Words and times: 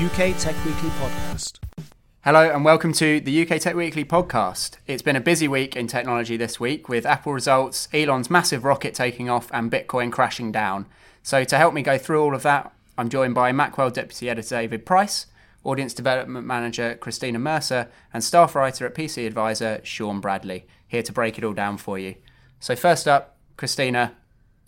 UK 0.00 0.34
Tech 0.38 0.56
Weekly 0.64 0.88
podcast. 0.88 1.58
Hello 2.24 2.50
and 2.50 2.64
welcome 2.64 2.90
to 2.94 3.20
the 3.20 3.42
UK 3.42 3.60
Tech 3.60 3.74
Weekly 3.74 4.02
podcast. 4.02 4.78
It's 4.86 5.02
been 5.02 5.14
a 5.14 5.20
busy 5.20 5.46
week 5.46 5.76
in 5.76 5.88
technology 5.88 6.38
this 6.38 6.58
week 6.58 6.88
with 6.88 7.04
Apple 7.04 7.34
results, 7.34 7.86
Elon's 7.92 8.30
massive 8.30 8.64
rocket 8.64 8.94
taking 8.94 9.28
off, 9.28 9.50
and 9.52 9.70
Bitcoin 9.70 10.10
crashing 10.10 10.52
down. 10.52 10.86
So, 11.22 11.44
to 11.44 11.58
help 11.58 11.74
me 11.74 11.82
go 11.82 11.98
through 11.98 12.24
all 12.24 12.34
of 12.34 12.42
that, 12.44 12.72
I'm 12.96 13.10
joined 13.10 13.34
by 13.34 13.52
Macworld 13.52 13.92
Deputy 13.92 14.30
Editor 14.30 14.56
David 14.56 14.86
Price, 14.86 15.26
Audience 15.64 15.92
Development 15.92 16.46
Manager 16.46 16.94
Christina 16.94 17.38
Mercer, 17.38 17.88
and 18.10 18.24
staff 18.24 18.54
writer 18.54 18.86
at 18.86 18.94
PC 18.94 19.26
Advisor 19.26 19.82
Sean 19.84 20.18
Bradley, 20.18 20.64
here 20.88 21.02
to 21.02 21.12
break 21.12 21.36
it 21.36 21.44
all 21.44 21.52
down 21.52 21.76
for 21.76 21.98
you. 21.98 22.14
So, 22.58 22.74
first 22.74 23.06
up, 23.06 23.36
Christina, 23.58 24.14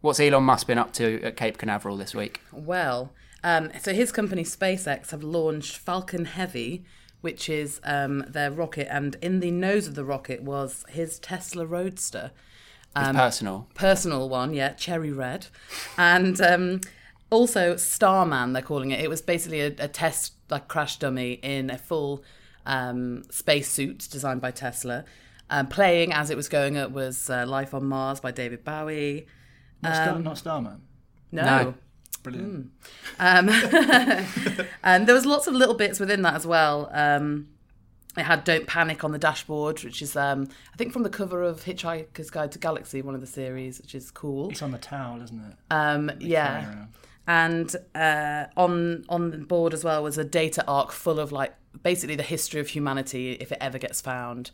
what's 0.02 0.20
Elon 0.20 0.44
Musk 0.44 0.66
been 0.66 0.76
up 0.76 0.92
to 0.92 1.22
at 1.22 1.38
Cape 1.38 1.56
Canaveral 1.56 1.96
this 1.96 2.14
week? 2.14 2.42
Well, 2.52 3.12
um, 3.44 3.70
so 3.80 3.92
his 3.92 4.12
company 4.12 4.44
SpaceX 4.44 5.10
have 5.10 5.22
launched 5.22 5.76
Falcon 5.78 6.24
Heavy, 6.26 6.84
which 7.20 7.48
is 7.48 7.80
um, 7.84 8.24
their 8.28 8.50
rocket, 8.50 8.92
and 8.92 9.16
in 9.22 9.40
the 9.40 9.50
nose 9.50 9.86
of 9.86 9.94
the 9.94 10.04
rocket 10.04 10.42
was 10.42 10.84
his 10.88 11.18
Tesla 11.18 11.64
Roadster. 11.66 12.30
It's 12.96 13.08
Um, 13.08 13.16
personal. 13.16 13.68
personal 13.74 14.28
one, 14.28 14.52
yeah, 14.54 14.70
cherry 14.74 15.12
red, 15.12 15.46
and 15.96 16.40
um, 16.40 16.80
also 17.30 17.76
Starman. 17.76 18.52
They're 18.52 18.62
calling 18.62 18.90
it. 18.90 19.00
It 19.00 19.08
was 19.08 19.22
basically 19.22 19.60
a, 19.60 19.72
a 19.78 19.88
test 19.88 20.34
like 20.50 20.68
crash 20.68 20.98
dummy 20.98 21.32
in 21.42 21.70
a 21.70 21.78
full 21.78 22.22
um, 22.66 23.22
space 23.30 23.68
suit 23.70 24.06
designed 24.10 24.40
by 24.40 24.50
Tesla. 24.50 25.04
Um, 25.48 25.66
playing 25.66 26.12
as 26.12 26.30
it 26.30 26.36
was 26.36 26.48
going 26.48 26.76
up 26.76 26.90
was 26.92 27.28
uh, 27.30 27.44
Life 27.46 27.72
on 27.74 27.84
Mars 27.86 28.20
by 28.20 28.30
David 28.30 28.64
Bowie. 28.64 29.26
Not, 29.82 29.94
Star, 29.96 30.18
not 30.18 30.38
Starman. 30.38 30.82
No. 31.30 31.42
No. 31.44 31.74
Brilliant. 32.22 32.70
Um, 33.18 33.48
and 34.82 35.06
there 35.06 35.14
was 35.14 35.26
lots 35.26 35.46
of 35.46 35.54
little 35.54 35.74
bits 35.74 35.98
within 35.98 36.22
that 36.22 36.34
as 36.34 36.46
well. 36.46 36.88
Um, 36.92 37.48
it 38.16 38.24
had 38.24 38.44
"Don't 38.44 38.66
Panic" 38.66 39.04
on 39.04 39.12
the 39.12 39.18
dashboard, 39.18 39.82
which 39.82 40.02
is 40.02 40.16
um, 40.16 40.48
I 40.72 40.76
think 40.76 40.92
from 40.92 41.02
the 41.02 41.10
cover 41.10 41.42
of 41.42 41.64
Hitchhiker's 41.64 42.30
Guide 42.30 42.52
to 42.52 42.58
Galaxy, 42.58 43.00
one 43.00 43.14
of 43.14 43.20
the 43.20 43.26
series, 43.26 43.80
which 43.80 43.94
is 43.94 44.10
cool. 44.10 44.50
It's 44.50 44.62
on 44.62 44.70
the 44.70 44.78
towel, 44.78 45.22
isn't 45.22 45.40
it? 45.40 45.56
Um, 45.70 46.10
yeah, 46.20 46.86
and 47.26 47.74
uh, 47.94 48.46
on 48.56 49.04
on 49.08 49.30
the 49.30 49.38
board 49.38 49.72
as 49.72 49.82
well 49.82 50.02
was 50.02 50.18
a 50.18 50.24
data 50.24 50.64
arc 50.66 50.92
full 50.92 51.18
of 51.18 51.32
like 51.32 51.54
basically 51.82 52.16
the 52.16 52.22
history 52.22 52.60
of 52.60 52.68
humanity 52.68 53.32
if 53.32 53.50
it 53.50 53.58
ever 53.60 53.78
gets 53.78 54.00
found. 54.00 54.50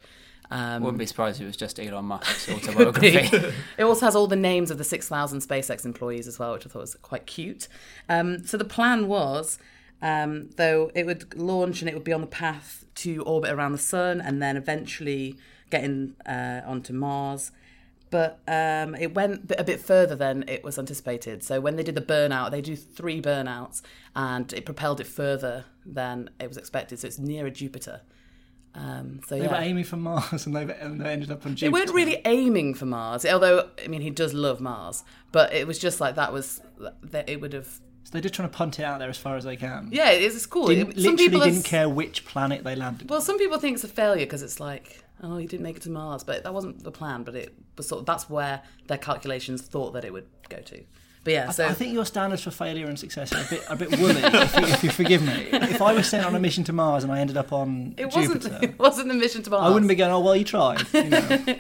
Um, 0.51 0.83
Wouldn't 0.83 0.99
be 0.99 1.07
surprised 1.07 1.41
if 1.41 1.45
it 1.45 1.47
was 1.47 1.57
just 1.57 1.79
Elon 1.79 2.07
Musk's 2.07 2.49
autobiography. 2.53 3.53
it 3.77 3.83
also 3.83 4.07
has 4.07 4.17
all 4.17 4.27
the 4.27 4.37
names 4.37 4.71
of 4.71 4.79
the 4.79 4.85
6,000 4.85 5.41
SpaceX 5.41 5.85
employees 5.85 6.27
as 6.27 6.39
well, 6.39 6.53
which 6.55 6.67
I 6.67 6.71
thought 6.71 6.81
was 6.81 6.97
quite 7.03 7.27
cute. 7.27 7.69
Um, 8.09 8.45
so 8.47 8.57
the 8.57 8.65
plan 8.65 9.09
was, 9.09 9.59
um, 10.01 10.51
though, 10.57 10.91
it 10.95 11.05
would 11.05 11.39
launch 11.39 11.83
and 11.83 11.89
it 11.89 11.95
would 11.95 12.05
be 12.05 12.13
on 12.13 12.23
the 12.23 12.27
path 12.27 12.85
to 12.97 13.23
orbit 13.25 13.51
around 13.51 13.73
the 13.73 13.79
sun 13.79 14.21
and 14.21 14.41
then 14.43 14.57
eventually 14.57 15.37
getting 15.71 16.15
uh, 16.27 16.63
onto 16.65 16.93
Mars. 16.93 17.53
But 18.11 18.41
um, 18.49 18.95
it 18.95 19.15
went 19.15 19.53
a 19.59 19.65
bit 19.65 19.81
further 19.81 20.17
than 20.17 20.45
it 20.49 20.65
was 20.65 20.79
anticipated. 20.79 21.43
So 21.43 21.61
when 21.61 21.77
they 21.77 21.83
did 21.83 21.95
the 21.95 22.01
burnout, 22.01 22.51
they 22.51 22.63
do 22.63 22.75
three 22.75 23.21
burnouts, 23.21 23.83
and 24.17 24.51
it 24.55 24.65
propelled 24.65 24.99
it 24.99 25.07
further 25.07 25.67
than 25.85 26.31
it 26.41 26.49
was 26.49 26.57
expected. 26.57 27.01
So 27.01 27.09
it's 27.09 27.19
nearer 27.19 27.51
Jupiter. 27.51 28.01
Um, 28.79 29.21
so 29.27 29.37
They 29.37 29.45
yeah. 29.45 29.51
were 29.51 29.57
aiming 29.65 29.85
for 29.85 29.97
Mars 29.97 30.47
and 30.47 30.55
they, 30.55 30.63
and 30.63 31.01
they 31.01 31.11
ended 31.13 31.31
up 31.33 31.45
on 31.45 31.57
Jupiter. 31.57 31.67
They 31.67 31.69
weren't 31.71 31.93
really 31.95 32.21
aiming 32.25 32.75
for 32.75 32.87
Mars, 32.87 33.27
although 33.27 33.69
I 33.85 33.89
mean 33.89 34.03
he 34.03 34.11
does 34.11 34.33
love 34.35 34.61
Mars, 34.61 35.03
but 35.33 35.53
it 35.53 35.67
was 35.67 35.79
just 35.79 36.01
like 36.01 36.15
that 36.15 36.33
was 36.33 36.61
that 37.03 37.29
it 37.29 37.41
would 37.41 37.53
have. 37.55 37.67
So 37.67 38.13
they're 38.13 38.23
just 38.23 38.35
trying 38.35 38.49
to 38.49 38.57
punt 38.57 38.79
it 38.79 38.85
out 38.85 39.01
there 39.01 39.11
as 39.11 39.19
far 39.19 39.37
as 39.37 39.45
they 39.45 39.57
can. 39.57 39.89
Yeah, 39.93 40.11
it's, 40.11 40.47
cool. 40.47 40.69
Didn't, 40.69 40.93
some 40.95 41.03
literally 41.03 41.17
people 41.17 41.41
didn't 41.41 41.59
s- 41.59 41.67
care 41.67 41.89
which 41.91 42.25
planet 42.25 42.65
they 42.65 42.75
landed. 42.75 43.11
Well, 43.11 43.21
some 43.21 43.37
people 43.37 43.59
think 43.59 43.75
it's 43.75 43.85
a 43.85 43.89
failure 43.89 44.25
because 44.25 44.43
it's 44.43 44.61
like, 44.61 45.03
oh, 45.23 45.37
you 45.37 45.47
didn't 45.47 45.65
make 45.65 45.77
it 45.77 45.83
to 45.83 45.91
Mars, 45.91 46.25
but 46.25 46.43
that 46.45 46.55
wasn't 46.55 46.83
the 46.85 46.91
plan. 46.93 47.23
But 47.25 47.35
it 47.35 47.53
was 47.77 47.87
sort 47.89 47.99
of 48.01 48.07
that's 48.07 48.31
where 48.31 48.63
their 48.87 48.97
calculations 48.97 49.61
thought 49.61 49.93
that 49.93 50.05
it 50.07 50.13
would 50.13 50.27
go 50.49 50.59
to. 50.61 50.85
But 51.29 51.35
yeah, 51.35 51.51
so 51.51 51.67
I 51.67 51.75
think 51.75 51.93
your 51.93 52.07
standards 52.07 52.43
for 52.43 52.51
failure 52.51 52.87
and 52.87 52.99
success 52.99 53.35
are 53.35 53.43
a 53.43 53.47
bit, 53.51 53.69
are 53.69 53.75
a 53.75 53.77
bit 53.77 54.01
woolly, 54.01 54.23
if, 54.23 54.57
you, 54.57 54.63
if 54.63 54.85
you 54.85 54.91
forgive 55.03 55.21
me. 55.21 55.49
If 55.53 55.83
I 55.83 55.93
was 55.93 56.09
sent 56.09 56.25
on 56.25 56.35
a 56.35 56.41
mission 56.41 56.65
to 56.65 56.73
Mars 56.73 57.05
and 57.05 57.13
I 57.13 57.21
ended 57.21 57.37
up 57.37 57.53
on 57.53 57.93
it 57.99 58.07
wasn't 58.07 58.45
Jupiter, 58.45 58.59
it 58.63 58.79
wasn't 58.79 59.09
the 59.09 59.15
mission 59.15 59.43
to 59.43 59.51
Mars. 59.51 59.65
I 59.65 59.69
wouldn't 59.69 59.91
be 59.91 59.95
going, 59.95 60.11
oh, 60.11 60.21
well, 60.21 60.35
you 60.35 60.45
tried. 60.45 60.87
You 60.95 61.05
know. 61.05 61.45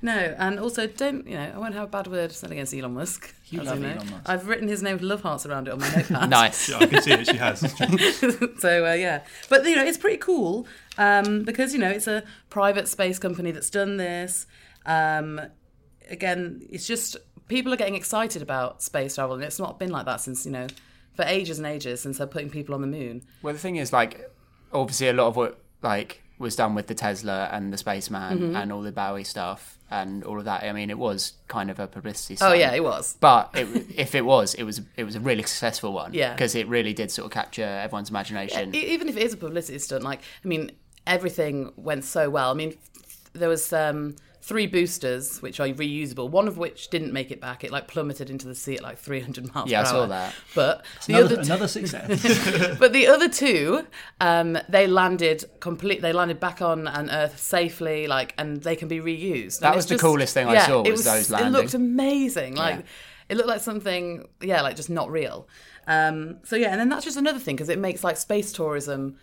No, 0.00 0.12
and 0.12 0.60
also 0.60 0.86
don't 0.86 1.26
you 1.26 1.34
know? 1.34 1.50
I 1.52 1.58
won't 1.58 1.74
have 1.74 1.82
a 1.82 1.88
bad 1.88 2.06
word 2.06 2.30
said 2.30 2.52
against 2.52 2.72
Elon 2.72 2.94
Musk. 2.94 3.34
You 3.46 3.62
as 3.62 3.66
love 3.66 3.80
know. 3.80 3.88
Elon 3.88 4.10
Musk. 4.10 4.22
I've 4.26 4.46
written 4.46 4.68
his 4.68 4.80
name 4.80 4.92
with 4.92 5.02
love 5.02 5.22
hearts 5.22 5.44
around 5.44 5.66
it 5.66 5.72
on 5.72 5.80
my 5.80 5.90
notepad. 5.92 6.30
nice. 6.30 6.68
Yeah, 6.68 6.76
I 6.76 6.86
can 6.86 7.02
see 7.02 7.10
it. 7.14 7.26
She 7.26 7.36
has. 7.36 7.58
so 8.60 8.86
uh, 8.86 8.92
yeah, 8.92 9.24
but 9.48 9.66
you 9.66 9.74
know 9.74 9.84
it's 9.84 9.98
pretty 9.98 10.18
cool 10.18 10.68
um, 10.98 11.42
because 11.42 11.72
you 11.72 11.80
know 11.80 11.90
it's 11.90 12.06
a 12.06 12.22
private 12.48 12.86
space 12.86 13.18
company 13.18 13.50
that's 13.50 13.70
done 13.70 13.96
this. 13.96 14.46
Um, 14.86 15.40
again, 16.10 16.62
it's 16.70 16.86
just 16.86 17.16
people 17.48 17.72
are 17.72 17.76
getting 17.76 17.94
excited 17.94 18.42
about 18.42 18.82
space 18.82 19.14
travel, 19.16 19.34
and 19.34 19.44
it's 19.44 19.58
not 19.58 19.78
been 19.78 19.90
like 19.90 20.06
that 20.06 20.20
since 20.20 20.44
you 20.46 20.52
know 20.52 20.66
for 21.14 21.24
ages 21.24 21.58
and 21.58 21.66
ages 21.66 22.00
since 22.00 22.18
they're 22.18 22.26
putting 22.26 22.50
people 22.50 22.74
on 22.74 22.80
the 22.80 22.86
moon. 22.86 23.22
Well, 23.42 23.52
the 23.52 23.58
thing 23.58 23.76
is, 23.76 23.92
like, 23.92 24.30
obviously, 24.72 25.08
a 25.08 25.12
lot 25.12 25.26
of 25.28 25.36
what 25.36 25.58
like 25.82 26.22
was 26.38 26.54
done 26.54 26.74
with 26.76 26.86
the 26.86 26.94
Tesla 26.94 27.48
and 27.50 27.72
the 27.72 27.76
spaceman 27.78 28.38
Mm-hmm. 28.38 28.56
and 28.56 28.72
all 28.72 28.82
the 28.82 28.92
Bowie 28.92 29.24
stuff 29.24 29.76
and 29.90 30.22
all 30.22 30.38
of 30.38 30.44
that. 30.44 30.62
I 30.62 30.72
mean, 30.72 30.88
it 30.90 30.98
was 30.98 31.32
kind 31.48 31.68
of 31.70 31.80
a 31.80 31.88
publicity. 31.88 32.36
Oh 32.40 32.52
yeah, 32.52 32.72
it 32.72 32.84
was. 32.84 33.16
But 33.18 33.50
it, 33.54 33.86
if 33.96 34.14
it 34.14 34.24
was, 34.24 34.54
it 34.54 34.62
was 34.62 34.80
it 34.96 35.02
was 35.04 35.16
a 35.16 35.20
really 35.20 35.42
successful 35.42 35.92
one. 35.92 36.14
Yeah. 36.14 36.34
because 36.34 36.54
it 36.54 36.68
really 36.68 36.92
did 36.92 37.10
sort 37.10 37.26
of 37.26 37.32
capture 37.32 37.64
everyone's 37.64 38.10
imagination. 38.10 38.72
E- 38.74 38.78
even 38.94 39.08
if 39.08 39.16
it 39.16 39.22
is 39.24 39.32
a 39.32 39.36
publicity 39.36 39.78
stunt, 39.80 40.04
like 40.04 40.20
I 40.44 40.48
mean, 40.48 40.70
everything 41.08 41.72
went 41.76 42.04
so 42.04 42.30
well. 42.30 42.50
I 42.52 42.54
mean, 42.54 42.76
there 43.32 43.48
was 43.48 43.72
um, 43.72 44.14
three 44.48 44.66
boosters 44.66 45.42
which 45.42 45.60
are 45.60 45.66
reusable. 45.68 46.30
One 46.30 46.48
of 46.48 46.56
which 46.56 46.88
didn't 46.88 47.12
make 47.12 47.30
it 47.30 47.38
back. 47.38 47.64
It 47.64 47.70
like 47.70 47.86
plummeted 47.86 48.30
into 48.30 48.46
the 48.48 48.54
sea 48.54 48.76
at 48.76 48.82
like 48.82 48.96
300 48.96 49.54
miles 49.54 49.68
Yeah, 49.70 49.80
I 49.80 49.84
per 49.84 49.88
saw 49.90 50.00
hour. 50.00 50.06
that. 50.06 50.34
But 50.54 50.86
the 51.06 51.12
Another, 51.14 51.26
other 51.34 51.36
two, 51.44 51.52
another 51.52 51.68
success. 51.68 52.76
but 52.78 52.94
the 52.94 53.06
other 53.08 53.28
two, 53.28 53.86
um, 54.22 54.56
they 54.70 54.86
landed 54.86 55.44
complete. 55.60 56.00
They 56.00 56.14
landed 56.14 56.40
back 56.40 56.62
on 56.62 56.88
on 56.88 57.10
Earth 57.10 57.38
safely, 57.38 58.06
like, 58.06 58.34
and 58.38 58.62
they 58.62 58.74
can 58.74 58.88
be 58.88 59.00
reused. 59.00 59.60
That 59.60 59.68
And 59.68 59.76
was 59.76 59.84
the 59.86 59.94
just- 59.96 60.02
coolest 60.02 60.32
thing 60.32 60.48
I 60.48 60.54
yeah, 60.54 60.66
saw 60.66 60.82
it 60.82 60.90
was 60.90 61.04
those 61.04 61.30
It 61.30 61.50
looked 61.50 61.74
amazing. 61.74 62.54
Like, 62.56 62.76
Yeah. 62.76 62.82
it 63.28 63.36
looked 63.36 63.48
like 63.50 63.60
something, 63.60 64.26
yeah, 64.40 64.62
like 64.62 64.76
just 64.76 64.88
not 64.88 65.10
real. 65.10 65.46
Um, 65.86 66.38
so 66.44 66.56
yeah, 66.56 66.68
and 66.70 66.80
then 66.80 66.88
that's 66.88 67.04
just 67.04 67.18
another 67.18 67.38
thing 67.38 67.56
because 67.56 67.68
it 67.68 67.78
makes 67.78 68.02
like 68.02 68.16
space 68.16 68.50
tourism, 68.52 69.16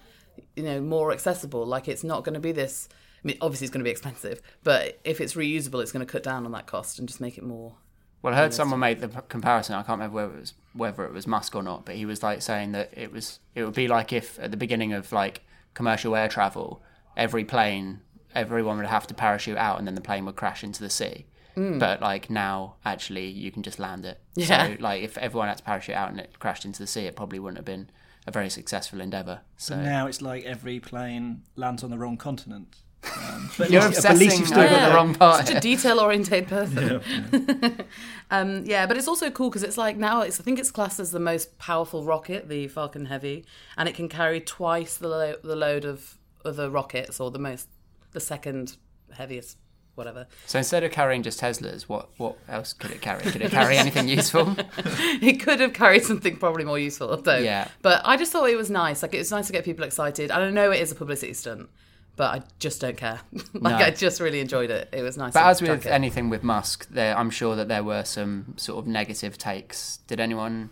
you 0.56 0.62
know, 0.64 0.82
more 0.82 1.12
accessible. 1.12 1.66
Like, 1.66 1.88
it's 1.88 2.04
not 2.04 2.24
going 2.24 2.36
to 2.36 2.40
be 2.40 2.52
this. 2.52 2.88
I 3.26 3.28
mean, 3.30 3.38
obviously, 3.42 3.66
it's 3.66 3.74
going 3.74 3.80
to 3.80 3.86
be 3.86 3.92
expensive, 3.92 4.40
but 4.64 5.00
if 5.04 5.20
it's 5.20 5.34
reusable, 5.34 5.82
it's 5.82 5.92
going 5.92 6.06
to 6.06 6.12
cut 6.12 6.22
down 6.22 6.46
on 6.46 6.52
that 6.52 6.68
cost 6.68 7.00
and 7.00 7.08
just 7.08 7.20
make 7.20 7.40
it 7.40 7.44
more. 7.44 7.74
Well, 8.22 8.34
I 8.34 8.38
heard 8.38 8.54
someone 8.54 8.80
made 8.80 9.02
the 9.02 9.08
p- 9.08 9.20
comparison. 9.30 9.74
I 9.76 9.80
can't 9.84 10.00
remember 10.00 10.16
whether 10.16 10.34
it 10.36 10.40
was 10.40 10.54
whether 10.74 11.06
it 11.06 11.12
was 11.14 11.26
Musk 11.26 11.56
or 11.56 11.64
not, 11.64 11.86
but 11.86 11.96
he 11.96 12.06
was 12.06 12.22
like 12.22 12.44
saying 12.44 12.72
that 12.74 12.92
it 12.96 13.12
was 13.12 13.40
it 13.56 13.64
would 13.64 13.74
be 13.74 13.88
like 13.88 14.14
if 14.14 14.40
at 14.40 14.52
the 14.52 14.58
beginning 14.58 14.94
of 14.94 15.12
like 15.12 15.42
commercial 15.74 16.16
air 16.16 16.28
travel, 16.28 16.84
every 17.18 17.46
plane, 17.46 18.02
everyone 18.34 18.78
would 18.78 18.86
have 18.86 19.08
to 19.08 19.14
parachute 19.14 19.58
out, 19.58 19.80
and 19.80 19.88
then 19.88 19.96
the 19.96 20.02
plane 20.02 20.26
would 20.26 20.36
crash 20.36 20.64
into 20.64 20.82
the 20.82 20.90
sea. 20.90 21.26
But 21.56 22.02
like 22.02 22.30
now, 22.30 22.76
actually, 22.84 23.28
you 23.28 23.50
can 23.52 23.64
just 23.64 23.80
land 23.80 24.06
it. 24.06 24.20
Mm. 24.38 24.50
Yeah. 24.50 24.68
So 24.76 24.82
like 24.82 25.04
if 25.04 25.18
everyone 25.18 25.48
had 25.48 25.58
to 25.58 25.64
parachute 25.64 25.96
out 25.96 26.12
and 26.12 26.20
it 26.20 26.38
crashed 26.38 26.66
into 26.66 26.80
the 26.80 26.88
sea, 26.88 27.06
it 27.06 27.16
probably 27.16 27.40
wouldn't 27.40 27.58
have 27.58 27.66
been 27.66 27.90
a 28.28 28.32
very 28.32 28.50
successful 28.50 29.00
endeavor. 29.02 29.42
So 29.56 29.80
now 29.80 30.08
it's 30.08 30.22
like 30.22 30.44
every 30.44 30.80
plane 30.80 31.44
lands 31.56 31.84
on 31.84 31.92
the 31.92 31.98
wrong 31.98 32.18
continent. 32.18 32.78
Um, 33.06 33.50
but 33.58 33.66
at 33.68 33.72
you're 33.72 33.82
least- 33.88 34.02
but 34.04 34.12
at 34.12 34.18
least 34.18 34.38
obsessing 34.38 34.40
you've 34.40 34.48
still 34.48 34.60
over 34.62 34.70
got 34.76 34.90
the 34.90 34.96
wrong 34.96 35.16
part. 35.20 35.48
Such 35.48 35.56
a 35.56 35.60
detail 35.60 36.00
oriented 36.00 36.48
person. 36.48 37.02
um, 38.32 38.64
yeah, 38.66 38.86
but 38.86 38.98
it's 38.98 39.08
also 39.08 39.30
cool 39.32 39.50
because 39.50 39.64
it's 39.64 39.78
like 39.78 39.98
now 39.98 40.22
it's 40.22 40.40
I 40.40 40.44
think 40.44 40.60
it's 40.60 40.72
classed 40.72 41.00
as 41.00 41.12
the 41.12 41.20
most 41.20 41.58
powerful 41.58 42.04
rocket, 42.04 42.50
the 42.50 42.68
Falcon 42.68 43.06
Heavy, 43.06 43.46
and 43.78 43.88
it 43.88 43.96
can 43.96 44.10
carry 44.10 44.40
twice 44.42 44.98
the 44.98 45.08
lo- 45.08 45.36
the 45.44 45.56
load 45.56 45.86
of 45.86 46.18
other 46.44 46.70
rockets 46.70 47.20
or 47.20 47.32
the 47.32 47.40
most 47.40 47.68
the 48.12 48.20
second 48.20 48.78
heaviest 49.14 49.58
whatever. 49.96 50.28
So 50.46 50.58
instead 50.60 50.84
of 50.84 50.92
carrying 50.92 51.24
just 51.24 51.40
Teslas, 51.40 51.84
what 51.84 52.10
what 52.18 52.38
else 52.50 52.74
could 52.74 52.92
it 52.92 53.02
carry? 53.02 53.22
Could 53.24 53.42
it 53.42 53.52
carry 53.52 53.78
anything 53.78 54.10
useful? 54.10 54.54
it 54.78 55.40
could 55.42 55.60
have 55.62 55.72
carried 55.74 56.04
something 56.04 56.36
probably 56.38 56.66
more 56.66 56.80
useful 56.80 57.16
though. 57.18 57.38
Yeah. 57.38 57.70
But 57.82 58.02
I 58.04 58.18
just 58.18 58.32
thought 58.34 58.50
it 58.50 58.58
was 58.58 58.70
nice. 58.70 59.02
Like 59.02 59.14
it 59.14 59.20
was 59.20 59.32
nice 59.32 59.48
to 59.48 59.54
get 59.54 59.64
people 59.64 59.86
excited. 59.86 60.32
And 60.32 60.44
I 60.44 60.50
know 60.50 60.72
it 60.72 60.82
is 60.82 60.92
a 60.92 60.96
publicity 60.96 61.34
stunt, 61.34 61.70
but 62.16 62.34
I 62.36 62.44
just 62.60 62.82
don't 62.82 62.98
care. 62.98 63.20
like 63.54 63.80
No. 63.80 63.86
I 63.86 63.92
just 63.92 64.20
really 64.22 64.40
enjoyed 64.40 64.70
it. 64.70 64.90
It 64.94 65.02
was 65.02 65.18
nice. 65.18 65.34
But 65.34 65.46
as 65.46 65.62
with 65.62 65.86
it. 65.86 65.90
anything 65.90 66.30
with 66.30 66.44
Musk, 66.44 66.88
there 66.90 67.18
I'm 67.18 67.30
sure 67.30 67.56
that 67.56 67.68
there 67.68 67.84
were 67.84 68.04
some 68.04 68.54
sort 68.58 68.80
of 68.80 68.88
negative 68.88 69.38
takes. 69.38 69.98
Did 70.08 70.20
anyone 70.20 70.70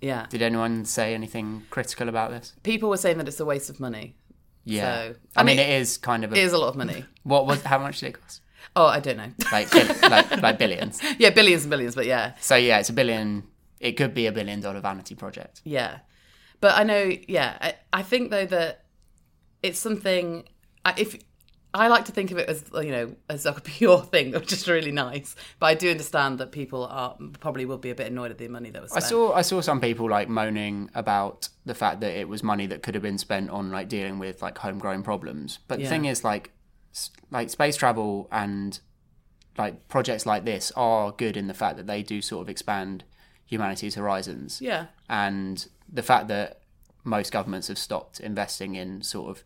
yeah, 0.00 0.26
did 0.28 0.42
anyone 0.42 0.84
say 0.84 1.14
anything 1.14 1.62
critical 1.70 2.08
about 2.08 2.30
this? 2.32 2.54
people 2.64 2.88
were 2.88 2.96
saying 2.96 3.18
that 3.18 3.28
it's 3.28 3.38
a 3.40 3.44
waste 3.44 3.70
of 3.70 3.78
money. 3.78 4.16
Yeah, 4.64 4.80
So, 4.82 5.14
I, 5.36 5.40
I 5.40 5.42
mean, 5.44 5.56
mean, 5.56 5.66
it 5.66 5.80
is 5.80 5.98
kind 5.98 6.24
of 6.24 6.32
a, 6.32 6.36
It 6.36 6.42
is 6.42 6.52
a 6.52 6.58
lot 6.58 6.68
of 6.68 6.76
money. 6.76 7.04
what 7.24 7.46
was 7.46 7.62
how 7.62 7.78
much 7.78 8.00
did 8.00 8.10
it 8.10 8.20
cost? 8.20 8.42
Oh, 8.76 8.86
I 8.86 9.00
don't 9.00 9.16
know. 9.16 9.30
Like 9.50 9.72
like 10.02 10.42
like 10.42 10.58
billions. 10.58 11.00
yeah, 11.18 11.30
billions 11.30 11.62
and 11.64 11.70
billions, 11.70 11.94
but 11.94 12.06
yeah, 12.06 12.34
So 12.40 12.56
yeah, 12.56 12.78
it's 12.78 12.88
a 12.88 12.92
billion. 12.92 13.44
It 13.80 13.92
could 13.92 14.14
be 14.14 14.26
a 14.26 14.32
billion 14.32 14.60
dollar 14.60 14.80
vanity 14.80 15.14
project. 15.14 15.60
yeah. 15.64 15.98
but 16.60 16.76
I 16.78 16.84
know, 16.84 17.10
yeah, 17.26 17.56
I, 17.60 17.74
I 17.92 18.02
think 18.02 18.30
though 18.30 18.46
that 18.46 18.84
it's 19.62 19.78
something. 19.78 20.44
I- 20.84 20.94
If 20.96 21.16
I 21.74 21.88
like 21.88 22.04
to 22.04 22.12
think 22.12 22.30
of 22.30 22.36
it 22.36 22.48
as 22.50 22.64
you 22.74 22.90
know 22.90 23.16
as 23.30 23.46
like 23.46 23.56
a 23.56 23.60
pure 23.78 24.02
thing, 24.02 24.32
which 24.32 24.48
just 24.48 24.66
really 24.66 24.92
nice. 24.92 25.34
But 25.58 25.66
I 25.66 25.74
do 25.74 25.90
understand 25.90 26.38
that 26.38 26.52
people 26.52 26.84
are 26.86 27.16
probably 27.40 27.64
will 27.64 27.78
be 27.78 27.88
a 27.90 27.94
bit 27.94 28.08
annoyed 28.08 28.30
at 28.30 28.36
the 28.38 28.48
money 28.48 28.68
that 28.70 28.82
was 28.82 28.92
I 28.92 28.98
spent. 28.98 29.06
saw 29.08 29.32
I 29.32 29.40
saw 29.42 29.60
some 29.62 29.80
people 29.80 30.08
like 30.10 30.28
moaning 30.28 30.90
about 30.94 31.48
the 31.64 31.74
fact 31.74 32.00
that 32.00 32.12
it 32.14 32.28
was 32.28 32.42
money 32.42 32.66
that 32.66 32.82
could 32.82 32.94
have 32.94 33.02
been 33.02 33.16
spent 33.16 33.48
on 33.48 33.70
like 33.70 33.88
dealing 33.88 34.18
with 34.18 34.42
like 34.42 34.58
homegrown 34.58 35.02
problems. 35.02 35.60
But 35.66 35.78
the 35.78 35.86
thing 35.86 36.04
is 36.04 36.22
like 36.24 36.50
like 37.30 37.48
space 37.48 37.76
travel 37.76 38.28
and 38.30 38.78
like 39.56 39.88
projects 39.88 40.26
like 40.26 40.44
this 40.44 40.72
are 40.76 41.12
good 41.12 41.36
in 41.38 41.46
the 41.46 41.54
fact 41.54 41.76
that 41.78 41.86
they 41.86 42.02
do 42.02 42.20
sort 42.20 42.42
of 42.42 42.48
expand 42.50 43.04
humanity's 43.46 43.94
horizons. 43.94 44.60
yeah, 44.62 44.86
And 45.10 45.66
the 45.90 46.02
fact 46.02 46.28
that 46.28 46.60
most 47.04 47.32
governments 47.32 47.68
have 47.68 47.76
stopped 47.78 48.18
investing 48.20 48.74
in 48.76 49.02
sort 49.02 49.30
of 49.30 49.44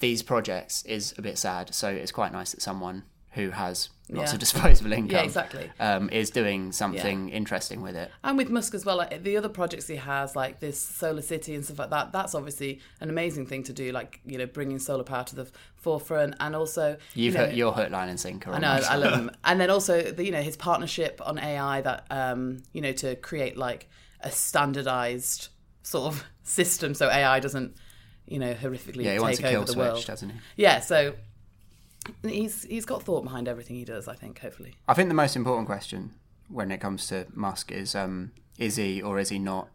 these 0.00 0.22
projects 0.22 0.82
is 0.84 1.14
a 1.18 1.22
bit 1.22 1.38
sad. 1.38 1.74
So 1.74 1.88
it's 1.88 2.12
quite 2.12 2.32
nice 2.32 2.52
that 2.52 2.62
someone 2.62 3.04
who 3.30 3.48
has 3.50 3.88
lots 4.10 4.30
Yeah. 4.30 4.34
of 4.34 4.40
disposable 4.40 4.92
income 4.92 5.16
yeah, 5.16 5.22
exactly. 5.22 5.70
um, 5.80 6.10
is 6.10 6.28
doing 6.28 6.70
something 6.70 7.30
interesting 7.30 7.80
with 7.80 7.96
it. 7.96 8.10
And 8.22 8.36
with 8.36 8.50
Musk 8.50 8.74
as 8.74 8.84
well, 8.84 8.98
like 8.98 9.22
the 9.22 9.38
other 9.38 9.48
projects 9.48 9.86
he 9.86 9.96
has, 9.96 10.36
like 10.36 10.60
this 10.60 10.78
solar 10.78 11.22
city 11.22 11.54
and 11.54 11.64
stuff 11.64 11.78
like 11.78 11.88
that, 11.90 12.12
that's 12.12 12.34
obviously 12.34 12.80
an 13.00 13.08
amazing 13.08 13.46
thing 13.46 13.62
to 13.62 13.72
do. 13.72 13.90
Like 13.90 14.20
you 14.26 14.36
know, 14.36 14.44
bringing 14.44 14.78
solar 14.78 15.02
power 15.04 15.24
to 15.24 15.34
the 15.34 15.50
forefront, 15.76 16.34
and 16.40 16.54
also 16.54 16.98
You've 17.14 17.32
you 17.32 17.38
know, 17.40 17.46
hit 17.46 17.56
your 17.56 17.72
hook, 17.72 17.88
line, 17.90 18.10
and 18.10 18.20
sinker. 18.20 18.52
I 18.52 18.58
know. 18.58 18.80
I 18.86 18.96
love 18.96 19.14
him. 19.18 19.30
And 19.44 19.58
then 19.58 19.70
also, 19.70 20.02
the, 20.02 20.24
you 20.26 20.30
know, 20.32 20.42
his 20.42 20.58
partnership 20.58 21.18
on 21.24 21.38
AI 21.38 21.80
that, 21.80 22.06
um, 22.10 22.62
you 22.74 22.82
know, 22.82 22.92
to 22.92 23.16
create 23.16 23.56
like 23.56 23.88
a 24.20 24.30
standardized 24.30 25.48
sort 25.82 26.12
of 26.12 26.24
system 26.42 26.92
so 26.94 27.08
AI 27.08 27.40
doesn't, 27.40 27.76
you 28.26 28.38
know, 28.38 28.54
horrifically 28.54 29.04
Yeah, 29.04 29.14
he 29.14 29.18
wants 29.20 29.38
take 29.38 29.46
a 29.46 29.50
kill 29.50 29.58
over 29.62 29.66
the 29.66 29.72
switch, 29.72 29.86
world. 29.86 30.06
doesn't 30.06 30.30
he? 30.30 30.36
Yeah, 30.56 30.80
so 30.80 31.14
he's 32.22 32.64
he's 32.64 32.84
got 32.84 33.02
thought 33.02 33.22
behind 33.24 33.48
everything 33.48 33.76
he 33.76 33.84
does. 33.84 34.08
I 34.08 34.14
think, 34.14 34.38
hopefully. 34.40 34.74
I 34.88 34.94
think 34.94 35.08
the 35.08 35.14
most 35.14 35.36
important 35.36 35.66
question 35.66 36.12
when 36.48 36.70
it 36.70 36.78
comes 36.78 37.06
to 37.08 37.26
Musk 37.34 37.70
is: 37.72 37.94
um, 37.94 38.32
is 38.58 38.76
he 38.76 39.00
or 39.02 39.18
is 39.18 39.28
he 39.30 39.38
not 39.38 39.68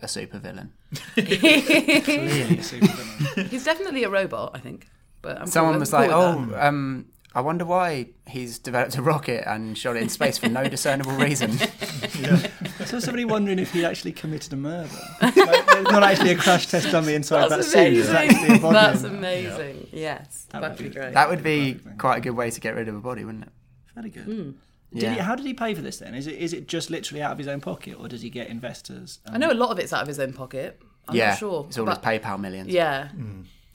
a 0.00 0.06
supervillain? 0.06 0.70
Clearly 1.14 2.42
a 2.42 2.56
supervillain. 2.58 3.48
He's 3.48 3.64
definitely 3.64 4.04
a 4.04 4.10
robot. 4.10 4.52
I 4.54 4.58
think. 4.58 4.88
But 5.22 5.40
I'm 5.40 5.46
Someone 5.46 5.74
cool- 5.74 5.80
was 5.80 5.94
I'm 5.94 6.00
like, 6.00 6.10
cool 6.10 6.40
with 6.46 6.54
"Oh, 6.54 6.66
um, 6.66 7.06
I 7.34 7.40
wonder 7.40 7.64
why 7.64 8.08
he's 8.26 8.58
developed 8.58 8.96
a 8.96 9.02
rocket 9.02 9.48
and 9.48 9.78
shot 9.78 9.96
it 9.96 10.02
in 10.02 10.08
space 10.08 10.36
for 10.38 10.48
no 10.48 10.64
discernible 10.68 11.12
reason." 11.12 11.52
I 11.60 12.50
saw 12.86 12.98
somebody 12.98 13.24
wondering 13.24 13.58
if 13.58 13.72
he 13.72 13.84
actually 13.84 14.12
committed 14.12 14.52
a 14.52 14.56
murder. 14.56 14.90
Like, 15.22 15.34
there's 15.34 15.84
not 15.84 16.02
actually 16.02 16.30
a 16.32 16.36
crash 16.36 16.66
test 16.66 16.90
dummy 16.90 17.14
inside 17.14 17.42
that 17.48 17.56
That's 17.56 17.72
suit. 17.72 17.92
It's 17.94 18.08
actually 18.08 18.36
a 18.36 18.44
amazing. 18.46 18.62
body 18.62 18.74
That's 18.74 19.02
in 19.04 19.20
there. 19.20 19.50
amazing. 19.50 19.88
Yes, 19.92 20.46
That 20.50 20.60
that'd 20.62 20.78
be 20.78 20.84
be- 20.84 20.90
great. 20.90 21.14
that 21.14 21.28
would 21.28 21.42
be 21.42 21.80
quite 21.98 22.18
a 22.18 22.20
good 22.20 22.30
way 22.36 22.50
to 22.50 22.60
get 22.60 22.74
rid 22.74 22.88
of 22.88 22.94
a 22.94 23.00
body, 23.00 23.24
wouldn't 23.24 23.44
it? 23.44 23.52
Very 23.94 24.10
good. 24.10 24.24
Hmm. 24.24 24.50
Did 24.92 25.02
Yeah. 25.02 25.14
he, 25.14 25.20
how 25.20 25.34
did 25.34 25.46
he 25.46 25.54
pay 25.54 25.74
for 25.74 25.80
this 25.82 25.98
then? 25.98 26.14
Is 26.14 26.26
it 26.26 26.34
is 26.38 26.52
it 26.52 26.68
just 26.68 26.90
literally 26.90 27.22
out 27.22 27.32
of 27.32 27.38
his 27.38 27.48
own 27.48 27.60
pocket, 27.60 27.96
or 27.98 28.08
does 28.08 28.20
he 28.22 28.28
get 28.30 28.48
investors? 28.48 29.20
Um, 29.26 29.34
I 29.34 29.38
know 29.38 29.50
a 29.50 29.54
lot 29.54 29.70
of 29.70 29.78
it's 29.78 29.92
out 29.92 30.02
of 30.02 30.08
his 30.08 30.18
own 30.20 30.32
pocket. 30.34 30.80
I'm 31.08 31.16
yeah, 31.16 31.30
not 31.30 31.38
sure. 31.38 31.64
it's 31.68 31.78
all 31.78 31.86
but- 31.86 32.04
his 32.04 32.20
PayPal 32.20 32.38
millions 32.38 32.68
Yeah, 32.68 33.08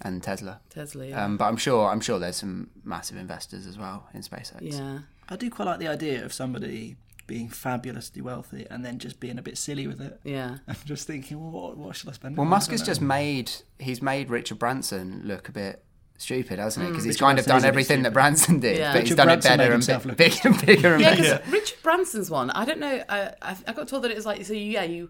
and 0.01 0.21
Tesla. 0.24 0.62
Tesla. 0.69 1.07
Yeah. 1.07 1.25
Um, 1.25 1.38
but 1.38 1.45
I'm 1.45 1.57
sure, 1.57 1.89
I'm 1.89 2.00
sure 2.01 2.19
there's 2.19 2.36
some 2.38 2.69
massive 2.83 3.18
investors 3.18 3.65
as 3.65 3.77
well 3.77 4.07
in 4.13 4.21
SpaceX. 4.21 4.57
yeah. 4.62 5.00
I 5.30 5.36
do 5.36 5.50
quite 5.50 5.65
like 5.65 5.80
the 5.80 5.88
idea 5.89 6.24
of 6.24 6.31
somebody 6.31 6.95
being 7.27 7.50
fabulously 7.50 8.21
wealthy 8.21 8.65
and 8.71 8.83
then 8.85 8.97
just 9.00 9.19
being 9.19 9.38
a 9.38 9.41
bit 9.41 9.57
silly 9.57 9.85
with 9.85 10.01
it. 10.01 10.19
Yeah. 10.24 10.57
And 10.68 10.77
just 10.85 11.06
thinking, 11.07 11.39
well, 11.39 11.51
what, 11.51 11.77
what 11.77 11.95
should 11.95 12.09
I 12.09 12.13
spend? 12.13 12.38
Well, 12.38 12.45
on? 12.45 12.50
Musk 12.50 12.71
has 12.71 12.81
just 12.81 13.01
made 13.01 13.51
he's 13.79 14.01
made 14.01 14.29
Richard 14.29 14.57
Branson 14.59 15.21
look 15.25 15.50
a 15.50 15.51
bit 15.51 15.83
stupid, 16.18 16.57
hasn't 16.57 16.83
he? 16.85 16.89
Mm. 16.89 16.94
Because 16.94 17.03
he's 17.03 17.15
Richard 17.15 17.25
kind 17.25 17.39
of 17.39 17.45
Branson 17.45 17.57
is 17.57 17.63
done 17.63 17.68
everything 17.69 18.03
that. 18.03 18.13
Branson 18.13 18.59
did, 18.59 18.77
Yeah. 18.77 18.94
but 18.94 19.03
he's 19.06 19.15
done 19.15 19.27
Branson 19.27 19.51
it 19.53 19.57
better 19.57 19.63
and 19.65 19.74
himself 19.74 20.03
bit, 20.03 20.09
look- 20.09 20.18
bigger 20.18 20.39
and 20.57 20.65
bigger 20.65 20.94
and 20.94 21.01
Yeah, 21.01 21.15
better. 21.15 21.38
because 21.38 21.51
Richard 21.53 21.83
Branson's 21.83 22.29
one, 22.31 22.50
I 22.51 22.65
don't 22.65 22.79
know. 22.79 23.03
I, 23.09 23.33
I 23.41 23.56
I 23.68 23.73
got 23.73 23.88
told 23.88 24.03
that 24.03 24.12
it 24.12 24.15
was 24.18 24.25
like 24.25 24.44
so. 24.45 24.53
Yeah, 24.53 24.83
you 24.83 25.09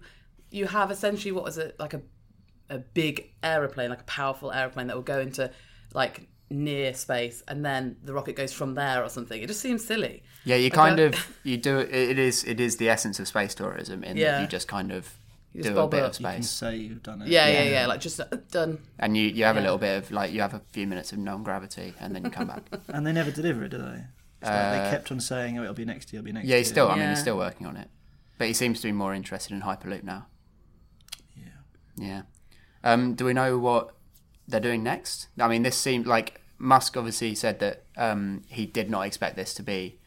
you 0.49 0.65
have 0.67 0.91
essentially 0.91 1.31
what 1.31 1.43
was 1.43 1.57
it 1.57 1.75
like 1.79 1.93
a 1.93 2.01
a 2.69 2.79
big 2.79 3.31
aeroplane, 3.43 3.89
like 3.89 4.01
a 4.01 4.05
powerful 4.05 4.51
aeroplane 4.51 4.87
that 4.87 4.95
will 4.95 5.03
go 5.03 5.19
into 5.19 5.51
like 5.93 6.27
near 6.49 6.93
space, 6.93 7.43
and 7.47 7.65
then 7.65 7.97
the 8.03 8.13
rocket 8.13 8.35
goes 8.35 8.53
from 8.53 8.75
there 8.75 9.03
or 9.03 9.09
something. 9.09 9.41
It 9.41 9.47
just 9.47 9.59
seems 9.59 9.85
silly. 9.85 10.23
Yeah, 10.45 10.55
you 10.55 10.71
kind 10.71 10.99
of 10.99 11.15
you 11.43 11.57
do 11.57 11.79
it. 11.79 11.93
It 11.93 12.19
is 12.19 12.43
it 12.43 12.59
is 12.59 12.77
the 12.77 12.89
essence 12.89 13.19
of 13.19 13.27
space 13.27 13.53
tourism 13.55 14.03
in 14.03 14.17
that 14.17 14.41
you 14.41 14.47
just 14.47 14.67
kind 14.67 14.91
of 14.91 15.13
You 15.53 15.63
just 15.63 15.75
do 15.75 15.81
a 15.81 15.87
bit 15.87 16.03
up. 16.03 16.13
of 16.13 16.19
You 16.19 16.25
can 16.25 16.43
space, 16.43 16.49
say 16.49 16.75
you've 16.77 17.03
done 17.03 17.21
it. 17.21 17.27
Yeah, 17.27 17.47
yeah, 17.47 17.63
yeah. 17.63 17.85
Like 17.87 17.99
just 17.99 18.19
uh, 18.19 18.25
done. 18.51 18.79
and 18.99 19.17
you 19.17 19.23
you 19.27 19.43
have 19.43 19.57
a 19.57 19.61
little 19.61 19.77
bit 19.77 19.97
of 19.97 20.11
like 20.11 20.31
you 20.31 20.41
have 20.41 20.53
a 20.53 20.61
few 20.71 20.87
minutes 20.87 21.11
of 21.11 21.19
non 21.19 21.43
gravity, 21.43 21.93
and 21.99 22.15
then 22.15 22.23
you 22.23 22.29
come 22.31 22.47
back. 22.47 22.63
And 22.89 23.05
they 23.05 23.11
never 23.11 23.31
deliver 23.31 23.63
it, 23.65 23.69
do 23.69 23.77
they? 23.79 24.03
It's 24.41 24.49
like 24.49 24.71
they 24.71 24.89
kept 24.91 25.11
on 25.11 25.19
saying, 25.19 25.57
"Oh, 25.57 25.63
it'll 25.63 25.73
be 25.73 25.83
next 25.85 26.13
year, 26.13 26.19
it'll 26.19 26.25
be 26.25 26.31
next 26.31 26.45
yeah, 26.45 26.51
year." 26.55 26.57
he's 26.59 26.69
still. 26.69 26.87
I 26.89 26.95
mean, 26.97 27.09
he's 27.09 27.19
still 27.19 27.37
working 27.37 27.65
on 27.67 27.75
it, 27.75 27.89
but 28.37 28.47
he 28.47 28.53
seems 28.53 28.79
to 28.81 28.87
be 28.87 28.91
more 28.91 29.13
interested 29.13 29.51
in 29.53 29.61
Hyperloop 29.63 30.03
now. 30.03 30.27
Yeah. 31.35 31.43
Yeah. 31.97 32.21
Um, 32.83 33.15
do 33.15 33.25
we 33.25 33.33
know 33.33 33.57
what 33.57 33.96
they're 34.47 34.59
doing 34.59 34.83
next? 34.83 35.27
I 35.39 35.47
mean, 35.47 35.63
this 35.63 35.77
seemed 35.77 36.07
like 36.07 36.41
Musk 36.57 36.95
obviously 36.97 37.35
said 37.35 37.59
that 37.59 37.83
um, 37.97 38.43
he 38.47 38.65
did 38.65 38.89
not 38.89 39.01
expect 39.05 39.35
this 39.35 39.53
to 39.55 39.63
be 39.63 39.97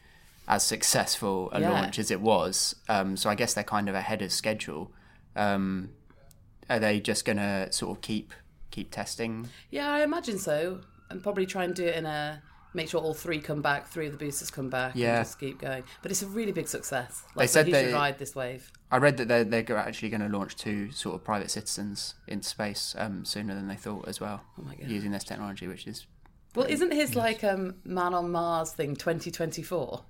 as 0.47 0.63
successful 0.63 1.49
a 1.53 1.61
Yeah. 1.61 1.69
launch 1.69 1.99
as 1.99 2.11
it 2.11 2.19
was. 2.21 2.75
Um, 2.89 3.15
so 3.15 3.29
I 3.29 3.35
guess 3.35 3.53
they're 3.53 3.63
kind 3.63 3.87
of 3.87 3.95
ahead 3.95 4.21
of 4.21 4.31
schedule. 4.31 4.91
Um, 5.35 5.91
are 6.69 6.79
they 6.79 6.99
just 6.99 7.25
going 7.25 7.37
to 7.37 7.71
sort 7.71 7.97
of 7.97 8.01
keep 8.01 8.33
keep 8.71 8.89
testing? 8.91 9.49
Yeah, 9.69 9.91
I 9.91 10.01
imagine 10.01 10.37
so, 10.39 10.81
and 11.09 11.21
probably 11.21 11.45
try 11.45 11.63
and 11.65 11.75
do 11.75 11.85
it 11.85 11.95
in 11.95 12.05
a 12.05 12.41
make 12.73 12.89
sure 12.89 13.01
all 13.01 13.13
three 13.13 13.39
come 13.39 13.61
back, 13.61 13.87
three 13.87 14.05
of 14.05 14.11
the 14.11 14.17
boosters 14.17 14.49
come 14.51 14.69
back, 14.69 14.93
Yeah. 14.95 15.17
and 15.17 15.25
just 15.25 15.39
keep 15.39 15.59
going. 15.59 15.83
But 16.01 16.11
it's 16.11 16.21
a 16.21 16.27
really 16.27 16.51
big 16.51 16.67
success. 16.67 17.23
They 17.35 17.41
Like, 17.41 17.49
so 17.49 17.53
said 17.53 17.65
he 17.67 17.71
they- 17.73 17.85
should 17.85 17.93
ride 17.93 18.17
this 18.19 18.35
wave. 18.35 18.71
I 18.91 18.97
read 18.97 19.17
that 19.17 19.27
they're, 19.27 19.43
they're 19.43 19.77
actually 19.77 20.09
going 20.09 20.21
to 20.21 20.29
launch 20.29 20.55
two 20.55 20.91
sort 20.91 21.15
of 21.15 21.23
private 21.23 21.49
citizens 21.51 22.15
into 22.27 22.47
space 22.47 22.95
um, 22.97 23.23
sooner 23.25 23.53
than 23.55 23.67
they 23.67 23.75
thought 23.75 24.07
as 24.07 24.19
well, 24.19 24.41
Oh 24.59 24.63
my 24.63 24.75
God. 24.75 24.89
using 24.89 25.11
this 25.11 25.23
technology, 25.23 25.67
which 25.67 25.87
is 25.87 26.05
Well, 26.55 26.65
isn't 26.67 26.91
his 26.91 27.15
like 27.15 27.43
um, 27.43 27.75
man 27.85 28.13
on 28.13 28.31
Mars 28.31 28.71
thing 28.73 28.95
2024 28.95 30.03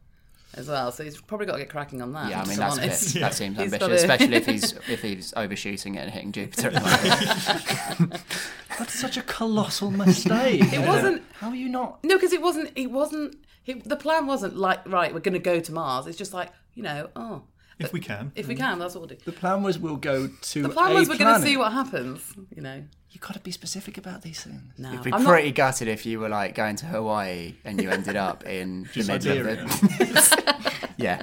as 0.55 0.67
well? 0.67 0.91
So 0.91 1.03
he's 1.03 1.19
probably 1.21 1.45
got 1.45 1.53
to 1.53 1.59
get 1.59 1.69
cracking 1.69 2.01
on 2.01 2.13
that. 2.13 2.29
yeah. 2.29 2.41
I 2.41 2.45
mean 2.45 2.57
that's 2.57 2.77
a 2.77 2.81
honest. 2.81 3.13
bit, 3.13 3.19
that 3.21 3.33
seems 3.33 3.57
He's 3.59 3.73
ambitious, 3.73 4.01
especially 4.01 4.35
if 4.35 4.45
he's 4.53 4.73
if 4.89 5.01
he's 5.01 5.33
overshooting 5.35 5.95
it 5.95 5.99
and 6.01 6.11
hitting 6.11 6.31
Jupiter. 6.31 6.67
at 6.67 6.73
the 6.73 7.99
moment. 7.99 8.23
That's 8.79 8.93
such 8.99 9.17
a 9.17 9.21
colossal 9.21 9.91
mistake. 9.91 10.73
It 10.73 10.87
wasn't. 10.87 11.23
How 11.33 11.49
are 11.49 11.55
you 11.55 11.69
not? 11.69 12.03
No, 12.03 12.15
because 12.15 12.33
it 12.33 12.41
wasn't. 12.41 12.71
It 12.75 12.89
wasn't. 12.91 13.35
It, 13.65 13.83
the 13.87 13.95
plan 13.97 14.25
wasn't 14.27 14.57
like 14.57 14.87
right. 14.89 15.13
We're 15.13 15.19
going 15.19 15.33
to 15.33 15.39
go 15.39 15.59
to 15.59 15.71
Mars. 15.71 16.07
It's 16.07 16.17
just 16.17 16.33
like 16.33 16.49
you 16.73 16.81
know. 16.83 17.09
Oh, 17.15 17.43
If 17.79 17.93
we 17.93 17.99
can. 17.99 18.31
if 18.35 18.47
we 18.47 18.55
can, 18.55 18.79
that's 18.79 18.95
what 18.95 19.01
we'll 19.01 19.09
do. 19.17 19.23
The 19.23 19.31
plan 19.33 19.61
was 19.61 19.77
we'll 19.77 19.97
go 19.97 20.27
to 20.29 20.61
The 20.63 20.69
plan 20.69 20.91
a 20.91 20.95
was 20.95 21.09
we're 21.09 21.17
going 21.17 21.35
to 21.39 21.45
see 21.45 21.57
what 21.57 21.71
happens. 21.73 22.33
You 22.55 22.61
know. 22.63 22.83
You 23.11 23.19
got 23.19 23.33
to 23.33 23.39
be 23.39 23.51
specific 23.51 23.97
about 23.97 24.21
these 24.21 24.43
things. 24.43 24.61
No, 24.77 24.93
It'd 24.93 25.03
be 25.03 25.13
I'm 25.13 25.25
pretty 25.25 25.51
gutted 25.51 25.89
if 25.89 26.05
you 26.05 26.19
were 26.19 26.29
like 26.29 26.55
going 26.55 26.77
to 26.77 26.85
Hawaii 26.85 27.55
and 27.65 27.81
you 27.81 27.89
ended 27.89 28.15
up 28.15 28.45
in 28.47 28.87
the 28.95 29.03
middle 29.03 29.37
of 29.37 29.47
it. 29.47 30.89
yeah, 30.97 31.21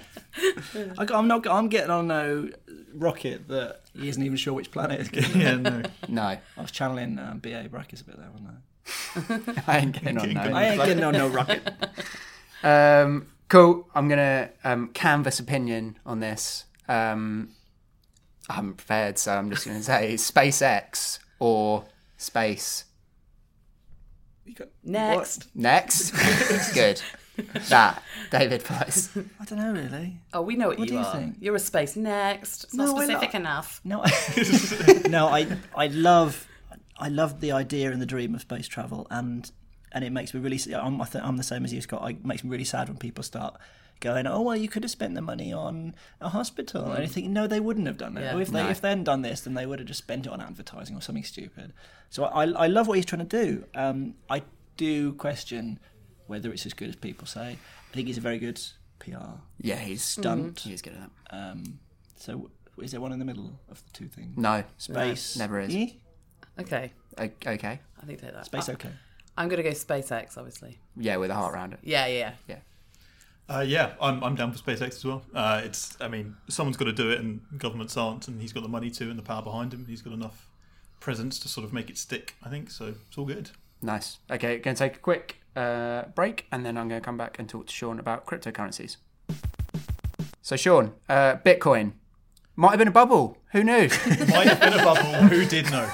I, 0.98 1.06
am 1.18 1.28
not. 1.28 1.46
I'm 1.46 1.68
getting 1.68 1.90
on 1.90 2.08
no 2.08 2.50
rocket 2.92 3.48
that 3.48 3.82
he 3.94 4.08
isn't 4.08 4.22
even 4.22 4.36
sure 4.36 4.52
which 4.52 4.70
planet 4.70 5.00
it's 5.00 5.08
getting. 5.08 5.40
Yeah, 5.40 5.56
no. 5.56 5.82
no, 6.08 6.22
I 6.22 6.40
was 6.60 6.70
channeling 6.70 7.18
um, 7.18 7.38
BA 7.38 7.68
Baracus 7.70 8.02
a 8.02 8.04
bit 8.04 8.16
there, 8.18 8.28
wasn't 8.30 8.50
I 8.50 9.62
I 9.66 9.78
ain't 9.78 9.92
getting 9.92 10.18
on 10.18 10.24
Getting 10.24 10.36
I? 10.36 10.48
no. 10.48 10.56
I 10.56 10.64
ain't 10.64 10.84
getting 10.84 11.04
on 11.04 11.12
no 11.14 11.28
rocket. 11.28 11.72
Um, 12.62 13.28
cool. 13.48 13.88
I'm 13.94 14.08
gonna 14.08 14.50
um, 14.64 14.88
canvas 14.88 15.40
opinion 15.40 15.98
on 16.04 16.20
this. 16.20 16.64
Um, 16.88 17.50
I 18.48 18.54
haven't 18.54 18.74
prepared, 18.74 19.18
so 19.18 19.32
I'm 19.32 19.50
just 19.50 19.66
gonna 19.66 19.82
say 19.82 20.14
SpaceX 20.14 21.18
or 21.38 21.84
space. 22.16 22.84
You 24.44 24.54
got- 24.54 24.68
Next. 24.82 25.48
Next, 25.54 26.10
good. 26.74 27.02
That 27.68 28.02
David 28.32 28.64
Price. 28.64 29.10
I 29.16 29.44
don't 29.44 29.58
know 29.60 29.72
really. 29.72 30.18
Oh, 30.32 30.42
we 30.42 30.56
know 30.56 30.68
what, 30.68 30.78
What 30.78 30.88
you 30.88 30.94
do 30.94 31.00
you 31.00 31.06
are. 31.06 31.12
think? 31.12 31.36
You're 31.38 31.54
a 31.54 31.60
space 31.60 31.94
next. 31.94 32.64
It's 32.64 32.74
No, 32.74 32.86
not 32.86 32.96
specific 32.96 33.34
not. 33.34 33.40
enough. 33.40 33.80
No, 33.84 34.02
I, 34.04 35.02
no, 35.08 35.28
I 35.28 35.46
I 35.76 35.86
love 35.86 36.48
I 36.98 37.08
love 37.08 37.40
the 37.40 37.52
idea 37.52 37.92
and 37.92 38.02
the 38.02 38.06
dream 38.06 38.34
of 38.34 38.40
space 38.40 38.66
travel, 38.66 39.06
and 39.10 39.48
and 39.92 40.02
it 40.04 40.10
makes 40.10 40.34
me 40.34 40.40
really. 40.40 40.58
I'm 40.74 41.00
I'm 41.00 41.36
the 41.36 41.44
same 41.44 41.64
as 41.64 41.72
you, 41.72 41.80
Scott. 41.80 42.10
It 42.10 42.24
makes 42.24 42.42
me 42.42 42.50
really 42.50 42.64
sad 42.64 42.88
when 42.88 42.96
people 42.98 43.22
start 43.22 43.54
going, 44.00 44.26
"Oh 44.26 44.42
well, 44.42 44.56
you 44.56 44.68
could 44.68 44.82
have 44.84 44.90
spent 44.90 45.14
the 45.14 45.20
money 45.22 45.52
on 45.52 45.94
a 46.20 46.28
hospital," 46.30 46.84
and 46.92 47.02
I 47.02 47.06
think 47.06 47.28
no, 47.28 47.46
they 47.46 47.60
wouldn't 47.60 47.86
have 47.86 47.96
done 47.98 48.14
that. 48.14 48.22
Yeah. 48.24 48.36
Or 48.36 48.40
if 48.42 48.48
they 48.48 48.62
No. 48.62 48.68
if 48.70 48.80
they 48.80 48.88
hadn't 48.90 49.04
done 49.04 49.22
this, 49.22 49.40
then 49.42 49.54
they 49.54 49.66
would 49.66 49.78
have 49.78 49.88
just 49.88 49.98
spent 49.98 50.26
it 50.26 50.32
on 50.32 50.40
advertising 50.40 50.96
or 50.96 51.00
something 51.00 51.24
stupid. 51.24 51.72
So 52.10 52.24
I 52.24 52.44
I 52.44 52.66
love 52.66 52.86
what 52.88 52.94
he's 52.96 53.06
trying 53.06 53.26
to 53.26 53.44
do. 53.44 53.64
Um, 53.74 54.14
I 54.30 54.42
do 54.76 55.12
question 55.14 55.78
whether 56.26 56.52
it's 56.52 56.66
as 56.66 56.74
good 56.74 56.88
as 56.88 56.96
people 56.96 57.26
say. 57.26 57.58
I 57.90 57.94
think 57.94 58.06
he's 58.06 58.18
a 58.18 58.20
very 58.20 58.38
good 58.38 58.60
PR 58.98 59.40
Yeah, 59.60 59.76
he's 59.76 60.02
stunt. 60.04 60.60
He's 60.60 60.82
good 60.82 60.92
at 60.94 61.00
that. 61.00 61.36
Um, 61.36 61.78
so 62.16 62.50
Is 62.80 62.92
there 62.92 63.00
one 63.00 63.12
in 63.12 63.18
the 63.18 63.24
middle 63.24 63.58
of 63.68 63.82
the 63.84 63.90
two 63.92 64.06
things? 64.06 64.36
No, 64.36 64.62
Space. 64.76 65.36
never 65.36 65.58
is. 65.60 65.74
Okay, 66.60 66.92
O- 67.18 67.22
okay. 67.24 67.80
I 68.00 68.06
think 68.06 68.20
take 68.20 68.32
that. 68.32 68.44
Space. 68.46 68.68
Okay. 68.68 68.90
I'm 69.36 69.48
going 69.48 69.56
to 69.56 69.62
go 69.62 69.70
SpaceX, 69.70 70.36
obviously. 70.36 70.78
Yeah, 70.96 71.16
with 71.16 71.30
a 71.30 71.34
heart 71.34 71.54
around 71.54 71.72
it. 71.72 71.80
Yeah, 71.82 72.06
yeah, 72.06 72.34
yeah. 72.48 72.58
Uh, 73.48 73.64
yeah, 73.66 73.94
I'm, 74.00 74.22
I'm 74.22 74.34
down 74.34 74.52
for 74.52 74.58
SpaceX 74.58 74.96
as 74.96 75.04
well. 75.04 75.22
Uh, 75.34 75.62
it's, 75.64 75.96
I 76.00 76.08
mean, 76.08 76.36
someone's 76.48 76.76
got 76.76 76.84
to 76.84 76.92
do 76.92 77.10
it, 77.10 77.18
and 77.18 77.40
governments 77.56 77.96
aren't, 77.96 78.28
and 78.28 78.40
he's 78.40 78.52
got 78.52 78.62
the 78.62 78.68
money 78.68 78.90
to 78.90 79.08
and 79.08 79.18
the 79.18 79.22
power 79.22 79.42
behind 79.42 79.72
him. 79.72 79.86
He's 79.88 80.02
got 80.02 80.12
enough 80.12 80.50
presence 81.00 81.38
to 81.38 81.48
sort 81.48 81.64
of 81.64 81.72
make 81.72 81.88
it 81.88 81.96
stick. 81.96 82.34
I 82.44 82.50
think 82.50 82.70
so. 82.70 82.94
It's 83.08 83.16
all 83.16 83.24
good. 83.24 83.50
Nice. 83.80 84.18
Okay, 84.30 84.58
going 84.58 84.76
to 84.76 84.78
take 84.78 84.96
a 84.96 85.00
quick 85.00 85.40
uh, 85.56 86.02
break, 86.14 86.46
and 86.52 86.66
then 86.66 86.76
I'm 86.76 86.88
going 86.88 87.00
to 87.00 87.04
come 87.04 87.16
back 87.16 87.38
and 87.38 87.48
talk 87.48 87.68
to 87.68 87.72
Sean 87.72 87.98
about 87.98 88.26
cryptocurrencies. 88.26 88.96
So, 90.42 90.56
Sean, 90.56 90.92
uh, 91.08 91.36
Bitcoin 91.36 91.92
might 92.56 92.70
have 92.70 92.78
been 92.78 92.88
a 92.88 92.92
bubble. 92.92 93.38
Who 93.52 93.64
knew? 93.64 93.88
Might 94.28 94.46
have 94.48 94.60
been 94.60 94.72
a 94.72 94.84
bubble. 94.84 95.28
Who 95.28 95.46
did 95.46 95.70
know? 95.70 95.88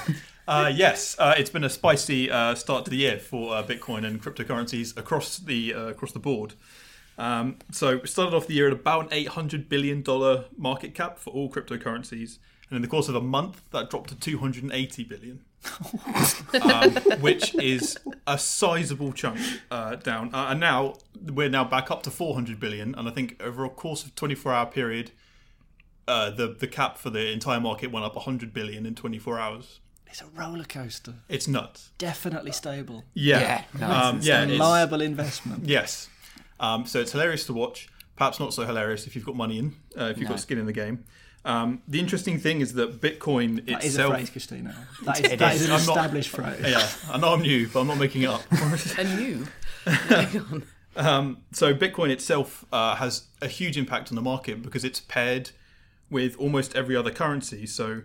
Uh, 0.47 0.71
yes, 0.73 1.15
uh, 1.19 1.33
it's 1.37 1.49
been 1.49 1.63
a 1.63 1.69
spicy 1.69 2.29
uh, 2.29 2.55
start 2.55 2.85
to 2.85 2.91
the 2.91 2.97
year 2.97 3.19
for 3.19 3.55
uh, 3.55 3.63
Bitcoin 3.63 4.05
and 4.05 4.21
cryptocurrencies 4.21 4.97
across 4.97 5.37
the 5.37 5.73
uh, 5.73 5.87
across 5.87 6.11
the 6.11 6.19
board. 6.19 6.53
Um, 7.17 7.57
so 7.71 7.97
we 8.01 8.07
started 8.07 8.35
off 8.35 8.47
the 8.47 8.53
year 8.55 8.67
at 8.67 8.73
about 8.73 9.05
an 9.05 9.09
eight 9.13 9.29
hundred 9.29 9.69
billion 9.69 10.01
dollar 10.01 10.45
market 10.57 10.93
cap 10.93 11.17
for 11.19 11.31
all 11.31 11.49
cryptocurrencies, 11.49 12.39
and 12.69 12.75
in 12.75 12.81
the 12.81 12.87
course 12.87 13.07
of 13.07 13.15
a 13.15 13.21
month, 13.21 13.61
that 13.71 13.89
dropped 13.89 14.09
to 14.09 14.15
two 14.15 14.37
hundred 14.39 14.63
and 14.63 14.73
eighty 14.73 15.03
billion, 15.03 15.39
um, 16.61 16.91
which 17.21 17.55
is 17.55 17.97
a 18.27 18.37
sizable 18.37 19.13
chunk 19.13 19.39
uh, 19.71 19.95
down. 19.95 20.33
Uh, 20.33 20.47
and 20.49 20.59
now 20.59 20.95
we're 21.21 21.49
now 21.49 21.63
back 21.63 21.89
up 21.89 22.03
to 22.03 22.11
four 22.11 22.33
hundred 22.33 22.59
billion, 22.59 22.93
and 22.95 23.07
I 23.07 23.11
think 23.11 23.41
over 23.41 23.63
a 23.65 23.69
course 23.69 24.03
of 24.03 24.13
twenty 24.15 24.35
four 24.35 24.51
hour 24.53 24.65
period, 24.65 25.11
uh, 26.07 26.29
the 26.31 26.47
the 26.47 26.67
cap 26.67 26.97
for 26.97 27.09
the 27.09 27.31
entire 27.31 27.59
market 27.61 27.91
went 27.91 28.05
up 28.05 28.15
100 28.15 28.53
billion 28.53 28.85
in 28.85 28.93
24 28.95 29.39
hours. 29.39 29.79
It's 30.07 30.21
a 30.21 30.27
roller 30.27 30.63
coaster. 30.65 31.15
It's 31.27 31.47
nuts. 31.47 31.89
Definitely 31.97 32.51
stable. 32.53 33.03
Yeah, 33.13 33.39
Yeah, 33.39 33.63
no, 33.79 33.91
um, 33.91 34.17
It's 34.17 34.27
yeah, 34.27 34.39
a 34.39 34.43
it's- 34.43 34.51
reliable 34.59 35.01
investment. 35.01 35.65
yes. 35.65 36.07
Um, 36.59 36.85
so 36.85 36.99
it's 37.01 37.11
hilarious 37.11 37.45
to 37.47 37.53
watch. 37.53 37.89
Perhaps 38.15 38.39
not 38.39 38.53
so 38.53 38.65
hilarious 38.65 39.07
if 39.07 39.15
you've 39.15 39.25
got 39.25 39.35
money 39.35 39.59
in, 39.59 39.75
uh, 39.99 40.05
if 40.05 40.17
you've 40.17 40.29
No. 40.29 40.35
got 40.35 40.39
skin 40.39 40.57
in 40.57 40.65
the 40.65 40.73
game. 40.73 41.03
Um, 41.43 41.81
the 41.87 41.99
interesting 41.99 42.39
thing 42.39 42.61
is 42.61 42.73
that 42.73 43.01
Bitcoin 43.01 43.59
itself. 43.59 43.67
That 43.67 43.83
is 43.83 43.97
a 43.97 43.99
itself. 43.99 44.13
phrase, 44.13 44.29
Christina. 44.31 44.87
That 45.03 45.19
is, 45.31 45.37
that 45.39 45.55
is. 45.55 45.61
is 45.61 45.67
an 45.69 45.75
I'm 45.75 45.85
not- 45.85 45.95
established 45.97 46.29
phrase. 46.29 46.59
yeah, 46.61 46.87
I 47.11 47.17
know 47.19 47.33
I'm 47.33 47.41
new, 47.41 47.67
but 47.67 47.81
I'm 47.81 47.87
not 47.87 47.97
making 47.99 48.23
it 48.23 48.29
up. 48.29 48.41
And 48.97 49.19
you? 49.21 49.47
Um, 50.97 51.39
so 51.51 51.73
Bitcoin 51.75 52.09
itself 52.09 52.63
uh, 52.71 52.95
has 52.95 53.25
a 53.41 53.47
huge 53.49 53.77
impact 53.77 54.09
on 54.11 54.15
the 54.15 54.21
market 54.21 54.61
because 54.61 54.85
it's 54.85 55.01
paired 55.01 55.51
with 56.09 56.37
almost 56.37 56.73
every 56.75 56.95
other 56.95 57.11
currency. 57.11 57.65
So 57.65 58.03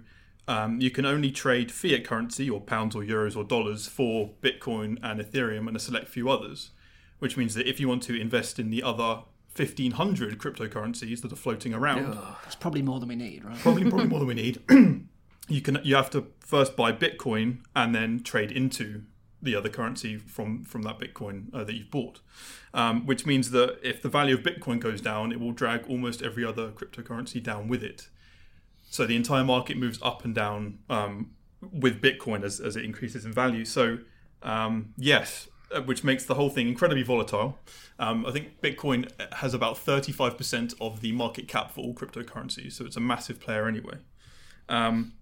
um, 0.49 0.81
you 0.81 0.91
can 0.91 1.07
only 1.07 1.31
trade 1.31 1.71
fiat 1.71 2.05
currency 2.05 2.51
or 2.51 2.61
pounds 2.61 2.97
or 2.97 3.03
euros 3.05 3.37
or 3.37 3.45
dollars 3.45 3.87
for 3.87 4.31
Bitcoin 4.43 4.99
and 5.05 5.21
Ethereum 5.21 5.69
and 5.69 5.77
a 5.77 5.81
select 5.81 6.09
few 6.09 6.29
others, 6.29 6.71
which 7.21 7.37
means 7.37 7.55
that 7.55 7.69
if 7.69 7.79
you 7.81 7.89
want 7.89 8.03
to 8.05 8.21
invest 8.21 8.59
in 8.59 8.71
the 8.71 8.83
other 8.83 9.23
1500 9.57 10.39
cryptocurrencies 10.39 11.23
that 11.23 11.33
are 11.33 11.37
floating 11.37 11.73
around, 11.73 12.13
That's 12.43 12.55
probably 12.57 12.83
more 12.83 13.01
than 13.01 13.09
we 13.09 13.17
need, 13.17 13.45
right? 13.45 13.59
probably 13.59 13.89
probably 13.89 14.09
more 14.09 14.19
than 14.19 14.29
we 14.29 14.35
need. 14.35 14.61
you 15.49 15.61
can 15.61 15.79
you 15.83 15.95
have 15.95 16.11
to 16.11 16.27
first 16.41 16.77
buy 16.77 16.93
Bitcoin 16.93 17.59
and 17.75 17.95
then 17.95 18.23
trade 18.23 18.53
into 18.53 19.03
the 19.43 19.55
other 19.55 19.69
currency 19.69 20.17
from 20.17 20.65
from 20.65 20.83
that 20.83 20.99
Bitcoin 20.99 21.53
uh, 21.55 21.65
that 21.65 21.75
you've 21.75 21.91
bought, 21.91 22.21
um, 22.75 23.07
which 23.07 23.27
means 23.27 23.51
that 23.51 23.79
if 23.83 24.01
the 24.03 24.09
value 24.09 24.35
of 24.37 24.43
Bitcoin 24.43 24.79
goes 24.79 25.01
down, 25.01 25.33
it 25.33 25.41
will 25.41 25.53
drag 25.53 25.89
almost 25.89 26.23
every 26.23 26.45
other 26.45 26.71
cryptocurrency 26.71 27.43
down 27.43 27.69
with 27.69 27.83
it. 27.83 28.09
So 28.89 29.07
the 29.07 29.17
entire 29.17 29.45
market 29.45 29.77
moves 29.77 29.99
up 30.03 30.25
and 30.25 30.35
down 30.35 30.79
um, 30.89 31.31
with 31.61 32.01
Bitcoin 32.01 32.43
as, 32.45 32.61
as 32.61 32.77
it 32.77 32.85
increases 32.85 33.25
in 33.25 33.33
value. 33.33 33.65
So 33.65 33.99
um, 34.43 34.95
yes, 34.97 35.49
which 35.85 36.03
makes 36.03 36.25
the 36.25 36.35
whole 36.35 36.51
thing 36.51 36.69
incredibly 36.69 37.03
volatile. 37.03 37.59
Um, 37.99 38.27
I 38.27 38.33
think 38.33 38.61
Bitcoin 38.61 39.11
has 39.35 39.55
about 39.55 39.77
35% 39.77 40.75
of 40.81 41.01
the 41.01 41.13
market 41.13 41.49
cap 41.49 41.71
for 41.71 41.81
all 41.83 41.95
cryptocurrencies, 41.95 42.73
so 42.73 42.85
it's 42.85 42.97
a 42.97 43.01
massive 43.01 43.41
player 43.41 43.69
anyway. 43.69 43.99
Um, 44.69 45.13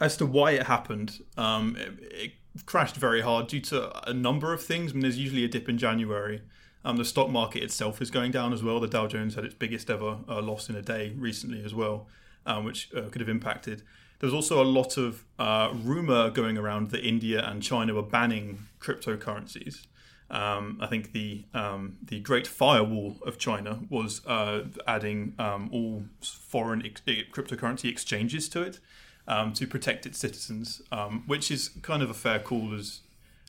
as 0.00 0.16
to 0.18 0.26
why 0.26 0.52
it 0.52 0.66
happened, 0.66 1.20
um, 1.36 1.76
it, 1.78 2.32
it 2.54 2.66
crashed 2.66 2.96
very 2.96 3.20
hard 3.20 3.46
due 3.46 3.60
to 3.60 4.08
a 4.08 4.12
number 4.12 4.52
of 4.52 4.62
things. 4.62 4.92
I 4.92 4.94
mean, 4.94 5.02
there's 5.02 5.18
usually 5.18 5.44
a 5.44 5.48
dip 5.48 5.68
in 5.68 5.78
January. 5.78 6.42
Um, 6.84 6.96
the 6.96 7.04
stock 7.04 7.30
market 7.30 7.62
itself 7.62 8.02
is 8.02 8.10
going 8.10 8.32
down 8.32 8.52
as 8.52 8.62
well. 8.62 8.80
The 8.80 8.88
Dow 8.88 9.06
Jones 9.06 9.34
had 9.34 9.44
its 9.44 9.54
biggest 9.54 9.88
ever 9.88 10.18
uh, 10.28 10.42
loss 10.42 10.68
in 10.68 10.76
a 10.76 10.82
day 10.82 11.14
recently 11.16 11.64
as 11.64 11.74
well, 11.74 12.08
um, 12.44 12.64
which 12.64 12.90
uh, 12.94 13.02
could 13.02 13.20
have 13.20 13.28
impacted. 13.28 13.82
There 14.22 14.28
was 14.28 14.34
also 14.34 14.62
a 14.62 14.64
lot 14.64 14.98
of 14.98 15.24
uh, 15.36 15.72
rumor 15.74 16.30
going 16.30 16.56
around 16.56 16.90
that 16.90 17.04
India 17.04 17.44
and 17.44 17.60
China 17.60 17.92
were 17.92 18.04
banning 18.04 18.68
cryptocurrencies. 18.78 19.88
Um, 20.30 20.78
I 20.80 20.86
think 20.86 21.10
the 21.10 21.44
um, 21.52 21.96
the 22.00 22.20
Great 22.20 22.46
Firewall 22.46 23.16
of 23.26 23.36
China 23.36 23.80
was 23.90 24.24
uh, 24.24 24.66
adding 24.86 25.34
um, 25.40 25.68
all 25.72 26.04
foreign 26.20 26.86
ex- 26.86 27.00
cryptocurrency 27.00 27.90
exchanges 27.90 28.48
to 28.50 28.62
it 28.62 28.78
um, 29.26 29.54
to 29.54 29.66
protect 29.66 30.06
its 30.06 30.20
citizens, 30.20 30.82
um, 30.92 31.24
which 31.26 31.50
is 31.50 31.70
kind 31.82 32.00
of 32.00 32.08
a 32.08 32.14
fair 32.14 32.38
call 32.38 32.72
as 32.78 33.00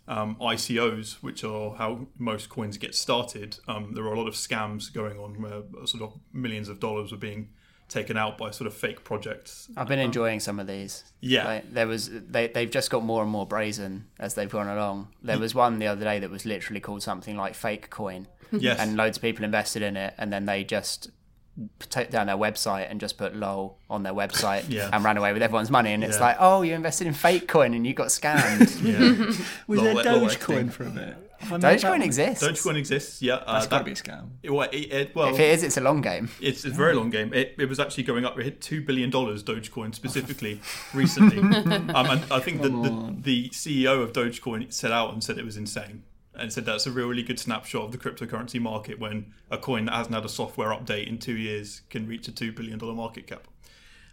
um, 0.08 0.36
ICOs, 0.42 1.22
which 1.22 1.44
are 1.44 1.75
how 1.75 2.08
most 2.18 2.50
coins 2.50 2.80
get 2.80 2.96
started. 2.96 3.60
There 3.68 4.06
are 4.06 4.13
a 4.13 4.18
lot 4.18 4.27
of 4.27 4.34
scams 4.34 4.92
going 4.92 5.20
on 5.20 5.39
where 5.39 5.86
sort 5.86 6.01
of 6.01 6.20
millions 6.34 6.68
of 6.68 6.80
dollars 6.80 7.12
were 7.12 7.20
being 7.20 7.50
taken 7.93 8.17
out 8.17 8.38
by 8.38 8.51
sort 8.51 8.67
of 8.67 8.73
fake 8.73 9.03
projects. 9.03 9.69
I've 9.77 9.88
been 9.88 10.00
enjoying 10.00 10.39
some 10.39 10.59
of 10.59 10.67
these. 10.67 11.03
Yeah. 11.21 11.45
Like, 11.45 11.73
there 11.73 11.88
was 11.88 12.09
they 12.12 12.47
they've 12.47 12.69
just 12.69 12.89
got 12.91 13.03
more 13.03 13.21
and 13.21 13.31
more 13.31 13.45
brazen 13.45 14.05
as 14.19 14.33
they've 14.33 14.50
gone 14.50 14.67
along. 14.67 15.09
There 15.21 15.39
was 15.39 15.55
one 15.55 15.79
the 15.79 15.88
other 15.88 16.03
day 16.03 16.19
that 16.19 16.29
was 16.29 16.45
literally 16.45 16.79
called 16.81 17.03
something 17.03 17.38
like 17.38 17.55
fake 17.55 17.89
coin, 17.89 18.27
Yes. 18.51 18.79
and 18.79 18.97
loads 18.97 19.17
of 19.17 19.21
people 19.21 19.45
invested 19.45 19.81
in 19.81 19.95
it, 19.95 20.13
and 20.17 20.33
then 20.33 20.45
they 20.45 20.63
just 20.63 21.09
take 21.91 22.09
down 22.09 22.25
their 22.25 22.35
website 22.35 22.89
and 22.89 23.00
just 23.00 23.15
put 23.15 23.35
lol 23.35 23.77
on 23.88 24.01
their 24.01 24.12
website 24.13 24.65
Yeah. 24.69 24.89
and 24.91 25.03
ran 25.03 25.17
away 25.17 25.33
with 25.33 25.43
everyone's 25.43 25.69
money 25.69 25.93
and 25.93 26.03
it's 26.03 26.17
Yeah. 26.17 26.23
like 26.23 26.38
oh 26.39 26.63
you 26.63 26.73
invested 26.73 27.05
in 27.05 27.13
fake 27.13 27.47
coin 27.47 27.75
and 27.75 27.85
you 27.85 27.93
got 27.93 28.07
scammed 28.07 28.81
yeah. 28.83 29.35
Was 29.67 29.79
Lot 29.79 29.83
there 29.83 30.15
of- 30.15 30.21
lot 30.23 30.31
of 30.33 30.39
Dogecoin 30.39 30.53
acting. 30.55 30.69
for 30.71 30.83
a 30.85 30.89
bit? 30.89 31.15
Have 31.43 31.63
I 31.63 31.75
Dogecoin 31.75 32.03
exists 32.03 32.43
Dogecoin 32.45 32.75
exists. 32.77 33.21
Yeah. 33.21 33.35
Uh, 33.35 33.53
That's 33.53 33.67
got 33.67 33.79
to 33.79 33.83
that- 33.83 33.85
be 33.85 33.91
a 33.91 33.95
scam. 33.95 34.29
it- 34.43 34.50
well, 34.51 34.69
it, 34.71 34.77
it, 34.77 35.15
well, 35.15 35.33
if 35.33 35.39
it 35.39 35.50
is 35.51 35.63
it's 35.63 35.77
a 35.77 35.81
long 35.81 36.01
game 36.01 36.29
It's 36.41 36.65
a 36.65 36.69
very 36.69 36.93
long 36.95 37.09
game. 37.09 37.33
It, 37.33 37.55
it 37.57 37.67
was 37.69 37.79
actually 37.79 38.03
going 38.03 38.25
up. 38.25 38.38
It 38.39 38.43
hit 38.45 38.62
two 38.62 38.81
billion 38.81 39.09
dollars 39.09 39.43
Dogecoin 39.43 39.93
specifically 39.95 40.62
recently. 40.93 41.39
um, 41.39 41.91
and 41.93 42.25
I 42.31 42.39
think 42.39 42.62
that 42.62 42.69
the, 42.69 43.15
the 43.21 43.50
CEO 43.50 44.01
of 44.03 44.13
Dogecoin 44.13 44.71
set 44.73 44.91
out 44.91 45.13
and 45.13 45.23
said 45.23 45.38
it 45.38 45.45
was 45.45 45.57
insane, 45.57 46.03
and 46.35 46.51
said 46.51 46.65
that's 46.65 46.85
a 46.88 46.91
really 46.91 47.23
good 47.23 47.39
snapshot 47.39 47.83
of 47.83 47.91
the 47.91 47.97
cryptocurrency 47.97 48.59
market 48.59 49.00
when 49.00 49.33
a 49.51 49.57
coin 49.57 49.85
that 49.85 49.93
hasn't 49.95 50.15
had 50.15 50.25
a 50.25 50.29
software 50.29 50.69
update 50.69 51.07
in 51.07 51.17
two 51.19 51.35
years 51.38 51.81
can 51.89 52.07
reach 52.07 52.27
a 52.27 52.31
two 52.31 52.51
billion 52.51 52.77
dollar 52.79 52.93
market 52.93 53.27
cap. 53.27 53.47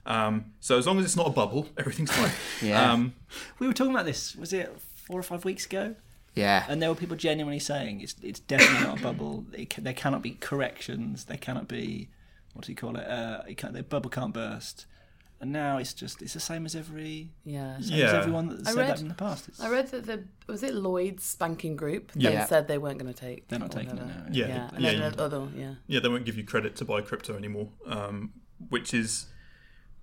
Um, 0.07 0.53
so 0.61 0.79
as 0.79 0.87
long 0.87 0.99
as 0.99 1.05
it's 1.05 1.17
not 1.17 1.27
a 1.27 1.31
bubble, 1.31 1.69
everything's 1.79 2.11
fine. 2.11 2.31
Yeah. 2.63 2.93
Um, 2.93 3.15
We 3.59 3.67
were 3.67 3.73
talking 3.75 3.93
about 3.95 4.07
this. 4.07 4.35
Was 4.35 4.53
it 4.53 4.75
four 5.07 5.19
or 5.21 5.23
five 5.23 5.45
weeks 5.45 5.67
ago? 5.67 5.95
Yeah 6.35 6.65
And 6.69 6.81
there 6.81 6.89
were 6.89 6.95
people 6.95 7.17
genuinely 7.17 7.59
saying 7.61 8.01
it's 8.01 8.15
it's 8.23 8.41
definitely 8.41 8.87
not 8.89 8.99
a 9.01 9.03
bubble. 9.03 9.45
It 9.53 9.71
ca 9.75 9.83
there 9.83 9.95
cannot 9.95 10.23
be 10.23 10.33
corrections. 10.41 11.25
There 11.25 11.39
cannot 11.39 11.67
be 11.69 12.09
what 12.55 12.65
do 12.67 12.73
you 12.73 12.77
call 12.77 12.97
it? 12.97 13.07
Uh, 13.07 13.43
it 13.49 13.57
can't, 13.57 13.73
the 13.75 13.83
bubble 13.83 14.11
can't 14.11 14.35
burst. 14.35 14.87
And 15.43 15.53
now 15.53 15.79
it's 15.79 15.95
just 15.95 16.21
it's 16.21 16.35
the 16.35 16.41
same 16.41 16.67
as 16.67 16.75
every 16.77 17.31
Yeah. 17.45 17.81
same 17.81 18.03
as 18.07 18.13
everyone 18.15 18.47
that 18.49 18.67
I 18.69 18.71
said 18.73 18.77
read- 18.81 18.91
that 18.91 19.01
in 19.01 19.09
the 19.09 19.15
past. 19.15 19.49
It's, 19.49 19.61
I 19.61 19.69
read 19.71 19.87
that 19.93 20.05
the 20.07 20.25
was 20.47 20.63
it 20.63 20.75
Lloyd's 20.75 21.35
banking 21.37 21.77
group 21.77 22.13
Yeah. 22.15 22.31
then 22.31 22.47
said 22.49 22.69
they 22.69 22.77
weren't 22.79 22.99
going 22.99 23.13
to 23.15 23.19
take. 23.29 23.49
They're 23.49 23.59
not 23.59 23.75
or 23.75 23.79
taking 23.79 23.97
it 23.99 24.07
now. 24.07 24.25
Yeah, 24.31 24.49
Yeah, 24.49 24.69
and 24.75 24.81
yeah, 24.83 24.91
then 24.93 25.03
you- 25.03 25.17
the 25.17 25.25
other 25.25 25.49
yeah. 25.57 25.75
yeah, 25.87 26.01
they 26.03 26.09
won't 26.09 26.27
give 26.27 26.37
you 26.37 26.45
credit 26.45 26.77
to 26.77 26.85
buy 26.85 27.01
crypto 27.01 27.37
anymore, 27.37 27.69
um, 27.87 28.33
which 28.69 28.93
is 28.93 29.27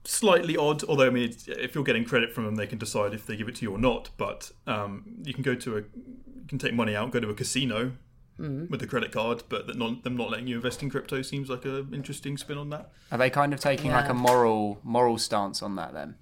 slightly 0.04 0.58
odd. 0.58 0.84
Although 0.84 1.08
I 1.08 1.10
mean, 1.10 1.30
it's, 1.30 1.48
if 1.48 1.76
you're 1.76 1.84
getting 1.84 2.06
credit 2.06 2.34
from 2.34 2.46
them, 2.46 2.56
they 2.56 2.68
can 2.68 2.78
decide 2.78 3.14
if 3.14 3.26
they 3.26 3.36
give 3.36 3.48
it 3.48 3.56
to 3.56 3.64
you 3.64 3.72
or 3.72 3.78
not. 3.78 4.10
But 4.18 4.52
um, 4.66 5.04
you 5.24 5.34
can 5.34 5.44
go 5.44 5.56
to 5.56 5.78
a, 5.78 5.80
you 5.80 6.48
can 6.48 6.58
take 6.58 6.74
money 6.74 6.96
out, 6.96 7.12
go 7.12 7.20
to 7.20 7.30
a 7.30 7.34
casino 7.34 7.94
with 8.40 8.82
a 8.84 8.88
credit 8.88 9.12
card, 9.12 9.44
but 9.50 9.66
that 9.68 9.78
not, 9.78 10.04
them 10.04 10.16
not 10.16 10.30
letting 10.30 10.48
you 10.48 10.56
invest 10.56 10.84
in 10.84 10.90
crypto 10.90 11.22
seems 11.22 11.50
like 11.50 11.66
an 11.66 11.90
interesting 11.94 12.38
spin 12.38 12.58
on 12.58 12.70
that. 12.70 12.92
are 13.12 13.18
they 13.18 13.30
kind 13.30 13.54
of 13.54 13.60
taking 13.60 13.92
like 13.92 14.10
a 14.10 14.14
moral 14.14 14.80
moral 14.84 15.18
stance 15.18 15.64
on 15.64 15.76
that 15.76 15.94
then 15.94 16.16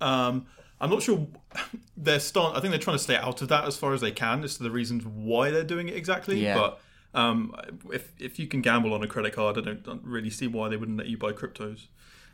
Um, 0.00 0.46
I'm 0.80 0.90
not 0.90 1.02
sure 1.02 1.28
they're 1.96 2.20
start. 2.20 2.56
I 2.56 2.60
think 2.60 2.72
they're 2.72 2.80
trying 2.80 2.96
to 2.96 3.02
stay 3.02 3.16
out 3.16 3.42
of 3.42 3.48
that 3.48 3.64
as 3.66 3.76
far 3.76 3.92
as 3.92 4.00
they 4.00 4.10
can 4.12 4.42
as 4.42 4.56
to 4.56 4.62
the 4.62 4.70
reasons 4.70 5.04
why 5.06 5.50
they're 5.50 5.62
doing 5.62 5.88
it 5.88 5.94
exactly. 5.94 6.42
Yeah. 6.42 6.56
But 6.56 6.80
um, 7.14 7.54
if 7.92 8.12
if 8.18 8.38
you 8.38 8.46
can 8.46 8.62
gamble 8.62 8.92
on 8.92 9.02
a 9.02 9.06
credit 9.06 9.32
card, 9.34 9.58
I 9.58 9.60
don't, 9.60 9.82
don't 9.82 10.02
really 10.04 10.30
see 10.30 10.46
why 10.46 10.68
they 10.68 10.76
wouldn't 10.76 10.98
let 10.98 11.06
you 11.06 11.18
buy 11.18 11.32
cryptos. 11.32 11.86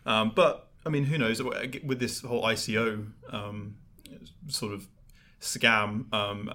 Um, 0.05 0.33
but 0.35 0.66
I 0.87 0.89
mean, 0.89 1.05
who 1.05 1.19
knows? 1.19 1.43
With 1.43 1.99
this 1.99 2.21
whole 2.23 2.43
ICO 2.45 3.11
um, 3.31 3.77
sort 4.49 4.73
of 4.73 4.87
scam, 5.41 6.13
um, 6.15 6.51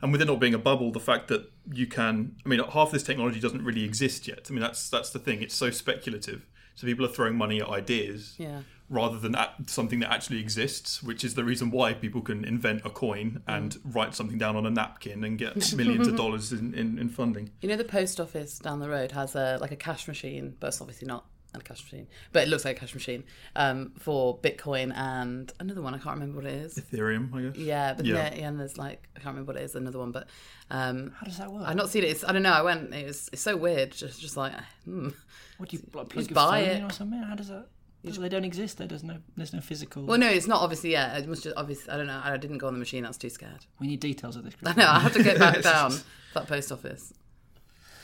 and 0.00 0.12
with 0.12 0.22
it 0.22 0.26
not 0.26 0.38
being 0.40 0.54
a 0.54 0.58
bubble, 0.58 0.92
the 0.92 1.00
fact 1.00 1.28
that 1.28 1.50
you 1.72 1.86
can, 1.86 2.36
I 2.44 2.48
mean, 2.48 2.60
half 2.70 2.90
this 2.90 3.02
technology 3.02 3.40
doesn't 3.40 3.62
really 3.64 3.84
exist 3.84 4.28
yet. 4.28 4.46
I 4.48 4.52
mean, 4.52 4.60
that's 4.60 4.88
that's 4.88 5.10
the 5.10 5.18
thing. 5.18 5.42
It's 5.42 5.54
so 5.54 5.70
speculative. 5.70 6.46
So 6.76 6.86
people 6.86 7.04
are 7.04 7.08
throwing 7.08 7.36
money 7.36 7.60
at 7.60 7.68
ideas 7.68 8.34
Yeah. 8.36 8.62
rather 8.88 9.16
than 9.18 9.36
a- 9.36 9.54
something 9.66 10.00
that 10.00 10.10
actually 10.10 10.40
exists, 10.40 11.04
which 11.04 11.22
is 11.22 11.34
the 11.34 11.44
reason 11.44 11.70
why 11.70 11.94
people 11.94 12.20
can 12.20 12.44
invent 12.44 12.82
a 12.84 12.90
coin 12.90 13.42
and 13.46 13.78
write 13.84 14.12
something 14.16 14.38
down 14.38 14.56
on 14.56 14.66
a 14.66 14.70
napkin 14.70 15.22
and 15.22 15.38
get 15.38 15.54
millions 15.76 16.08
of 16.08 16.16
dollars 16.16 16.52
in, 16.52 16.74
in, 16.74 16.98
in 16.98 17.08
funding. 17.08 17.50
You 17.60 17.68
know, 17.68 17.76
the 17.76 17.84
post 17.84 18.18
office 18.18 18.58
down 18.58 18.80
the 18.80 18.88
road 18.88 19.12
has 19.12 19.36
a 19.36 19.58
like 19.60 19.70
a 19.70 19.76
cash 19.76 20.08
machine, 20.08 20.56
but 20.58 20.68
it's 20.68 20.80
obviously 20.80 21.06
not 21.06 21.26
a 21.60 21.64
cash 21.64 21.82
machine, 21.82 22.06
but 22.32 22.42
it 22.42 22.48
looks 22.48 22.64
like 22.64 22.76
a 22.76 22.80
cash 22.80 22.94
machine 22.94 23.24
um, 23.56 23.92
for 23.98 24.38
Bitcoin 24.38 24.94
and 24.96 25.52
another 25.60 25.82
one. 25.82 25.94
I 25.94 25.98
can't 25.98 26.14
remember 26.16 26.36
what 26.42 26.46
it 26.46 26.54
is. 26.54 26.74
Ethereum, 26.74 27.34
I 27.34 27.42
guess. 27.42 27.56
Yeah, 27.56 27.94
but 27.94 28.06
Yeah. 28.06 28.14
yeah, 28.14 28.34
yeah, 28.34 28.48
and 28.48 28.60
there's 28.60 28.76
like 28.78 29.08
I 29.16 29.20
can't 29.20 29.34
remember 29.34 29.52
what 29.52 29.60
it 29.60 29.64
is. 29.64 29.74
Another 29.74 29.98
one, 29.98 30.12
but 30.12 30.28
um, 30.70 31.12
How 31.18 31.24
does 31.26 31.38
that 31.38 31.52
work? 31.52 31.64
I've 31.66 31.76
not 31.76 31.90
seen 31.90 32.04
it. 32.04 32.10
It's, 32.10 32.24
I 32.24 32.32
don't 32.32 32.42
know. 32.42 32.52
I 32.52 32.62
went. 32.62 32.92
It 32.94 33.06
was. 33.06 33.28
It's 33.32 33.42
so 33.42 33.56
weird. 33.56 33.92
Just, 33.92 34.20
just 34.20 34.36
like, 34.36 34.52
hmm. 34.84 35.10
What 35.58 35.68
do 35.68 35.76
you 35.76 35.82
like, 35.94 36.08
plug 36.08 36.14
just 36.14 36.30
your 36.30 36.34
buy 36.34 36.60
phone 36.62 36.68
it. 36.70 36.76
in 36.78 36.84
or 36.84 36.90
something? 36.90 37.22
How 37.22 37.34
does 37.34 37.48
that? 37.48 37.66
So 38.12 38.20
they 38.20 38.28
don't 38.28 38.44
exist. 38.44 38.76
There, 38.76 38.86
there's 38.86 39.02
no, 39.02 39.16
there's 39.34 39.54
no 39.54 39.62
physical. 39.62 40.04
Well, 40.04 40.18
no, 40.18 40.28
it's 40.28 40.46
not 40.46 40.60
obviously. 40.60 40.92
Yeah, 40.92 41.16
it 41.16 41.26
must 41.26 41.42
just 41.44 41.56
obviously. 41.56 41.90
I 41.90 41.96
don't 41.96 42.06
know. 42.06 42.20
I 42.22 42.36
didn't 42.36 42.58
go 42.58 42.66
on 42.66 42.74
the 42.74 42.78
machine. 42.78 43.04
I 43.06 43.08
was 43.08 43.16
too 43.16 43.30
scared. 43.30 43.64
We 43.80 43.86
need 43.86 44.00
details 44.00 44.36
of 44.36 44.44
this. 44.44 44.54
I 44.66 44.74
know. 44.74 44.86
I 44.86 45.00
have 45.00 45.14
to 45.14 45.22
get 45.22 45.38
back 45.38 45.62
down 45.62 45.90
to 45.92 46.02
that 46.34 46.46
post 46.46 46.70
office. 46.70 47.14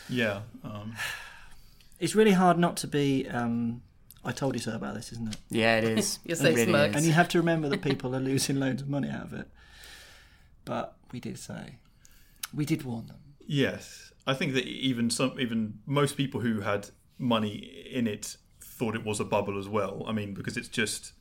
Yeah. 0.08 0.40
Um, 0.64 0.94
It's 2.00 2.14
really 2.16 2.32
hard 2.32 2.58
not 2.58 2.76
to 2.78 2.86
be. 2.88 3.28
Um, 3.28 3.82
I 4.24 4.32
told 4.32 4.54
you 4.54 4.60
so 4.60 4.74
about 4.74 4.94
this, 4.94 5.12
isn't 5.12 5.28
it? 5.28 5.36
Yeah, 5.50 5.76
it 5.78 5.84
is. 5.98 6.18
You're 6.24 6.36
so 6.36 6.46
It 6.46 6.54
really 6.56 6.64
smug. 6.72 6.90
is. 6.90 6.96
And 6.96 7.04
you 7.06 7.12
have 7.12 7.28
to 7.28 7.38
remember 7.38 7.68
that 7.68 7.82
people 7.90 8.14
are 8.16 8.20
losing 8.20 8.58
loads 8.58 8.82
of 8.82 8.88
money 8.88 9.08
out 9.08 9.22
of 9.24 9.32
it. 9.34 9.46
But 10.64 10.96
we 11.12 11.20
did 11.20 11.38
say, 11.38 11.76
we 12.54 12.64
did 12.64 12.82
warn 12.84 13.06
them. 13.06 13.16
Yes, 13.46 14.12
I 14.26 14.34
think 14.34 14.54
that 14.54 14.64
even 14.66 15.10
some, 15.10 15.38
even 15.40 15.78
most 15.86 16.16
people 16.16 16.40
who 16.40 16.60
had 16.60 16.90
money 17.18 17.54
in 17.90 18.06
it 18.06 18.36
thought 18.60 18.94
it 18.94 19.04
was 19.04 19.20
a 19.20 19.24
bubble 19.24 19.58
as 19.58 19.68
well. 19.68 20.04
I 20.06 20.12
mean, 20.12 20.34
because 20.34 20.56
it's 20.56 20.68
just, 20.68 21.12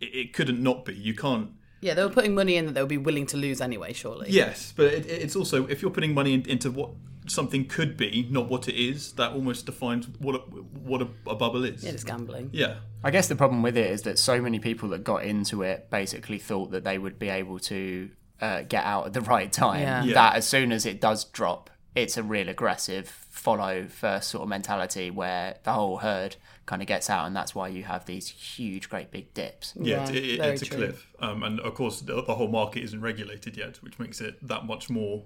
it, 0.00 0.06
it 0.14 0.32
couldn't 0.32 0.62
not 0.62 0.84
be. 0.84 0.94
You 0.94 1.14
can't. 1.14 1.50
Yeah, 1.80 1.94
they 1.94 2.02
were 2.02 2.10
putting 2.10 2.34
money 2.34 2.56
in 2.56 2.66
that 2.66 2.72
they 2.74 2.80
would 2.80 2.88
be 2.88 2.96
willing 2.96 3.26
to 3.26 3.36
lose 3.36 3.60
anyway. 3.60 3.92
Surely. 3.92 4.30
Yes, 4.30 4.72
but 4.74 4.86
it, 4.86 5.06
it's 5.06 5.36
also 5.36 5.66
if 5.66 5.82
you're 5.82 5.90
putting 5.90 6.14
money 6.14 6.32
in, 6.34 6.48
into 6.48 6.70
what 6.70 6.90
something 7.26 7.66
could 7.66 7.96
be, 7.96 8.26
not 8.30 8.48
what 8.48 8.68
it 8.68 8.74
is, 8.74 9.12
that 9.12 9.32
almost 9.32 9.66
defines 9.66 10.08
what 10.18 10.34
a, 10.34 10.38
what 10.38 11.02
a, 11.02 11.08
a 11.26 11.34
bubble 11.34 11.64
is. 11.64 11.82
Yeah, 11.84 11.90
it's 11.92 12.04
gambling. 12.04 12.50
Yeah. 12.52 12.76
I 13.02 13.10
guess 13.10 13.28
the 13.28 13.36
problem 13.36 13.62
with 13.62 13.76
it 13.76 13.90
is 13.90 14.02
that 14.02 14.18
so 14.18 14.40
many 14.40 14.58
people 14.58 14.90
that 14.90 15.04
got 15.04 15.24
into 15.24 15.62
it 15.62 15.90
basically 15.90 16.38
thought 16.38 16.70
that 16.72 16.84
they 16.84 16.98
would 16.98 17.18
be 17.18 17.28
able 17.28 17.58
to 17.60 18.10
uh, 18.40 18.62
get 18.62 18.84
out 18.84 19.06
at 19.06 19.12
the 19.12 19.20
right 19.32 19.50
time. 19.52 19.80
Yeah. 19.80 20.04
Yeah. 20.04 20.14
That 20.14 20.36
as 20.36 20.46
soon 20.46 20.72
as 20.72 20.86
it 20.86 21.00
does 21.00 21.24
drop, 21.24 21.70
it's 21.94 22.16
a 22.16 22.22
real 22.22 22.48
aggressive 22.48 23.08
follow 23.08 23.86
first 23.86 24.30
sort 24.30 24.42
of 24.42 24.48
mentality 24.48 25.10
where 25.10 25.56
the 25.64 25.72
whole 25.72 25.98
herd 25.98 26.36
kind 26.66 26.80
of 26.82 26.88
gets 26.88 27.10
out, 27.10 27.26
and 27.26 27.36
that's 27.36 27.54
why 27.54 27.68
you 27.68 27.84
have 27.84 28.06
these 28.06 28.28
huge, 28.28 28.88
great 28.88 29.10
big 29.10 29.32
dips. 29.34 29.74
Yeah, 29.78 30.08
Yeah, 30.08 30.10
it, 30.10 30.16
it, 30.16 30.40
it's 30.40 30.62
a 30.62 30.64
true. 30.64 30.76
cliff, 30.78 31.06
um, 31.20 31.42
and 31.42 31.60
of 31.60 31.74
course 31.74 32.00
the, 32.00 32.14
the 32.22 32.34
whole 32.34 32.48
market 32.48 32.82
isn't 32.84 33.00
regulated 33.00 33.56
yet, 33.56 33.76
which 33.82 33.98
makes 33.98 34.20
it 34.20 34.36
that 34.46 34.64
much 34.64 34.88
more 34.90 35.24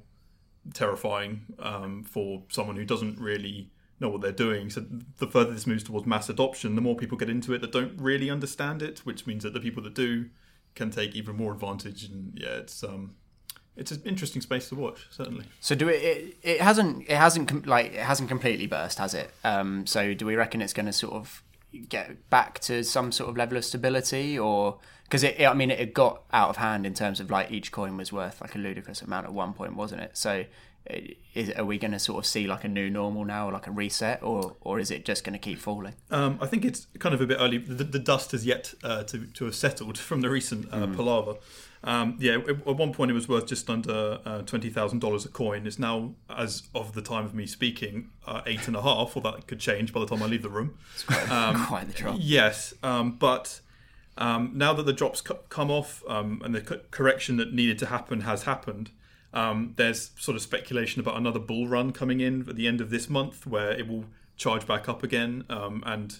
terrifying 0.75 1.47
um, 1.59 2.05
for 2.05 2.45
someone 2.49 2.77
who 2.77 2.85
doesn't 2.85 3.19
really 3.19 3.71
know 4.00 4.09
what 4.09 4.21
they're 4.21 4.33
doing. 4.33 4.71
So 4.71 4.85
the 5.19 5.27
further 5.27 5.53
this 5.53 5.67
moves 5.67 5.85
towards 5.85 6.07
mass 6.07 6.29
adoption, 6.29 6.75
the 6.75 6.81
more 6.81 6.97
people 6.97 7.19
get 7.19 7.31
into 7.31 7.53
it 7.53 7.61
that 7.61 7.73
don't 7.73 8.00
really 8.00 8.31
understand 8.31 8.83
it, 8.83 9.00
which 9.00 9.27
means 9.27 9.43
that 9.43 9.55
the 9.55 9.61
people 9.61 9.83
that 9.83 9.95
do 9.95 10.31
can 10.75 10.91
take 10.91 11.15
even 11.15 11.37
more 11.37 11.53
advantage. 11.53 12.05
And 12.05 12.38
yeah, 12.41 12.59
it's 12.59 12.85
um, 12.85 13.17
it's 13.77 13.91
an 13.91 14.03
interesting 14.05 14.43
space 14.43 14.69
to 14.69 14.75
watch, 14.75 15.07
certainly. 15.11 15.45
So 15.61 15.75
do 15.75 15.88
it, 15.88 16.03
it? 16.03 16.37
It 16.43 16.61
hasn't. 16.61 17.03
It 17.09 17.17
hasn't 17.17 17.67
like 17.67 17.93
it 17.95 18.05
hasn't 18.05 18.29
completely 18.29 18.67
burst, 18.67 18.99
has 18.99 19.15
it? 19.15 19.33
Um, 19.45 19.87
so 19.87 20.15
do 20.15 20.27
we 20.27 20.37
reckon 20.37 20.61
it's 20.61 20.73
going 20.73 20.87
to 20.87 20.93
sort 20.93 21.15
of 21.15 21.43
get 21.88 22.31
back 22.31 22.59
to 22.61 22.83
some 22.83 23.12
sort 23.12 23.31
of 23.31 23.37
level 23.37 23.57
of 23.57 23.65
stability, 23.65 24.38
or 24.38 24.79
because 25.09 25.25
it, 25.25 25.41
I 25.41 25.55
mean, 25.55 25.71
it 25.71 25.95
got 25.95 26.23
out 26.33 26.50
of 26.50 26.59
hand 26.59 26.87
in 26.87 26.95
terms 26.95 27.19
of 27.19 27.31
like 27.31 27.50
each 27.50 27.73
coin 27.73 27.97
was 27.97 28.12
worth 28.12 28.41
like 28.41 28.55
a 28.55 28.59
ludicrous 28.59 29.03
amount 29.03 29.27
at 29.27 29.33
one 29.33 29.53
point, 29.55 29.75
wasn't 29.75 30.03
it? 30.03 30.16
So. 30.16 30.44
Is, 31.35 31.51
are 31.51 31.66
we 31.66 31.77
going 31.77 31.90
to 31.90 31.99
sort 31.99 32.18
of 32.18 32.25
see 32.25 32.47
like 32.47 32.64
a 32.64 32.68
new 32.68 32.88
normal 32.88 33.23
now, 33.27 33.49
or 33.49 33.53
like 33.53 33.66
a 33.66 33.71
reset, 33.71 34.23
or 34.23 34.57
or 34.62 34.79
is 34.79 34.90
it 34.90 35.05
just 35.05 35.23
going 35.23 35.35
to 35.35 35.38
keep 35.38 35.59
falling? 35.59 35.92
Um, 36.11 36.38
I 36.40 36.47
think 36.47 36.64
it's 36.64 36.87
kind 36.99 37.14
of 37.14 37.21
a 37.21 37.27
bit 37.27 37.37
early. 37.38 37.59
The, 37.59 37.85
the 37.85 37.99
dust 37.99 38.33
has 38.33 38.47
yet 38.47 38.73
uh, 38.83 39.03
to, 39.03 39.27
to 39.27 39.44
have 39.44 39.55
settled 39.55 39.99
from 39.99 40.23
the 40.23 40.31
recent 40.31 40.73
uh, 40.73 40.87
palaver. 40.87 41.35
Um, 41.85 42.16
yeah, 42.18 42.38
at 42.38 42.49
at 42.49 42.77
one 42.77 42.94
point 42.94 43.11
it 43.11 43.14
was 43.14 43.29
worth 43.29 43.49
just 43.49 43.68
under 43.68 44.18
uh, 44.25 44.40
twenty 44.42 44.71
thousand 44.71 45.01
dollars 45.01 45.27
a 45.27 45.29
coin. 45.29 45.66
It's 45.66 45.79
now, 45.79 46.14
as 46.35 46.62
of 46.75 46.94
the 46.94 47.03
time 47.03 47.27
of 47.27 47.35
me 47.35 47.44
speaking, 47.44 48.09
uh, 48.27 48.40
eight 48.47 48.66
and 48.66 48.75
a 48.75 48.81
half. 48.81 49.14
Or 49.14 49.21
that 49.25 49.47
could 49.47 49.61
change 49.61 49.92
by 49.92 50.01
the 50.01 50.07
time 50.07 50.23
I 50.23 50.27
leave 50.27 50.42
the 50.42 50.49
room. 50.49 50.79
Quite 51.66 51.88
the 51.88 51.92
drop. 51.92 52.16
Yes, 52.18 52.73
um, 52.83 53.16
but 53.18 53.61
um, 54.18 54.52
now 54.54 54.72
that 54.74 54.85
the 54.85 54.92
drops 54.92 55.20
co- 55.20 55.40
come 55.48 55.70
off 55.70 56.02
um, 56.09 56.42
and 56.44 56.54
the 56.54 56.61
co- 56.61 56.81
correction 56.90 57.37
that 57.38 57.52
needed 57.52 57.78
to 57.78 57.87
happen 57.87 58.22
has 58.22 58.42
happened, 58.42 58.90
um, 59.33 59.74
there's 59.76 60.11
sort 60.18 60.37
of 60.37 60.42
speculation 60.42 61.00
about 61.00 61.16
another 61.16 61.38
bull 61.38 61.68
run 61.68 61.92
coming 61.92 62.20
in 62.20 62.48
at 62.48 62.57
the 62.57 62.66
end 62.66 62.81
of 62.81 62.90
this 62.90 63.09
month 63.09 63.46
where 63.46 63.70
it 63.70 63.87
will 63.88 64.04
charge 64.37 64.66
back 64.66 64.88
up 64.88 65.02
again. 65.02 65.44
Um, 65.48 65.83
and 65.87 66.18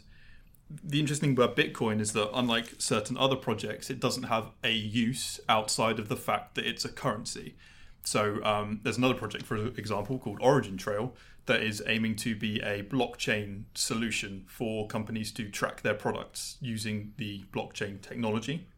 the 0.85 1.01
interesting 1.01 1.35
thing 1.35 1.45
about 1.45 1.57
Bitcoin 1.57 2.01
is 2.01 2.13
that, 2.13 2.31
unlike 2.35 2.75
certain 2.79 3.17
other 3.17 3.37
projects, 3.37 3.91
it 3.91 4.01
doesn't 4.01 4.25
have 4.25 4.51
a 4.63 4.73
use 4.73 5.41
outside 5.49 5.99
of 5.99 6.09
the 6.09 6.17
fact 6.17 6.55
that 6.55 6.67
it's 6.67 6.85
a 6.85 6.91
currency. 6.91 7.57
So 8.05 8.43
um, 8.45 8.81
there's 8.83 8.99
another 8.99 9.15
project, 9.15 9.45
for 9.45 9.57
example, 9.57 10.19
called 10.19 10.39
Origin 10.41 10.77
Trail 10.77 11.15
that 11.49 11.63
is 11.63 11.83
aiming 11.87 12.15
to 12.15 12.37
be 12.37 12.61
a 12.61 12.83
blockchain 12.85 13.65
solution 13.75 14.45
for 14.47 14.87
companies 14.87 15.33
to 15.33 15.51
track 15.51 15.83
their 15.83 15.95
products 15.95 16.57
using 16.61 17.13
the 17.17 17.43
blockchain 17.53 18.01
technology. 18.01 18.69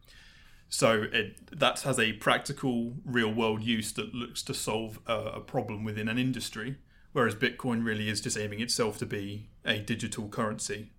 So 0.69 1.03
it 1.11 1.59
that 1.59 1.81
has 1.81 1.99
a 1.99 2.13
practical, 2.13 2.93
real-world 3.05 3.61
use 3.61 3.91
that 3.93 4.15
looks 4.15 4.41
to 4.43 4.53
solve 4.53 4.99
a, 5.05 5.13
a 5.13 5.39
problem 5.41 5.83
within 5.83 6.07
an 6.07 6.17
industry, 6.17 6.77
whereas 7.11 7.35
Bitcoin 7.35 7.85
really 7.85 8.07
is 8.07 8.21
just 8.21 8.37
aiming 8.37 8.61
itself 8.61 8.97
to 8.99 9.05
be 9.05 9.49
a 9.65 9.79
digital 9.79 10.29
currency. 10.29 10.91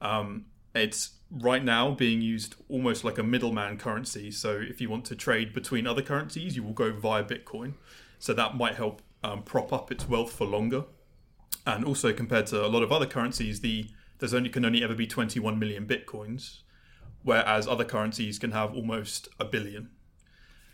Um, 0.00 0.44
it's 0.74 1.12
right 1.30 1.64
now 1.64 1.90
being 1.90 2.20
used 2.20 2.54
almost 2.68 3.02
like 3.02 3.18
a 3.18 3.22
middleman 3.22 3.78
currency. 3.78 4.30
So 4.30 4.60
if 4.60 4.80
you 4.80 4.90
want 4.90 5.06
to 5.06 5.16
trade 5.16 5.54
between 5.54 5.86
other 5.86 6.02
currencies, 6.02 6.54
you 6.54 6.62
will 6.62 6.74
go 6.74 6.92
via 6.92 7.24
Bitcoin. 7.24 7.72
So 8.18 8.34
that 8.34 8.56
might 8.56 8.74
help 8.74 9.00
um, 9.24 9.42
prop 9.42 9.72
up 9.72 9.90
its 9.90 10.06
wealth 10.06 10.32
for 10.32 10.46
longer. 10.46 10.84
And 11.68 11.84
also 11.84 12.14
compared 12.14 12.46
to 12.46 12.64
a 12.64 12.66
lot 12.66 12.82
of 12.82 12.90
other 12.90 13.06
currencies, 13.06 13.60
the 13.60 13.88
there's 14.18 14.34
only 14.34 14.48
can 14.48 14.64
only 14.64 14.82
ever 14.82 14.94
be 14.94 15.06
21 15.06 15.58
million 15.58 15.86
bitcoins, 15.86 16.60
whereas 17.22 17.68
other 17.68 17.84
currencies 17.84 18.38
can 18.38 18.52
have 18.52 18.74
almost 18.74 19.28
a 19.38 19.44
billion. 19.44 19.90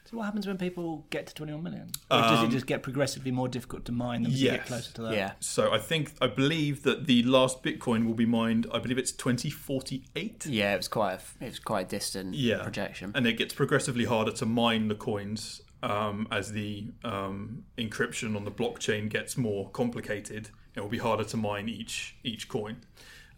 So 0.04 0.18
what 0.18 0.24
happens 0.24 0.46
when 0.46 0.58
people 0.58 1.06
get 1.10 1.26
to 1.26 1.34
21 1.34 1.62
million? 1.62 1.90
Or 2.10 2.20
does 2.20 2.40
Um, 2.40 2.46
it 2.46 2.50
just 2.50 2.66
get 2.66 2.82
progressively 2.82 3.30
more 3.30 3.48
difficult 3.48 3.86
to 3.86 3.92
mine 3.92 4.22
them 4.22 4.32
as 4.32 4.40
you 4.42 4.50
get 4.50 4.66
closer 4.66 4.92
to 4.92 5.02
that? 5.02 5.14
Yeah. 5.14 5.32
So 5.40 5.72
I 5.72 5.78
think 5.78 6.12
I 6.20 6.26
believe 6.26 6.82
that 6.84 7.06
the 7.06 7.22
last 7.22 7.62
Bitcoin 7.62 8.06
will 8.06 8.14
be 8.14 8.26
mined. 8.26 8.66
I 8.72 8.78
believe 8.78 8.98
it's 8.98 9.12
2048. 9.12 10.46
Yeah, 10.46 10.74
it 10.74 10.76
was 10.76 10.88
quite 10.88 11.14
a, 11.14 11.44
it 11.44 11.48
was 11.48 11.58
quite 11.58 11.86
a 11.86 11.88
distant 11.88 12.34
yeah. 12.34 12.62
projection. 12.62 13.12
And 13.14 13.26
it 13.26 13.38
gets 13.38 13.54
progressively 13.54 14.04
harder 14.04 14.32
to 14.32 14.46
mine 14.46 14.88
the 14.88 14.94
coins 14.94 15.62
um, 15.82 16.28
as 16.30 16.52
the 16.52 16.88
um, 17.02 17.64
encryption 17.78 18.36
on 18.36 18.44
the 18.44 18.52
blockchain 18.52 19.08
gets 19.08 19.36
more 19.36 19.70
complicated. 19.70 20.50
It 20.74 20.80
will 20.80 20.88
be 20.88 20.98
harder 20.98 21.24
to 21.24 21.36
mine 21.36 21.68
each 21.68 22.16
each 22.24 22.48
coin. 22.48 22.76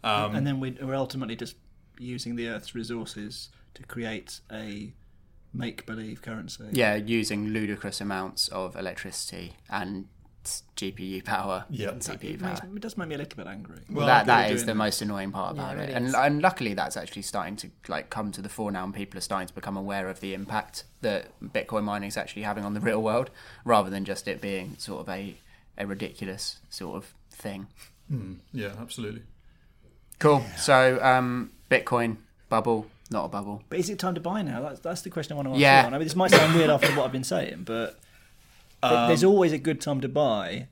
Um, 0.03 0.35
And 0.35 0.45
then 0.47 0.59
we- 0.59 0.71
we're 0.81 0.95
ultimately 0.95 1.35
just 1.35 1.55
using 1.99 2.35
the 2.35 2.47
Earth's 2.47 2.73
resources 2.75 3.49
to 3.73 3.83
create 3.83 4.39
a 4.51 4.93
make-believe 5.53 6.21
currency. 6.21 6.65
Yeah, 6.71 6.95
using 6.95 7.49
ludicrous 7.49 7.99
amounts 8.01 8.47
of 8.49 8.75
electricity 8.75 9.53
and 9.69 10.07
GPU 10.77 11.21
power, 11.25 11.65
Yeah. 11.69 11.89
and 11.89 12.01
CPU 12.01 12.35
It, 12.35 12.39
power. 12.39 12.49
makes, 12.51 12.61
it 12.63 12.79
does 12.81 12.97
make 12.97 13.09
me 13.09 13.15
a 13.15 13.17
little 13.17 13.35
bit 13.35 13.47
angry. 13.47 13.79
Well, 13.89 14.07
that 14.07 14.27
that 14.27 14.49
is 14.51 14.63
the 14.65 14.71
it. 14.71 14.75
most 14.75 15.01
annoying 15.01 15.31
part 15.31 15.55
Yeah, 15.57 15.71
about 15.71 15.83
it 15.83 15.89
it, 15.89 15.95
and 15.95 16.15
and 16.15 16.41
luckily 16.41 16.73
that's 16.73 16.95
actually 16.95 17.23
starting 17.23 17.57
to 17.57 17.69
like 17.89 18.09
come 18.09 18.31
to 18.31 18.41
the 18.41 18.47
fore 18.49 18.71
now, 18.71 18.85
and 18.85 18.93
people 18.93 19.17
are 19.17 19.21
starting 19.21 19.47
to 19.49 19.53
become 19.53 19.75
aware 19.75 20.07
of 20.09 20.21
the 20.21 20.33
impact 20.33 20.85
that 21.01 21.37
Bitcoin 21.41 21.83
mining 21.83 22.07
is 22.07 22.15
actually 22.17 22.43
having 22.43 22.63
on 22.63 22.73
the 22.75 22.79
real 22.79 23.01
world, 23.03 23.29
rather 23.65 23.89
than 23.89 24.05
just 24.05 24.27
it 24.27 24.39
being 24.41 24.77
sort 24.77 25.01
of 25.01 25.09
a 25.09 25.35
a 25.77 25.85
ridiculous 25.85 26.59
sort 26.69 26.95
of 26.95 27.13
thing. 27.37 27.67
yeah, 28.53 28.73
absolutely. 28.79 29.21
Cool. 30.19 30.43
So 30.57 30.99
um, 31.01 31.51
Bitcoin 31.69 32.17
bubble, 32.49 32.87
not 33.11 33.25
a 33.25 33.27
bubble. 33.27 33.63
But 33.69 33.79
is 33.79 33.89
it 33.89 33.99
time 33.99 34.15
to 34.15 34.21
buy 34.21 34.41
now? 34.41 34.61
That's, 34.61 34.79
that's 34.79 35.01
the 35.01 35.09
question 35.09 35.33
I 35.33 35.35
want 35.35 35.47
to 35.49 35.51
ask 35.53 35.59
Yeah. 35.61 35.81
you. 35.81 35.87
I 35.87 35.91
mean, 35.91 36.03
this 36.07 36.15
might 36.15 36.31
sound 36.31 36.55
weird 36.55 36.69
after 36.69 36.87
what 36.95 37.05
I've 37.05 37.11
been 37.11 37.23
saying, 37.23 37.63
but 37.65 37.99
th- 38.81 39.07
there's 39.07 39.23
always 39.23 39.51
a 39.53 39.57
good 39.57 39.79
time 39.81 40.01
to 40.01 40.07
buy 40.09 40.67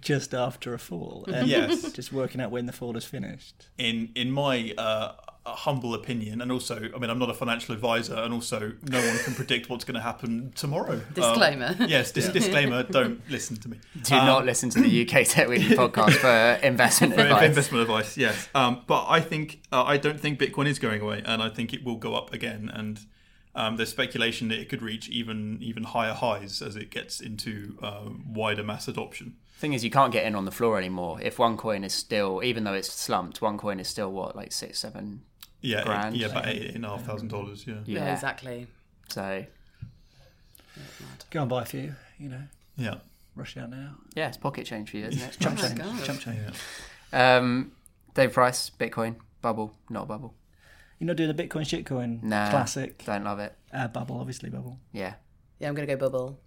just 0.00 0.32
after 0.34 0.72
a 0.72 0.78
fall. 0.78 1.24
And 1.32 1.46
Yes. 1.54 1.92
just 1.92 2.12
working 2.12 2.40
out 2.40 2.50
when 2.50 2.66
the 2.66 2.72
fall 2.72 2.96
is 2.96 3.04
finished. 3.04 3.66
in 3.76 4.10
in 4.14 4.30
my 4.30 4.72
uh, 4.78 5.12
a 5.52 5.54
humble 5.56 5.94
opinion, 5.94 6.40
and 6.40 6.52
also, 6.52 6.76
I 6.94 6.98
mean, 6.98 7.10
I'm 7.10 7.18
not 7.18 7.30
a 7.30 7.34
financial 7.34 7.74
advisor, 7.74 8.14
and 8.14 8.32
also, 8.34 8.72
no 8.82 8.98
one 9.00 9.18
can 9.18 9.34
predict 9.34 9.68
what's 9.68 9.84
going 9.84 9.94
to 9.96 10.00
happen 10.00 10.52
tomorrow. 10.54 10.94
Um, 10.94 11.04
Disclaimer. 11.14 11.76
yes, 11.88 12.12
dis- 12.12 12.28
disclaimer. 12.28 12.82
Don't 12.84 13.20
listen 13.30 13.56
to 13.58 13.68
me. 13.68 13.78
Do 14.02 14.14
Um, 14.16 14.26
not 14.26 14.44
listen 14.46 14.70
to 14.70 14.80
the 14.80 15.02
UK 15.02 15.24
Tech 15.26 15.48
Weekly 15.48 15.76
podcast 15.76 16.14
for 16.16 16.66
investment 16.66 17.14
for 17.14 17.20
advice. 17.22 17.44
investment 17.48 17.82
advice. 17.82 18.16
Yes, 18.16 18.48
um, 18.54 18.82
but 18.86 19.06
I 19.08 19.20
think 19.20 19.60
uh, 19.72 19.82
I 19.84 19.96
don't 19.96 20.20
think 20.20 20.38
Bitcoin 20.38 20.66
is 20.66 20.78
going 20.78 21.00
away, 21.00 21.22
and 21.24 21.42
I 21.42 21.48
think 21.48 21.72
it 21.72 21.84
will 21.84 21.96
go 21.96 22.14
up 22.14 22.32
again. 22.32 22.70
And 22.72 23.00
um, 23.54 23.76
there's 23.76 23.90
speculation 23.90 24.48
that 24.48 24.58
it 24.58 24.68
could 24.68 24.82
reach 24.82 25.08
even 25.08 25.58
even 25.60 25.84
higher 25.84 26.12
highs 26.14 26.62
as 26.62 26.76
it 26.76 26.90
gets 26.90 27.20
into 27.20 27.76
uh, 27.82 28.08
wider 28.26 28.62
mass 28.62 28.86
adoption. 28.88 29.36
Thing 29.58 29.72
is, 29.72 29.82
you 29.82 29.90
can't 29.90 30.12
get 30.12 30.24
in 30.24 30.36
on 30.36 30.44
the 30.44 30.52
floor 30.52 30.78
anymore. 30.78 31.18
If 31.20 31.40
one 31.40 31.56
coin 31.56 31.82
is 31.82 31.92
still, 31.92 32.44
even 32.44 32.62
though 32.62 32.74
it's 32.74 32.92
slumped, 32.92 33.42
one 33.42 33.58
coin 33.58 33.80
is 33.80 33.88
still 33.88 34.12
what, 34.12 34.36
like 34.36 34.52
six, 34.52 34.78
seven 34.78 35.22
Yeah, 35.60 35.82
Grand. 35.84 36.16
yeah, 36.16 36.26
about 36.28 36.46
eight 36.46 36.74
and 36.74 36.84
a 36.84 36.88
half 36.88 37.04
thousand 37.04 37.28
dollars. 37.28 37.66
Yeah, 37.66 37.76
Yeah, 37.84 38.04
Yeah, 38.06 38.12
exactly. 38.14 38.66
So 39.08 39.44
Go 41.30 41.40
and 41.42 41.50
buy 41.50 41.62
a 41.62 41.66
few, 41.66 41.94
you 42.18 42.28
know, 42.28 42.42
yeah. 42.76 42.96
rush 43.34 43.56
out 43.56 43.70
now. 43.70 43.96
yeah, 44.14 44.28
it's 44.28 44.36
pocket 44.36 44.64
change 44.66 44.90
for 44.90 44.96
you, 44.98 45.06
isn't 45.06 45.20
it? 45.28 45.36
Chump 45.40 45.58
Oh 45.58 45.66
change. 45.66 45.78
God. 45.78 46.04
Chump 46.04 46.20
change. 46.20 46.38
um, 47.12 47.72
Dave 48.14 48.32
Price, 48.32 48.70
Bitcoin, 48.70 49.16
bubble, 49.42 49.74
not 49.90 50.04
a 50.04 50.06
bubble. 50.06 50.34
You're 50.98 51.06
not 51.08 51.16
doing 51.16 51.34
the 51.34 51.42
Bitcoin 51.42 51.62
shitcoin 51.62 52.22
Nah. 52.22 52.50
classic. 52.50 53.04
Don't 53.04 53.24
love 53.24 53.38
it. 53.40 53.54
Uh, 53.72 53.88
bubble, 53.88 54.18
obviously, 54.18 54.48
bubble. 54.50 54.78
Yeah, 54.92 55.14
Yeah, 55.58 55.68
I'm 55.68 55.74
going 55.74 55.86
to 55.86 55.94
go 55.94 55.98
bubble. 56.08 56.40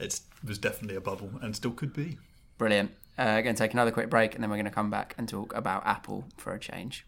It's, 0.00 0.22
it 0.42 0.48
was 0.48 0.58
definitely 0.58 0.96
a 0.96 1.00
bubble, 1.00 1.30
and 1.42 1.54
still 1.54 1.70
could 1.70 1.92
be. 1.92 2.18
brilliant. 2.58 2.92
Uh, 3.18 3.40
going 3.42 3.54
to 3.54 3.58
take 3.62 3.72
another 3.74 3.90
quick 3.90 4.08
break, 4.10 4.34
and 4.34 4.42
then 4.42 4.50
we're 4.50 4.56
going 4.56 4.64
to 4.64 4.70
come 4.70 4.90
back 4.90 5.14
and 5.18 5.28
talk 5.28 5.54
about 5.54 5.86
Apple 5.86 6.24
for 6.38 6.52
a 6.54 6.58
change. 6.58 7.06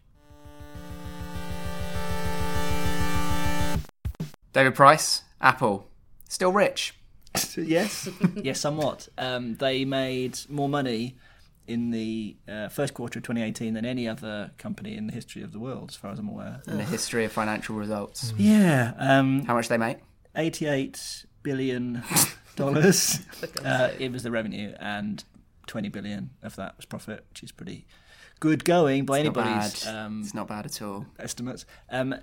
David 4.55 4.73
Price, 4.73 5.23
Apple, 5.41 5.85
still 6.29 6.53
rich. 6.53 6.93
yes, 7.57 8.07
yes, 8.41 8.57
somewhat. 8.57 9.09
Um, 9.17 9.55
they 9.55 9.83
made 9.83 10.39
more 10.47 10.69
money 10.69 11.17
in 11.67 11.91
the 11.91 12.37
uh, 12.47 12.69
first 12.69 12.93
quarter 12.93 13.19
of 13.19 13.23
2018 13.23 13.73
than 13.73 13.83
any 13.85 14.07
other 14.07 14.51
company 14.57 14.95
in 14.95 15.07
the 15.07 15.13
history 15.13 15.41
of 15.43 15.51
the 15.51 15.59
world, 15.59 15.89
as 15.89 15.97
far 15.97 16.09
as 16.11 16.19
I'm 16.19 16.29
aware. 16.29 16.61
in 16.67 16.77
the 16.77 16.85
history 16.85 17.25
of 17.25 17.33
financial 17.33 17.75
results. 17.75 18.33
Yeah, 18.37 18.93
um, 18.97 19.43
How 19.43 19.55
much 19.55 19.67
they 19.67 19.77
make? 19.77 19.97
88 20.37 21.25
billion 21.43 22.01
dollars. 22.55 23.19
uh, 23.65 23.89
it 23.99 24.13
was 24.13 24.23
the 24.23 24.31
revenue, 24.31 24.73
and 24.79 25.21
20 25.67 25.89
billion 25.89 26.29
of 26.41 26.55
that 26.55 26.77
was 26.77 26.85
profit, 26.85 27.25
which 27.29 27.43
is 27.43 27.51
pretty 27.51 27.87
good 28.39 28.63
going 28.63 29.03
by 29.03 29.17
Not 29.17 29.37
anybody's 29.37 29.83
bad. 29.83 30.05
um, 30.05 30.21
it's 30.23 30.33
not 30.33 30.47
bad 30.47 30.65
at 30.65 30.81
all. 30.81 31.07
estimates. 31.19 31.65
Um, 31.89 32.15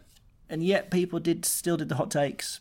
and 0.53 0.63
yet, 0.63 0.91
people 0.91 1.19
did 1.19 1.45
still 1.45 1.77
did 1.77 1.89
the 1.89 1.97
hot 1.97 2.11
takes 2.11 2.61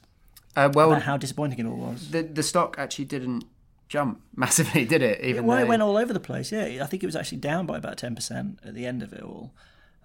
Uh, 0.56 0.70
well, 0.74 0.92
about 0.92 1.04
how 1.04 1.18
disappointing 1.18 1.60
it 1.60 1.66
all 1.66 1.78
was. 1.78 2.10
the 2.12 2.24
the 2.24 2.44
stock 2.44 2.76
actually 2.80 3.06
didn't 3.06 3.44
jump 3.90 4.22
massively, 4.36 4.86
did 4.86 5.02
it? 5.02 5.22
Even 5.24 5.46
Well, 5.46 5.58
though 5.58 5.64
it 5.66 5.68
went 5.68 5.82
all 5.84 5.98
over 5.98 6.14
the 6.14 6.20
place. 6.20 6.52
Yeah, 6.52 6.84
I 6.84 6.88
think 6.88 7.04
it 7.04 7.06
was 7.06 7.16
actually 7.16 7.40
down 7.40 7.66
by 7.66 7.78
about 7.78 7.98
ten 7.98 8.16
percent 8.16 8.60
at 8.66 8.74
the 8.74 8.86
end 8.86 9.04
of 9.04 9.14
it 9.14 9.22
all. 9.22 9.52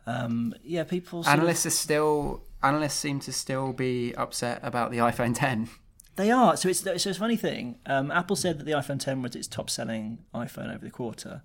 Um, 0.08 0.54
yeah, 0.62 0.84
people. 0.84 1.22
sort 1.24 1.34
of- 1.34 1.40
analysts 1.40 1.66
are 1.66 1.70
still 1.70 2.42
analysts 2.62 2.94
seem 2.94 3.20
to 3.20 3.32
still 3.32 3.72
be 3.72 4.14
upset 4.16 4.58
about 4.62 4.90
the 4.90 4.98
iPhone 4.98 5.34
10. 5.46 5.68
They 6.16 6.30
are. 6.30 6.56
So 6.56 6.68
it's 6.68 6.80
so 6.80 6.92
it's 6.92 7.06
a 7.06 7.14
funny 7.14 7.36
thing. 7.36 7.78
Um, 7.86 8.10
Apple 8.10 8.36
said 8.36 8.58
that 8.58 8.64
the 8.64 8.72
iPhone 8.72 8.98
10 8.98 9.20
was 9.22 9.36
its 9.36 9.46
top 9.46 9.68
selling 9.68 10.18
iPhone 10.34 10.74
over 10.74 10.84
the 10.84 10.90
quarter. 10.90 11.42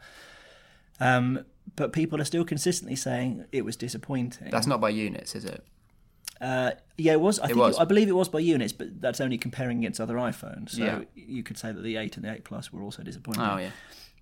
Um, 1.00 1.46
but 1.76 1.92
people 1.94 2.22
are 2.22 2.26
still 2.26 2.46
consistently 2.46 2.96
saying 2.96 3.46
it 3.52 3.66
was 3.66 3.76
disappointing. 3.76 4.50
That's 4.52 4.68
not 4.68 4.80
by 4.82 4.90
units, 4.90 5.36
is 5.36 5.46
it? 5.46 5.64
Uh, 6.42 6.72
yeah, 6.98 7.14
it 7.14 7.22
was. 7.22 7.40
I 7.40 7.48
think 7.48 7.60
was. 7.60 7.78
I 7.78 7.86
believe 7.86 8.10
it 8.10 8.16
was 8.16 8.28
by 8.30 8.40
units, 8.40 8.74
but 8.74 9.00
that's 9.00 9.22
only 9.22 9.38
comparing 9.38 9.78
against 9.80 10.02
other 10.02 10.16
iPhones. 10.16 10.72
So 10.72 10.84
Yeah. 10.84 11.02
you 11.16 11.44
could 11.44 11.58
say 11.58 11.72
that 11.72 11.82
the 11.82 11.98
8 11.98 12.16
and 12.18 12.26
the 12.26 12.34
8 12.34 12.44
Plus 12.44 12.74
were 12.74 12.82
also 12.82 13.04
disappointing. 13.04 13.44
Oh 13.44 13.58
yeah. 13.58 13.72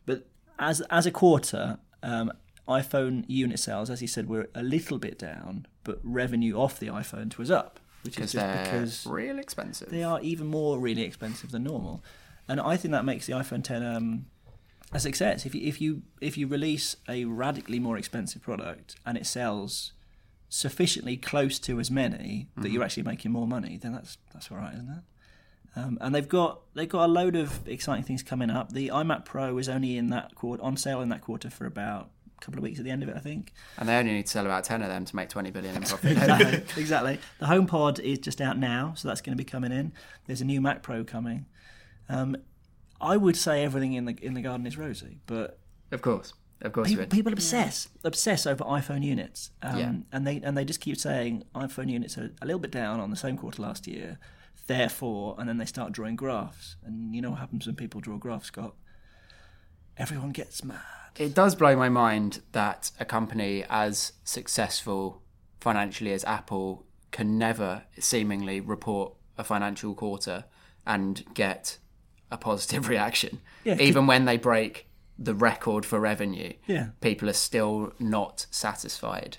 But 0.06 0.28
as 0.60 0.82
as 0.90 1.06
a 1.06 1.12
quarter, 1.12 1.80
um, 2.04 2.32
iPhone 2.68 3.24
unit 3.28 3.60
sales, 3.60 3.90
as 3.90 4.02
you 4.02 4.08
said, 4.08 4.28
were 4.28 4.50
a 4.54 4.62
little 4.64 4.98
bit 5.00 5.18
down, 5.18 5.66
but 5.84 6.00
revenue 6.04 6.56
off 6.58 6.78
the 6.80 6.88
iPhones 6.88 7.38
was 7.38 7.50
up, 7.50 7.80
which 8.04 8.20
is 8.20 8.34
just 8.34 8.64
because 8.64 9.06
real 9.08 9.40
expensive. 9.40 9.90
they 9.90 10.04
are 10.04 10.20
even 10.22 10.48
more 10.48 10.78
really 10.78 11.04
expensive 11.04 11.52
than 11.52 11.64
normal, 11.64 12.04
and 12.48 12.60
I 12.60 12.76
think 12.78 12.92
that 12.92 13.06
makes 13.06 13.26
the 13.26 13.34
iPhone 13.34 13.64
10 13.64 13.84
um, 13.84 14.26
a 14.92 15.00
success. 15.00 15.46
If 15.46 15.56
you 15.56 15.62
if 15.68 15.80
you 15.82 16.02
if 16.22 16.38
you 16.38 16.48
release 16.48 16.96
a 17.08 17.26
radically 17.26 17.80
more 17.80 17.98
expensive 17.98 18.42
product 18.42 18.96
and 19.06 19.18
it 19.18 19.26
sells 19.26 19.94
sufficiently 20.50 21.16
close 21.16 21.60
to 21.60 21.80
as 21.80 21.92
many 21.92 22.48
that 22.58 22.72
you're 22.72 22.84
actually 22.84 23.04
making 23.04 23.32
more 23.32 23.48
money, 23.48 23.78
then 23.78 23.94
that's 23.94 24.18
that's 24.34 24.52
all 24.52 24.58
right, 24.58 24.74
isn't 24.74 24.90
it? 24.90 25.04
Um, 25.76 25.98
and 26.02 26.14
they've 26.14 26.28
got 26.28 26.62
they've 26.74 26.90
got 26.90 27.06
a 27.06 27.12
load 27.12 27.36
of 27.36 27.68
exciting 27.68 28.04
things 28.04 28.24
coming 28.24 28.50
up. 28.50 28.74
The 28.74 28.90
iMac 28.90 29.26
Pro 29.26 29.58
is 29.60 29.70
only 29.70 29.98
in 29.98 30.10
that 30.10 30.36
quarter 30.36 30.62
on 30.64 30.76
sale 30.76 31.02
in 31.02 31.10
that 31.10 31.22
quarter 31.22 31.50
for 31.50 31.66
about 31.66 32.10
a 32.38 32.46
couple 32.46 32.58
of 32.58 32.64
weeks 32.64 32.80
at 32.80 32.86
the 32.86 32.92
end 32.92 33.04
of 33.04 33.10
it, 33.10 33.16
I 33.16 33.20
think. 33.20 33.54
And 33.78 33.88
they 33.88 33.96
only 33.96 34.14
need 34.14 34.26
to 34.26 34.32
sell 34.32 34.46
about 34.46 34.64
10 34.64 34.82
of 34.82 34.88
them 34.88 35.06
to 35.06 35.16
make 35.16 35.30
20 35.30 35.52
billion 35.52 35.76
in 35.76 35.84
profit. 35.84 36.12
exactly. 36.18 36.64
exactly. 36.82 37.20
The 37.40 37.46
HomePod 37.46 38.00
is 38.00 38.20
just 38.20 38.42
out 38.42 38.58
now, 38.58 38.94
so 38.96 39.08
that's 39.08 39.22
going 39.22 39.38
to 39.38 39.42
be 39.42 39.50
coming 39.50 39.72
in. 39.72 39.94
There's 40.26 40.42
a 40.42 40.46
new 40.46 40.62
Mac 40.62 40.82
Pro 40.82 41.04
coming. 41.04 41.46
Um, 42.08 42.36
I 43.00 43.18
would 43.18 43.38
say 43.38 43.64
everything 43.64 43.94
in 43.94 44.06
the 44.06 44.18
in 44.22 44.34
the 44.34 44.42
garden 44.42 44.66
is 44.66 44.78
rosy, 44.78 45.20
but 45.28 45.60
of 45.92 46.02
course. 46.02 46.34
Of 46.62 46.74
course 46.74 46.90
people, 46.90 47.06
people 47.06 47.32
obsess 47.34 47.88
obsess 48.04 48.46
over 48.46 48.64
iPhone 48.66 49.04
units, 49.04 49.52
um, 49.62 49.78
Yeah. 49.80 49.94
and 50.12 50.28
they 50.28 50.38
and 50.42 50.58
they 50.58 50.66
just 50.66 50.82
keep 50.82 50.98
saying 50.98 51.44
iPhone 51.56 51.90
units 51.90 52.18
are 52.18 52.32
a 52.42 52.46
little 52.46 52.60
bit 52.60 52.72
down 52.72 53.00
on 53.00 53.10
the 53.12 53.16
same 53.16 53.38
quarter 53.38 53.62
last 53.62 53.88
year. 53.88 54.20
Therefore, 54.68 55.36
and 55.40 55.48
then 55.50 55.58
they 55.58 55.66
start 55.66 55.94
drawing 55.94 56.16
graphs, 56.16 56.76
and 56.86 57.16
you 57.16 57.22
know 57.22 57.32
what 57.32 57.40
happens 57.40 57.66
when 57.66 57.76
people 57.76 58.02
draw 58.02 58.18
graphs, 58.18 58.48
Scott? 58.48 58.76
Everyone 59.98 60.30
gets 60.32 60.64
mad. 60.64 60.80
It 61.18 61.34
does 61.34 61.56
blow 61.56 61.76
my 61.76 61.90
mind 61.90 62.42
that 62.52 62.92
a 63.00 63.06
company 63.06 63.66
as 63.70 64.14
successful 64.24 65.22
financially 65.60 66.14
as 66.14 66.24
Apple 66.24 66.86
can 67.12 67.38
never 67.38 67.84
seemingly 68.00 68.62
report 68.62 69.14
a 69.38 69.44
financial 69.44 69.94
quarter 69.96 70.46
and 70.86 71.24
get 71.34 71.78
a 72.32 72.38
positive 72.38 72.88
reaction. 72.94 73.42
Yeah, 73.64 73.76
Even 73.80 74.08
when 74.08 74.26
they 74.26 74.38
break 74.38 74.88
the 75.22 75.36
record 75.36 75.86
for 75.86 76.00
revenue, 76.00 76.54
Yeah. 76.66 76.90
people 77.02 77.30
are 77.30 77.34
still 77.34 77.92
not 78.00 78.46
satisfied. 78.50 79.38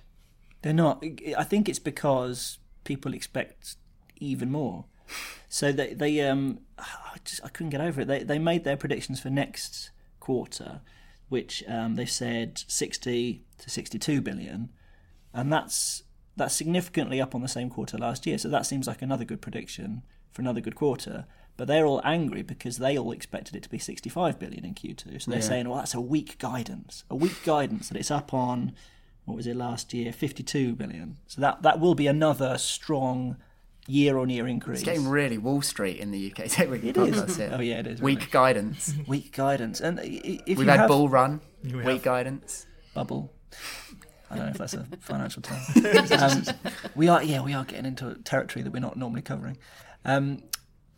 They're 0.62 0.74
not. 0.74 1.02
I 1.38 1.44
think 1.44 1.68
it's 1.68 1.78
because 1.78 2.58
people 2.84 3.14
expect 3.14 3.76
even 4.18 4.50
more. 4.52 4.84
So 5.48 5.72
they 5.72 5.94
they 5.94 6.20
um 6.20 6.60
I 6.78 7.16
just 7.24 7.42
I 7.42 7.48
couldn't 7.48 7.70
get 7.70 7.80
over 7.80 8.02
it. 8.02 8.08
They 8.08 8.22
they 8.22 8.38
made 8.38 8.64
their 8.64 8.76
predictions 8.76 9.20
for 9.20 9.30
next 9.30 9.90
quarter, 10.20 10.82
which 11.30 11.64
um, 11.66 11.94
they 11.96 12.06
said 12.06 12.62
sixty 12.68 13.44
to 13.58 13.70
sixty 13.70 13.98
two 13.98 14.20
billion, 14.20 14.68
and 15.32 15.50
that's 15.50 16.02
that's 16.36 16.54
significantly 16.54 17.20
up 17.20 17.34
on 17.34 17.40
the 17.40 17.48
same 17.48 17.70
quarter 17.70 17.96
last 17.98 18.26
year. 18.26 18.36
So 18.38 18.48
that 18.50 18.66
seems 18.66 18.86
like 18.86 19.00
another 19.02 19.24
good 19.24 19.40
prediction 19.40 20.02
for 20.30 20.42
another 20.42 20.60
good 20.60 20.74
quarter. 20.76 21.26
But 21.56 21.68
they're 21.68 21.84
all 21.86 22.00
angry 22.04 22.42
because 22.42 22.78
they 22.78 22.96
all 22.98 23.12
expected 23.12 23.54
it 23.54 23.62
to 23.64 23.68
be 23.68 23.78
65 23.78 24.38
billion 24.38 24.64
in 24.64 24.74
Q2. 24.74 25.20
So 25.22 25.30
they're 25.30 25.42
saying, 25.42 25.68
well, 25.68 25.78
that's 25.78 25.92
a 25.94 26.00
weak 26.00 26.38
guidance. 26.38 27.04
A 27.10 27.14
weak 27.14 27.42
guidance 27.44 27.88
that 27.90 27.98
it's 27.98 28.10
up 28.10 28.32
on, 28.32 28.72
what 29.26 29.36
was 29.36 29.46
it 29.46 29.56
last 29.56 29.92
year? 29.92 30.10
52 30.12 30.74
billion. 30.74 31.18
So 31.26 31.40
that, 31.42 31.62
that 31.62 31.78
will 31.78 31.94
be 31.94 32.06
another 32.06 32.56
strong 32.56 33.36
year 33.86 34.16
on 34.16 34.30
year 34.30 34.46
increase. 34.46 34.78
It's 34.78 34.84
getting 34.88 35.06
really 35.08 35.36
Wall 35.36 35.60
Street 35.60 35.98
in 35.98 36.12
the 36.12 36.30
UK. 36.30 36.44
Take 36.48 36.70
It 36.70 36.96
is. 36.96 37.16
podcast 37.16 37.36
here. 37.36 37.50
Oh, 37.52 37.60
yeah, 37.60 37.80
it 37.80 37.86
is. 37.86 38.00
Weak 38.00 38.30
guidance. 38.30 38.94
Weak 39.06 39.32
guidance. 39.36 39.80
And 39.80 40.00
i- 40.00 40.02
i- 40.04 40.40
if 40.46 40.56
We've 40.56 40.60
you 40.60 40.66
had 40.70 40.80
have 40.80 40.88
bull 40.88 41.10
run. 41.10 41.42
We 41.62 41.74
Weak 41.76 41.86
have. 41.86 42.02
guidance. 42.02 42.66
bubble. 42.94 43.32
I 44.30 44.36
don't 44.36 44.44
know 44.46 44.50
if 44.52 44.58
that's 44.58 44.74
a 44.74 44.86
financial 45.00 45.42
term. 45.42 45.58
Um, 46.18 46.44
we 46.94 47.08
are, 47.08 47.22
yeah, 47.22 47.42
we 47.42 47.52
are 47.52 47.64
getting 47.64 47.84
into 47.84 48.14
territory 48.24 48.62
that 48.62 48.72
we're 48.72 48.78
not 48.78 48.96
normally 48.96 49.22
covering. 49.22 49.58
Um, 50.04 50.44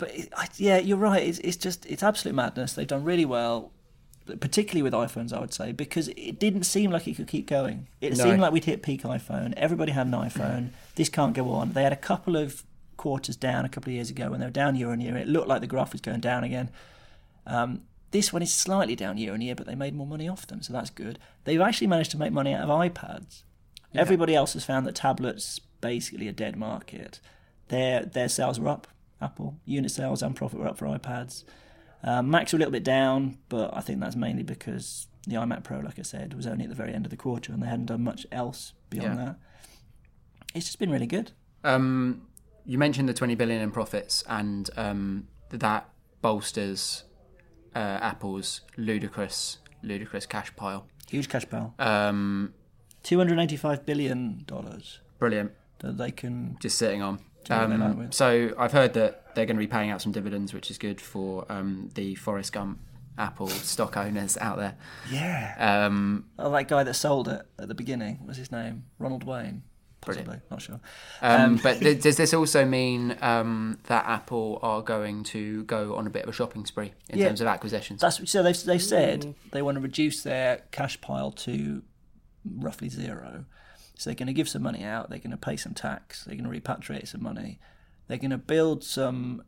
but 0.03 0.11
it, 0.19 0.29
I, 0.37 0.49
yeah, 0.57 0.79
you're 0.79 0.99
right. 0.99 1.23
It's, 1.23 1.39
it's 1.39 1.57
just 1.57 1.87
it's 1.87 2.03
absolute 2.03 2.35
madness. 2.35 2.73
They've 2.73 2.87
done 2.87 3.05
really 3.05 3.25
well, 3.25 3.71
particularly 4.41 4.83
with 4.83 4.93
iPhones, 4.93 5.33
I 5.33 5.39
would 5.41 5.55
say, 5.55 5.71
because 5.71 6.09
it 6.09 6.39
didn't 6.41 6.65
seem 6.65 6.91
like 6.91 7.07
it 7.07 7.15
could 7.17 7.29
keep 7.29 7.47
going. 7.47 7.87
It 8.01 8.17
No. 8.17 8.25
seemed 8.25 8.41
like 8.41 8.53
we'd 8.53 8.65
hit 8.65 8.83
peak 8.83 9.03
iPhone. 9.05 9.55
Everybody 9.57 9.93
had 9.93 10.07
an 10.09 10.13
iPhone. 10.15 10.71
This 10.97 11.09
can't 11.09 11.35
go 11.35 11.51
on. 11.51 11.73
They 11.73 11.85
had 11.85 11.93
a 11.93 11.97
couple 12.11 12.37
of 12.37 12.65
quarters 12.97 13.37
down 13.37 13.65
a 13.65 13.69
couple 13.69 13.91
of 13.91 13.95
years 13.95 14.11
ago 14.11 14.31
when 14.31 14.41
they 14.41 14.47
were 14.47 14.51
down 14.53 14.75
year 14.77 14.91
on 14.91 15.01
year. 15.01 15.17
It 15.17 15.29
looked 15.29 15.49
like 15.49 15.61
the 15.61 15.67
graph 15.69 15.93
was 15.93 16.01
going 16.01 16.21
down 16.21 16.43
again. 16.45 16.69
Um, 17.47 17.83
this 18.11 18.33
one 18.33 18.43
is 18.43 18.53
slightly 18.53 18.95
down 18.97 19.19
year 19.19 19.33
on 19.33 19.41
year, 19.41 19.55
but 19.55 19.67
they 19.67 19.75
made 19.75 19.95
more 19.95 20.07
money 20.07 20.29
off 20.29 20.47
them, 20.47 20.63
so 20.63 20.73
that's 20.73 20.91
good. 20.91 21.19
They've 21.45 21.61
actually 21.61 21.87
managed 21.87 22.11
to 22.11 22.19
make 22.19 22.33
money 22.33 22.53
out 22.55 22.69
of 22.69 22.69
iPads. 22.69 23.43
Everybody 23.95 24.35
else 24.35 24.53
has 24.55 24.65
found 24.65 24.87
that 24.87 24.95
tablets 24.95 25.61
basically 25.81 26.29
a 26.29 26.33
dead 26.33 26.57
market. 26.57 27.21
Their 27.69 28.05
their 28.05 28.29
sales 28.29 28.61
were 28.61 28.69
up. 28.69 28.87
Apple 29.23 29.57
unit 29.65 29.91
sales 29.91 30.23
and 30.23 30.35
profit 30.37 30.59
were 30.61 30.67
up 30.69 30.79
for 30.79 30.87
iPads. 30.87 31.45
Um, 32.05 32.31
Macs 32.31 32.53
were 32.53 32.57
a 32.57 32.61
little 32.61 32.73
bit 32.73 32.85
down, 32.85 33.39
but 33.49 33.75
I 33.77 33.81
think 33.81 34.01
that's 34.01 34.17
mainly 34.17 34.43
because 34.43 35.07
the 35.27 35.37
iMac 35.37 35.63
Pro, 35.63 35.79
like 35.79 35.99
I 35.99 36.03
said, 36.03 36.35
was 36.35 36.47
only 36.47 36.65
at 36.65 36.69
the 36.71 36.75
very 36.77 36.93
end 36.93 37.07
of 37.07 37.11
the 37.11 37.17
quarter, 37.17 37.53
and 37.53 37.63
they 37.63 37.69
hadn't 37.69 37.87
done 37.87 38.03
much 38.03 38.27
else 38.33 38.73
beyond 38.91 39.19
Yeah. 39.19 39.25
that. 39.25 39.37
It's 40.55 40.67
just 40.67 40.79
been 40.79 40.91
really 40.91 41.07
good. 41.07 41.31
Um, 41.65 42.23
you 42.67 42.77
mentioned 42.77 43.09
the 43.09 43.15
20 43.15 43.37
billion 43.37 43.63
in 43.63 43.71
profits, 43.71 44.25
and 44.29 44.69
um, 44.77 45.29
that 45.51 45.89
bolsters 46.21 47.05
uh, 47.75 47.79
Apple's 48.01 48.63
ludicrous, 48.77 49.59
ludicrous 49.83 50.27
cash 50.27 50.55
pile. 50.57 50.87
Huge 51.09 51.29
cash 51.29 51.49
pile. 51.49 51.75
Um, 51.79 52.55
Two 53.03 53.19
hundred 53.19 53.39
eighty-five 53.41 53.85
billion 53.85 54.45
dollars 54.47 55.01
brilliant. 55.19 55.51
that 55.81 55.99
they 55.99 56.11
can. 56.13 56.57
Just 56.61 56.79
sitting 56.79 57.03
on. 57.03 57.19
What 57.49 57.69
they 57.71 57.77
like 57.77 57.91
Um, 57.97 58.13
so 58.13 58.55
I've 58.59 58.73
heard 58.73 58.95
that 58.95 59.35
they're 59.35 59.47
going 59.47 59.57
to 59.57 59.61
be 59.61 59.67
paying 59.67 59.91
out 59.91 60.01
some 60.03 60.13
dividends, 60.13 60.53
which 60.55 60.71
is 60.71 60.79
good 60.79 61.01
for 61.01 61.45
um, 61.51 61.91
the 61.95 62.15
Forrest 62.17 62.53
Gump 62.53 62.79
Apple 63.19 63.49
stock 63.49 63.97
owners 63.97 64.37
out 64.39 64.57
there. 64.59 64.77
Yeah. 65.11 65.55
Um, 65.87 66.27
Oh, 66.39 66.51
that 66.53 66.69
guy 66.69 66.83
that 66.85 66.95
sold 66.95 67.29
it 67.29 67.43
at 67.59 67.69
the 67.69 67.75
beginning. 67.75 68.19
What 68.21 68.29
was 68.29 68.37
his 68.39 68.51
name? 68.53 68.85
Ronald 68.99 69.25
Wayne. 69.25 69.63
Possibly. 70.01 70.25
Brilliant. 70.25 70.51
Not 70.51 70.63
sure. 70.63 70.81
um, 71.21 71.61
but 71.63 71.79
th- 71.81 72.03
does 72.03 72.17
this 72.17 72.35
also 72.35 72.65
mean 72.65 73.17
um, 73.23 73.79
that 73.85 74.05
Apple 74.07 74.59
are 74.63 74.83
going 74.83 75.23
to 75.25 75.63
go 75.65 75.95
on 75.95 76.07
a 76.09 76.11
bit 76.11 76.25
of 76.25 76.29
a 76.31 76.33
shopping 76.33 76.65
spree 76.67 76.93
in 77.09 77.19
Yeah. 77.21 77.29
terms 77.29 77.41
of 77.41 77.47
acquisitions? 77.47 78.01
That's 78.01 78.29
so 78.31 78.43
they've 78.43 78.61
they've 78.65 78.83
said 78.83 79.35
they 79.53 79.63
want 79.63 79.77
to 79.77 79.81
reduce 79.81 80.23
their 80.25 80.63
cash 80.73 81.01
pile 81.01 81.31
to 81.33 81.83
roughly 82.45 82.89
zero. 82.89 83.45
So 84.03 84.11
they're 84.11 84.17
going 84.17 84.27
to 84.27 84.33
give 84.33 84.49
some 84.49 84.63
money 84.63 84.83
out. 84.83 85.11
They're 85.11 85.21
going 85.21 85.31
to 85.31 85.37
pay 85.37 85.57
some 85.57 85.75
tax. 85.75 86.25
They're 86.25 86.35
going 86.37 86.51
to 86.53 86.61
repatriate 86.61 87.07
some 87.07 87.23
money. 87.23 87.61
They're 88.09 88.19
going 88.19 88.31
to 88.33 88.39
build 88.39 88.83
some 88.83 89.45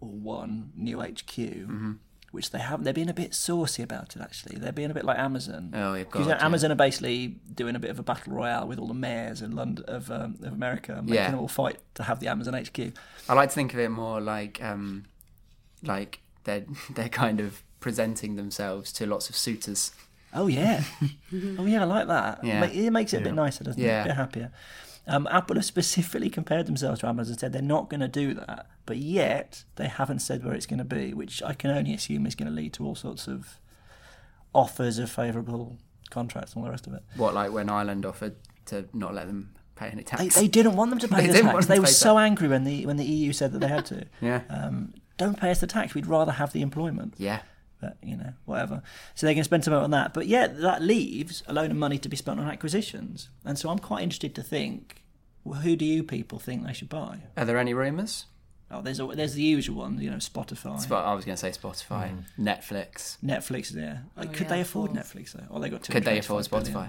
or 0.00 0.10
one 0.10 0.72
new 0.76 1.00
HQ, 1.00 1.32
Mm-hmm. 1.36 1.92
which 2.30 2.50
they 2.50 2.58
have. 2.58 2.84
They're 2.84 2.92
being 2.92 3.08
a 3.08 3.14
bit 3.14 3.34
saucy 3.34 3.82
about 3.82 4.14
it. 4.14 4.20
Actually, 4.20 4.56
they're 4.58 4.70
being 4.72 4.90
a 4.90 4.94
bit 4.94 5.06
like 5.06 5.18
Amazon. 5.18 5.72
Oh, 5.74 5.94
yeah, 5.94 6.04
'Cause, 6.04 6.26
God, 6.26 6.36
yeah. 6.38 6.44
Amazon 6.44 6.70
are 6.72 6.74
basically 6.74 7.38
doing 7.54 7.74
a 7.74 7.78
bit 7.78 7.90
of 7.90 7.98
a 7.98 8.02
battle 8.02 8.34
royale 8.34 8.68
with 8.68 8.78
all 8.78 8.88
the 8.88 8.92
mayors 8.94 9.40
in 9.40 9.56
London 9.56 9.82
of 9.88 10.10
um, 10.10 10.36
of 10.42 10.52
America, 10.52 10.92
making 11.00 11.14
Yeah. 11.14 11.30
them 11.30 11.40
all 11.40 11.48
fight 11.48 11.78
to 11.94 12.02
have 12.02 12.20
the 12.20 12.28
Amazon 12.28 12.52
HQ. 12.52 12.92
I 13.30 13.32
like 13.32 13.48
to 13.48 13.54
think 13.54 13.72
of 13.72 13.80
it 13.80 13.88
more 13.90 14.20
like 14.20 14.62
um, 14.62 15.06
like 15.82 16.20
they're 16.44 16.66
they're 16.94 17.08
kind 17.08 17.40
of 17.40 17.62
presenting 17.80 18.36
themselves 18.36 18.92
to 18.92 19.06
lots 19.06 19.30
of 19.30 19.36
suitors. 19.36 19.92
Oh 20.36 20.46
yeah, 20.46 20.82
oh 21.58 21.66
yeah, 21.66 21.82
I 21.82 21.84
like 21.84 22.06
that. 22.08 22.44
Yeah. 22.44 22.64
It 22.64 22.90
makes 22.90 23.12
it 23.14 23.18
a 23.22 23.24
bit 23.24 23.34
nicer, 23.34 23.64
doesn't 23.64 23.80
Yeah. 23.82 24.00
it? 24.00 24.04
A 24.04 24.08
bit 24.08 24.16
happier. 24.16 24.52
Um, 25.08 25.28
Apple 25.30 25.54
have 25.56 25.64
specifically 25.64 26.28
compared 26.30 26.66
themselves 26.66 27.00
to 27.00 27.06
Amazon 27.06 27.32
and 27.32 27.40
said 27.40 27.52
they're 27.52 27.62
not 27.62 27.88
going 27.88 28.00
to 28.00 28.08
do 28.08 28.34
that, 28.34 28.66
but 28.86 28.96
yet 28.96 29.62
they 29.76 29.86
haven't 29.86 30.18
said 30.18 30.44
where 30.44 30.52
it's 30.54 30.66
going 30.66 30.78
to 30.80 30.84
be, 30.84 31.14
which 31.14 31.42
I 31.44 31.52
can 31.54 31.70
only 31.70 31.94
assume 31.94 32.26
is 32.26 32.34
going 32.34 32.48
to 32.48 32.54
lead 32.54 32.72
to 32.74 32.84
all 32.84 32.96
sorts 32.96 33.28
of 33.28 33.60
offers 34.54 34.98
of 34.98 35.10
favourable 35.10 35.78
contracts 36.10 36.52
and 36.54 36.60
all 36.60 36.64
the 36.64 36.70
rest 36.70 36.86
of 36.86 36.94
it. 36.94 37.02
What 37.16 37.34
like 37.34 37.52
when 37.52 37.68
Ireland 37.68 38.04
offered 38.06 38.36
to 38.66 38.86
not 38.92 39.14
let 39.14 39.26
them 39.28 39.54
pay 39.76 39.88
any 39.88 40.02
tax? 40.02 40.34
they 40.34 40.48
didn't 40.48 40.74
want 40.76 40.90
them 40.90 40.98
to 41.00 41.08
pay 41.14 41.22
They 41.22 41.26
the 41.28 41.32
didn't 41.34 41.52
tax. 41.52 41.66
them 41.66 41.68
They 41.68 41.74
to 41.76 41.80
were 41.82 41.86
pay 41.86 41.92
so 41.92 42.18
angry 42.18 42.48
when 42.48 42.64
the 42.64 42.84
when 42.86 42.96
the 42.96 43.04
EU 43.04 43.32
said 43.32 43.52
that 43.52 43.60
they 43.60 43.68
had 43.68 43.86
to. 43.86 44.06
yeah, 44.20 44.42
Um, 44.50 44.94
don't 45.18 45.38
pay 45.38 45.50
us 45.50 45.60
the 45.60 45.66
tax. 45.66 45.94
We'd 45.94 46.06
rather 46.06 46.32
have 46.32 46.52
the 46.52 46.62
employment. 46.62 47.14
yeah. 47.18 47.40
But 47.80 47.96
you 48.02 48.16
know, 48.16 48.32
whatever. 48.44 48.82
So 49.14 49.26
they 49.26 49.34
can 49.34 49.44
spend 49.44 49.64
some 49.64 49.74
on 49.74 49.90
that. 49.92 50.14
But 50.14 50.26
yeah, 50.26 50.46
that 50.46 50.82
leaves 50.82 51.42
a 51.46 51.52
load 51.52 51.70
of 51.70 51.76
money 51.76 51.98
to 51.98 52.08
be 52.08 52.16
spent 52.16 52.40
on 52.40 52.48
acquisitions. 52.48 53.28
And 53.44 53.58
so 53.58 53.68
I'm 53.68 53.78
quite 53.78 54.02
interested 54.02 54.34
to 54.36 54.42
think, 54.42 55.02
well, 55.44 55.60
who 55.60 55.76
do 55.76 55.84
you 55.84 56.02
people 56.02 56.38
think 56.38 56.66
they 56.66 56.72
should 56.72 56.88
buy? 56.88 57.20
Are 57.36 57.44
there 57.44 57.58
any 57.58 57.74
rumours? 57.74 58.26
Oh, 58.68 58.82
there's 58.82 58.98
a, 58.98 59.06
there's 59.06 59.34
the 59.34 59.42
usual 59.42 59.76
one, 59.76 60.00
you 60.00 60.10
know, 60.10 60.16
Spotify, 60.16 60.80
Sp- 60.82 60.90
I 60.92 61.14
was 61.14 61.24
going 61.24 61.36
to 61.36 61.40
say 61.40 61.50
Spotify, 61.50 62.10
Mm. 62.10 62.24
Netflix. 62.36 63.16
Netflix. 63.24 63.72
Yeah, 63.72 63.98
like, 64.16 64.32
could 64.32 64.42
yeah, 64.46 64.48
they 64.54 64.60
afford. 64.62 64.90
Netflix 64.90 65.32
though? 65.32 65.44
Or 65.50 65.60
they 65.60 65.68
got 65.68 65.82
Could 65.88 66.02
they 66.04 66.18
afford 66.18 66.44
Spotify? 66.46 66.88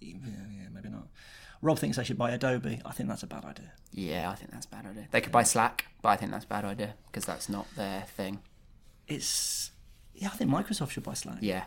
billion? 0.00 0.22
Yeah, 0.24 0.62
yeah, 0.62 0.68
maybe 0.72 0.88
not. 0.88 1.06
Rob 1.62 1.78
thinks 1.78 1.96
they 1.98 2.04
should 2.04 2.18
buy 2.18 2.30
Adobe. 2.32 2.80
I 2.84 2.90
think 2.92 3.08
that's 3.08 3.22
a 3.22 3.26
bad 3.28 3.44
idea. 3.44 3.72
Yeah, 3.92 4.28
I 4.30 4.34
think 4.34 4.50
that's 4.50 4.66
a 4.66 4.70
bad 4.70 4.86
idea. 4.86 5.06
They 5.12 5.20
could 5.20 5.30
buy 5.32 5.44
Slack, 5.44 5.86
but 6.02 6.08
I 6.08 6.16
think 6.16 6.32
that's 6.32 6.44
a 6.44 6.48
bad 6.48 6.64
idea 6.64 6.94
because 7.06 7.24
that's 7.24 7.48
not 7.48 7.66
their 7.76 8.02
thing. 8.16 8.40
It's 9.06 9.70
yeah, 10.18 10.28
I 10.28 10.36
think 10.36 10.50
Microsoft 10.50 10.90
should 10.90 11.02
buy 11.04 11.14
Slack. 11.14 11.38
Yeah, 11.40 11.64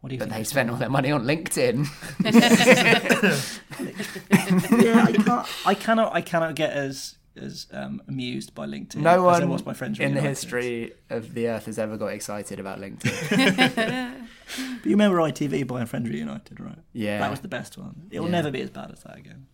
What 0.00 0.08
do 0.10 0.14
you 0.14 0.18
but 0.18 0.28
think? 0.28 0.38
they 0.38 0.44
spent 0.44 0.70
all 0.70 0.76
their 0.76 0.90
money 0.90 1.10
on 1.10 1.24
LinkedIn. 1.24 1.86
yeah, 3.74 5.04
I 5.06 5.12
can't. 5.12 5.46
I 5.66 5.74
cannot. 5.74 6.14
I 6.14 6.20
cannot 6.20 6.54
get 6.54 6.70
as 6.72 7.16
as 7.36 7.66
um, 7.72 8.00
amused 8.06 8.54
by 8.54 8.66
LinkedIn. 8.66 8.96
No 8.96 9.28
as 9.28 9.40
I 9.40 9.44
one 9.44 9.50
was 9.50 9.62
by 9.62 9.72
Friends 9.74 9.98
in 9.98 10.10
the 10.14 10.20
Reunited. 10.20 10.28
history 10.28 10.92
of 11.10 11.34
the 11.34 11.48
earth 11.48 11.66
has 11.66 11.78
ever 11.80 11.96
got 11.96 12.08
excited 12.08 12.60
about 12.60 12.80
LinkedIn. 12.80 14.20
But 14.46 14.84
you 14.84 14.90
remember 14.92 15.16
ITV 15.18 15.66
buying 15.66 15.86
Friends 15.86 16.08
Reunited, 16.10 16.60
right? 16.60 16.78
Yeah. 16.92 17.18
That 17.18 17.30
was 17.30 17.40
the 17.40 17.48
best 17.48 17.78
one. 17.78 18.08
It 18.10 18.20
will 18.20 18.26
Yeah. 18.26 18.32
never 18.32 18.50
be 18.50 18.60
as 18.60 18.68
bad 18.70 18.90
as 18.92 19.02
that 19.04 19.16
again. 19.16 19.46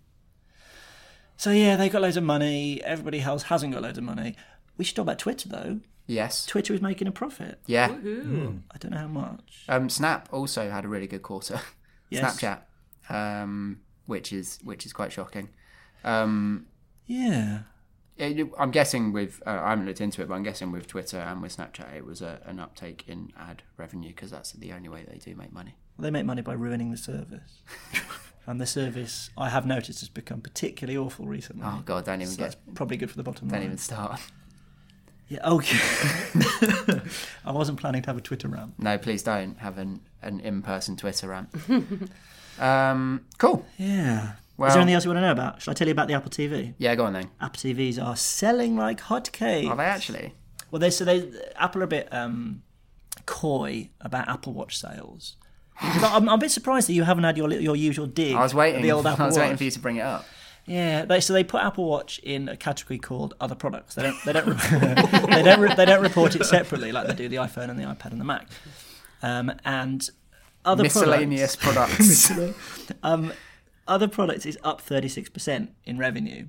So 1.36 1.52
yeah, 1.52 1.76
they 1.76 1.88
got 1.88 2.02
loads 2.02 2.16
of 2.16 2.24
money. 2.24 2.82
Everybody 2.84 3.20
else 3.22 3.44
hasn't 3.44 3.72
got 3.72 3.82
loads 3.82 3.98
of 3.98 4.04
money. 4.04 4.34
We 4.76 4.84
should 4.84 4.96
talk 4.96 5.04
about 5.04 5.20
Twitter 5.20 5.48
though. 5.48 5.78
Yes. 6.10 6.46
Twitter 6.46 6.74
is 6.74 6.82
making 6.82 7.08
a 7.08 7.12
profit. 7.12 7.58
Yeah. 7.66 7.86
I 7.90 8.78
don't 8.78 8.90
know 8.90 8.98
how 8.98 9.06
much. 9.08 9.64
Um, 9.68 9.88
Snap 9.88 10.28
also 10.32 10.70
had 10.70 10.84
a 10.84 10.88
really 10.88 11.06
good 11.06 11.22
quarter. 11.22 11.60
Yes. 12.12 12.40
Snapchat, 12.40 12.62
um, 13.08 13.82
which 14.06 14.32
is 14.32 14.58
which 14.64 14.84
is 14.84 14.92
quite 14.92 15.12
shocking. 15.12 15.48
Um, 16.02 16.66
Yeah. 17.06 17.60
it, 18.18 18.48
I'm 18.58 18.72
guessing 18.72 19.12
with 19.12 19.40
uh, 19.46 19.60
I 19.62 19.70
haven't 19.70 19.86
looked 19.86 20.00
into 20.00 20.20
it, 20.20 20.26
but 20.28 20.34
I'm 20.34 20.42
guessing 20.42 20.72
with 20.72 20.88
Twitter 20.88 21.18
and 21.18 21.40
with 21.40 21.56
Snapchat, 21.56 21.94
it 21.94 22.04
was 22.04 22.20
a, 22.20 22.40
an 22.46 22.58
uptake 22.58 23.04
in 23.06 23.32
ad 23.38 23.62
revenue 23.76 24.08
because 24.08 24.32
that's 24.32 24.50
the 24.54 24.72
only 24.72 24.88
way 24.88 25.04
they 25.08 25.18
do 25.18 25.36
make 25.36 25.52
money. 25.52 25.76
Well, 25.96 26.02
they 26.02 26.10
make 26.10 26.26
money 26.26 26.42
by 26.42 26.54
ruining 26.54 26.90
the 26.90 26.96
service. 26.96 27.62
and 28.46 28.60
the 28.60 28.66
service, 28.66 29.30
I 29.38 29.50
have 29.50 29.64
noticed, 29.66 30.00
has 30.00 30.08
become 30.08 30.40
particularly 30.40 30.98
awful 30.98 31.26
recently. 31.26 31.62
Oh 31.64 31.82
God, 31.84 32.06
don't 32.06 32.22
even 32.22 32.32
so 32.34 32.38
get, 32.38 32.42
that's 32.42 32.56
probably 32.74 32.96
good 32.96 33.10
for 33.10 33.16
the 33.18 33.22
bottom 33.22 33.46
line. 33.48 33.60
don't 33.60 33.66
even 33.66 33.78
start. 33.78 34.20
Yeah, 35.30 35.48
okay. 35.48 35.78
I 37.44 37.52
wasn't 37.52 37.78
planning 37.78 38.02
to 38.02 38.06
have 38.08 38.16
a 38.18 38.20
Twitter 38.20 38.48
rant. 38.48 38.74
No, 38.78 38.98
please 38.98 39.22
don't 39.22 39.56
have 39.58 39.78
an 39.78 40.00
an 40.22 40.40
in 40.40 40.60
person 40.60 40.96
Twitter 40.96 41.28
rant. 41.28 41.48
um, 42.58 43.24
cool. 43.38 43.64
Yeah. 43.78 44.32
Well- 44.56 44.68
Is 44.68 44.74
there 44.74 44.82
anything 44.82 44.94
else 44.96 45.04
you 45.04 45.10
want 45.10 45.18
to 45.18 45.22
know 45.22 45.32
about? 45.32 45.62
Should 45.62 45.70
I 45.70 45.74
tell 45.74 45.86
you 45.86 45.92
about 45.92 46.08
the 46.08 46.14
Apple 46.14 46.30
TV? 46.30 46.74
Yeah, 46.78 46.94
go 46.96 47.04
on 47.04 47.12
then. 47.14 47.30
Apple 47.40 47.58
TVs 47.60 48.02
are 48.04 48.16
selling 48.16 48.76
like 48.76 49.00
hotcakes. 49.00 49.68
Are 49.70 49.76
they 49.76 49.84
actually? 49.84 50.34
Well, 50.70 50.80
they 50.80 50.90
so 50.90 51.04
they 51.04 51.30
Apple 51.56 51.80
are 51.82 51.84
a 51.84 51.88
bit 51.88 52.12
um, 52.12 52.62
coy 53.26 53.90
about 54.00 54.28
Apple 54.28 54.52
Watch 54.52 54.76
sales. 54.78 55.36
I'm, 55.80 56.28
I'm 56.28 56.34
a 56.34 56.38
bit 56.38 56.50
surprised 56.50 56.88
that 56.88 56.92
you 56.94 57.04
haven't 57.04 57.24
had 57.24 57.36
your 57.36 57.50
your 57.52 57.76
usual 57.76 58.06
dig. 58.06 58.34
I 58.34 58.42
was 58.42 58.54
waiting. 58.54 58.82
The 58.82 58.90
old 58.92 59.06
Apple 59.06 59.22
I 59.26 59.26
was 59.28 59.36
Watch. 59.36 59.42
waiting 59.44 59.56
for 59.58 59.64
you 59.64 59.70
to 59.70 59.78
bring 59.80 59.96
it 59.96 60.02
up. 60.02 60.26
Yeah, 60.66 61.04
they, 61.04 61.20
so 61.20 61.32
they 61.32 61.42
put 61.42 61.62
Apple 61.62 61.86
Watch 61.86 62.18
in 62.20 62.48
a 62.48 62.56
category 62.56 62.98
called 62.98 63.34
other 63.40 63.54
products. 63.54 63.94
They 63.94 64.02
don't 64.02 64.16
they 64.24 64.32
don't 64.32 64.46
they 65.30 65.42
don't 65.42 65.60
re- 65.60 65.74
they 65.74 65.84
don't 65.84 66.02
report 66.02 66.36
it 66.36 66.44
separately 66.44 66.92
like 66.92 67.06
they 67.06 67.14
do 67.14 67.28
the 67.28 67.36
iPhone 67.36 67.70
and 67.70 67.78
the 67.78 67.84
iPad 67.84 68.12
and 68.12 68.20
the 68.20 68.24
Mac. 68.24 68.48
Um, 69.22 69.52
and 69.64 70.08
other 70.64 70.82
Miscellaneous 70.82 71.56
products. 71.56 72.30
um, 73.02 73.32
other 73.88 74.08
products 74.08 74.46
is 74.46 74.58
up 74.62 74.80
36% 74.80 75.68
in 75.84 75.98
revenue, 75.98 76.46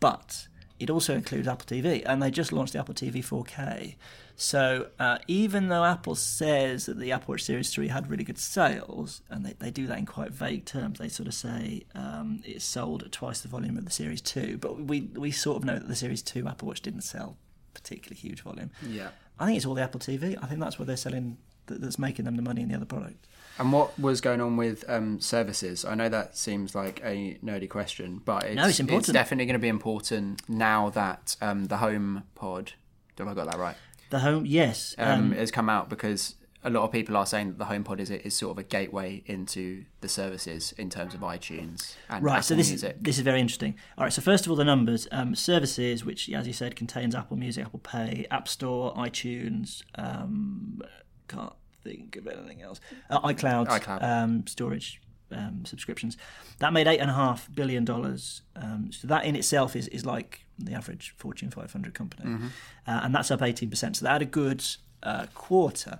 but 0.00 0.48
it 0.78 0.90
also 0.90 1.14
includes 1.14 1.48
Apple 1.48 1.66
TV, 1.66 2.02
and 2.04 2.22
they 2.22 2.30
just 2.30 2.52
launched 2.52 2.74
the 2.74 2.78
Apple 2.78 2.94
TV 2.94 3.24
4K. 3.24 3.94
So 4.38 4.88
uh, 4.98 5.18
even 5.26 5.68
though 5.68 5.84
Apple 5.84 6.14
says 6.14 6.86
that 6.86 6.98
the 6.98 7.10
Apple 7.12 7.32
Watch 7.32 7.42
Series 7.44 7.72
3 7.72 7.88
had 7.88 8.10
really 8.10 8.22
good 8.24 8.38
sales, 8.38 9.22
and 9.30 9.44
they, 9.46 9.54
they 9.58 9.70
do 9.70 9.86
that 9.86 9.96
in 9.98 10.04
quite 10.06 10.30
vague 10.30 10.66
terms, 10.66 10.98
they 10.98 11.08
sort 11.08 11.26
of 11.26 11.34
say 11.34 11.84
um, 11.94 12.42
it's 12.44 12.64
sold 12.64 13.02
at 13.02 13.12
twice 13.12 13.40
the 13.40 13.48
volume 13.48 13.78
of 13.78 13.84
the 13.86 13.90
Series 13.90 14.20
2, 14.20 14.58
but 14.58 14.78
we, 14.78 15.02
we 15.14 15.30
sort 15.30 15.56
of 15.56 15.64
know 15.64 15.78
that 15.78 15.88
the 15.88 15.96
Series 15.96 16.22
2 16.22 16.46
Apple 16.46 16.68
Watch 16.68 16.82
didn't 16.82 17.00
sell 17.02 17.38
particularly 17.74 18.16
huge 18.20 18.42
volume. 18.42 18.70
yeah. 18.86 19.08
I 19.38 19.44
think 19.44 19.58
it's 19.58 19.66
all 19.66 19.74
the 19.74 19.82
Apple 19.82 20.00
TV. 20.00 20.34
I 20.42 20.46
think 20.46 20.60
that's 20.60 20.78
what 20.78 20.86
they're 20.88 20.96
selling, 20.96 21.36
that's 21.66 21.98
making 21.98 22.24
them 22.24 22.36
the 22.36 22.42
money 22.42 22.62
in 22.62 22.68
the 22.70 22.74
other 22.74 22.86
product. 22.86 23.26
And 23.58 23.70
what 23.70 23.98
was 23.98 24.22
going 24.22 24.40
on 24.40 24.56
with 24.56 24.82
um, 24.88 25.20
services? 25.20 25.84
I 25.84 25.94
know 25.94 26.08
that 26.08 26.36
seems 26.38 26.74
like 26.74 27.00
a 27.04 27.38
nerdy 27.44 27.68
question, 27.68 28.22
but 28.24 28.44
it's, 28.44 28.56
No, 28.56 28.66
it's 28.68 28.80
important. 28.80 29.08
it's 29.08 29.12
definitely 29.12 29.44
going 29.46 29.54
to 29.54 29.58
be 29.58 29.68
important 29.68 30.46
now 30.48 30.88
that 30.90 31.36
um, 31.42 31.66
the 31.66 31.76
Home 31.78 32.22
Pod, 32.34 32.72
have 33.18 33.28
I 33.28 33.34
got 33.34 33.50
that 33.50 33.58
right, 33.58 33.76
The 34.10 34.20
home, 34.20 34.46
yes. 34.46 34.94
um, 34.98 35.32
has 35.32 35.50
come 35.50 35.68
out 35.68 35.88
because 35.88 36.36
a 36.62 36.70
lot 36.70 36.82
of 36.82 36.90
people 36.90 37.16
are 37.16 37.26
saying 37.26 37.48
that 37.52 37.58
the 37.58 37.64
HomePod 37.64 38.00
is 38.00 38.10
is 38.10 38.36
sort 38.36 38.50
of 38.50 38.58
a 38.58 38.62
gateway 38.64 39.22
into 39.26 39.84
the 40.00 40.08
services 40.08 40.72
in 40.76 40.90
terms 40.90 41.14
of 41.14 41.20
iTunes 41.20 41.94
and 42.08 42.24
Right, 42.24 42.32
Apple 42.34 42.42
so 42.42 42.54
this 42.56 42.70
Music. 42.70 42.96
is 42.96 43.02
this 43.02 43.18
is 43.18 43.24
very 43.24 43.40
interesting. 43.40 43.76
All 43.96 44.04
right, 44.04 44.12
so 44.12 44.20
first 44.20 44.46
of 44.46 44.50
all, 44.50 44.56
the 44.56 44.64
numbers 44.64 45.06
um, 45.12 45.34
services, 45.34 46.04
which 46.04 46.28
as 46.30 46.46
you 46.46 46.52
said 46.52 46.74
contains 46.74 47.14
Apple 47.14 47.36
Music, 47.36 47.64
Apple 47.64 47.78
Pay, 47.78 48.26
App 48.30 48.48
Store, 48.48 48.94
iTunes. 48.94 49.82
Um, 49.94 50.82
can't 51.28 51.52
think 51.84 52.16
of 52.16 52.26
anything 52.26 52.62
else. 52.62 52.80
Uh, 53.08 53.20
iCloud, 53.20 53.68
iCloud. 53.68 54.02
Um, 54.02 54.46
storage 54.46 55.00
um, 55.32 55.64
subscriptions. 55.64 56.16
That 56.58 56.72
made 56.72 56.86
eight 56.86 56.98
and 57.00 57.10
a 57.10 57.14
half 57.14 57.48
billion 57.54 57.84
dollars. 57.84 58.42
Um, 58.54 58.90
so 58.92 59.06
that 59.08 59.24
in 59.24 59.36
itself 59.36 59.74
is 59.76 59.88
is 59.88 60.04
like 60.06 60.46
the 60.58 60.72
average 60.74 61.14
Fortune 61.16 61.50
500 61.50 61.92
company, 61.94 62.30
Mm-hmm. 62.30 62.46
uh, 62.86 63.00
and 63.02 63.14
that's 63.14 63.30
up 63.30 63.42
18 63.42 63.68
percent. 63.70 63.96
So 63.96 64.04
that 64.04 64.12
had 64.12 64.22
a 64.22 64.26
good 64.26 64.64
uh, 65.02 65.26
quarter. 65.34 65.98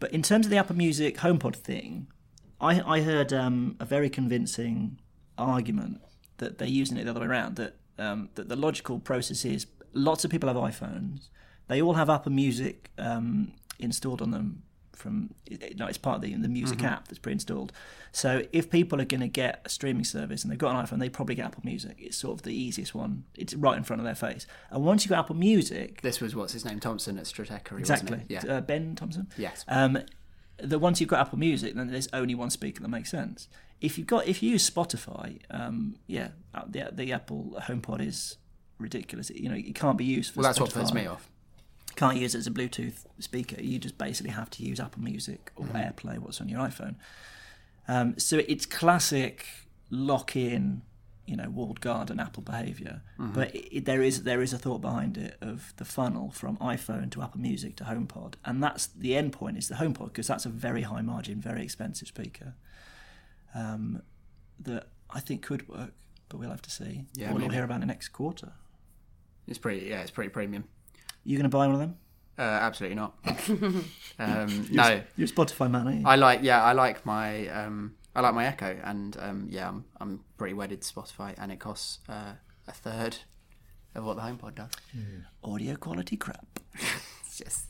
But 0.00 0.12
in 0.12 0.22
terms 0.22 0.46
of 0.46 0.50
the 0.50 0.56
Apple 0.56 0.76
Music 0.76 1.16
HomePod 1.18 1.56
thing, 1.56 2.08
I, 2.60 2.80
I 2.80 3.00
heard 3.02 3.32
um, 3.32 3.76
a 3.80 3.84
very 3.84 4.10
convincing 4.10 4.98
argument 5.38 6.00
that 6.38 6.58
they're 6.58 6.68
using 6.68 6.96
it 6.96 7.04
the 7.04 7.10
other 7.10 7.20
way 7.20 7.26
around. 7.26 7.56
That 7.56 7.76
um, 7.98 8.28
that 8.34 8.48
the 8.48 8.56
logical 8.56 8.98
process 8.98 9.44
is 9.44 9.66
lots 9.92 10.24
of 10.24 10.30
people 10.30 10.48
have 10.48 10.56
iPhones. 10.56 11.28
They 11.68 11.80
all 11.80 11.94
have 11.94 12.10
Apple 12.10 12.32
Music 12.32 12.90
um, 12.98 13.52
installed 13.78 14.20
on 14.20 14.30
them 14.30 14.62
from 14.96 15.34
no, 15.76 15.86
it's 15.86 15.98
part 15.98 16.16
of 16.16 16.22
the 16.22 16.34
the 16.34 16.48
music 16.48 16.82
app 16.82 17.08
that's 17.08 17.18
pre-installed. 17.18 17.72
So 18.12 18.42
if 18.52 18.70
people 18.70 19.00
are 19.00 19.04
going 19.04 19.20
to 19.22 19.28
get 19.28 19.60
a 19.64 19.68
streaming 19.68 20.04
service 20.04 20.42
and 20.42 20.50
they've 20.52 20.58
got 20.58 20.74
an 20.76 20.84
iPhone, 20.86 21.00
they 21.00 21.08
probably 21.08 21.34
get 21.34 21.46
Apple 21.46 21.62
Music. 21.64 21.96
It's 21.98 22.16
sort 22.16 22.38
of 22.38 22.42
the 22.42 22.54
easiest 22.54 22.94
one. 22.94 23.24
It's 23.36 23.54
right 23.54 23.76
in 23.76 23.82
front 23.82 24.00
of 24.00 24.04
their 24.06 24.14
face. 24.14 24.46
And 24.70 24.84
once 24.84 25.04
you 25.04 25.08
got 25.08 25.18
Apple 25.20 25.34
Music, 25.36 26.00
This 26.02 26.20
was 26.20 26.34
what's 26.36 26.52
his 26.52 26.64
name, 26.64 26.78
Thompson 26.80 27.18
at 27.18 27.24
Stratechery, 27.24 27.80
exactly, 27.80 28.12
wasn't 28.18 28.30
it? 28.30 28.44
Yeah. 28.44 28.56
uh, 28.56 28.60
Ben 28.60 28.94
Thompson. 28.94 29.26
yes. 29.36 29.64
Um, 29.68 29.98
that 30.58 30.78
once 30.78 31.00
you've 31.00 31.10
got 31.10 31.18
Apple 31.20 31.38
Music, 31.38 31.74
then 31.74 31.88
there's 31.88 32.08
only 32.12 32.36
one 32.36 32.50
speaker 32.50 32.80
that 32.80 32.88
makes 32.88 33.10
sense. 33.10 33.48
If 33.80 33.98
you've 33.98 34.06
got, 34.06 34.28
if 34.28 34.40
you 34.42 34.52
use 34.52 34.70
Spotify, 34.70 35.40
um, 35.50 35.96
yeah, 36.06 36.28
uh, 36.54 36.62
the 36.68 36.90
the 36.92 37.12
Apple 37.12 37.56
HomePod 37.62 38.00
is 38.06 38.36
ridiculous. 38.78 39.30
You 39.30 39.48
know, 39.48 39.56
it 39.56 39.74
can't 39.74 39.98
be 39.98 40.04
used 40.04 40.32
for. 40.32 40.40
well, 40.40 40.48
that's 40.48 40.60
what 40.60 40.70
Spotify. 40.70 40.74
puts 40.80 40.94
me 40.94 41.06
off. 41.06 41.28
Can't 41.96 42.16
use 42.16 42.34
it 42.34 42.38
as 42.38 42.46
a 42.46 42.50
Bluetooth 42.50 43.04
speaker. 43.20 43.60
You 43.60 43.78
just 43.78 43.96
basically 43.98 44.32
have 44.32 44.50
to 44.50 44.62
use 44.64 44.80
Apple 44.80 45.02
Music 45.02 45.52
or 45.56 45.64
Mm-hmm. 45.66 45.76
AirPlay, 45.76 46.18
what's 46.18 46.40
on 46.40 46.48
your 46.48 46.60
iPhone. 46.60 46.96
Um, 47.86 48.18
so 48.18 48.38
it's 48.48 48.66
classic 48.66 49.46
lock-in, 49.90 50.82
you 51.26 51.36
know, 51.36 51.48
walled 51.50 51.80
garden 51.80 52.18
Apple 52.18 52.42
behavior. 52.42 53.02
Mm-hmm. 53.18 53.32
But 53.32 53.54
it, 53.54 53.76
it- 53.78 53.84
there 53.84 54.02
is 54.02 54.24
there 54.24 54.42
is 54.42 54.52
a 54.52 54.58
thought 54.58 54.80
behind 54.80 55.16
it 55.16 55.36
of 55.40 55.72
the 55.76 55.84
funnel 55.84 56.30
from 56.32 56.56
iPhone 56.58 57.10
to 57.12 57.22
Apple 57.22 57.40
Music 57.40 57.76
to 57.76 57.84
HomePod, 57.84 58.34
and 58.44 58.62
that's 58.62 58.86
the 58.86 59.14
end 59.16 59.32
point 59.32 59.56
is 59.58 59.68
the 59.68 59.76
HomePod 59.76 60.06
because 60.06 60.26
that's 60.26 60.46
a 60.46 60.48
very 60.50 60.82
high 60.82 61.02
margin, 61.02 61.40
very 61.40 61.62
expensive 61.62 62.08
speaker 62.08 62.54
um, 63.54 64.02
that 64.58 64.88
I 65.10 65.20
think 65.20 65.42
could 65.42 65.68
work, 65.68 65.92
but 66.28 66.38
we'll 66.38 66.50
have 66.50 66.62
to 66.62 66.70
see. 66.70 67.04
Yeah, 67.14 67.32
we'll 67.32 67.48
hear 67.50 67.64
about 67.64 67.82
it 67.82 67.86
next 67.86 68.08
quarter. 68.08 68.52
It's 69.46 69.58
pretty, 69.58 69.86
yeah, 69.86 70.00
it's 70.00 70.10
pretty 70.10 70.30
premium. 70.30 70.64
You 71.24 71.36
going 71.36 71.50
to 71.50 71.56
buy 71.56 71.66
one 71.66 71.74
of 71.74 71.80
them? 71.80 71.96
Uh, 72.38 72.42
absolutely 72.42 72.96
not. 72.96 73.14
um, 74.18 74.68
no, 74.70 75.00
You're 75.16 75.26
a 75.26 75.30
Spotify 75.30 75.70
man, 75.70 75.86
aren't 75.86 76.00
you? 76.00 76.06
I 76.06 76.16
like, 76.16 76.40
yeah, 76.42 76.62
I 76.62 76.72
like 76.72 77.06
my, 77.06 77.48
um, 77.48 77.94
I 78.14 78.20
like 78.20 78.34
my 78.34 78.46
Echo, 78.46 78.76
and 78.84 79.16
um, 79.20 79.46
yeah, 79.50 79.68
I'm, 79.68 79.84
I'm 80.00 80.20
pretty 80.36 80.54
wedded 80.54 80.82
to 80.82 80.92
Spotify, 80.92 81.34
and 81.38 81.52
it 81.52 81.60
costs 81.60 82.00
uh, 82.08 82.32
a 82.66 82.72
third 82.72 83.18
of 83.94 84.04
what 84.04 84.16
the 84.16 84.22
HomePod 84.22 84.56
does. 84.56 84.70
Audio 85.42 85.76
quality 85.76 86.16
crap. 86.16 86.46
It's 87.26 87.38
just 87.38 87.66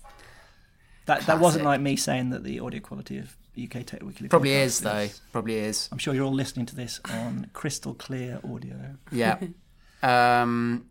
That 1.06 1.22
that 1.22 1.40
wasn't 1.40 1.64
like 1.64 1.80
me 1.80 1.96
saying 1.96 2.30
that 2.30 2.44
the 2.44 2.60
audio 2.60 2.80
quality 2.80 3.16
of 3.16 3.34
UK 3.62 3.86
Tech 3.86 4.02
Weekly 4.02 4.28
probably 4.28 4.50
podcast 4.50 4.62
is 4.64 4.80
though, 4.80 5.08
probably 5.32 5.54
is. 5.56 5.88
I'm 5.90 5.96
sure 5.96 6.12
you're 6.14 6.24
all 6.26 6.34
listening 6.34 6.66
to 6.66 6.76
this 6.76 7.00
on 7.10 7.48
crystal 7.54 7.94
clear 7.94 8.40
audio. 8.44 8.96
Yeah. 9.10 9.38
um, 10.04 10.84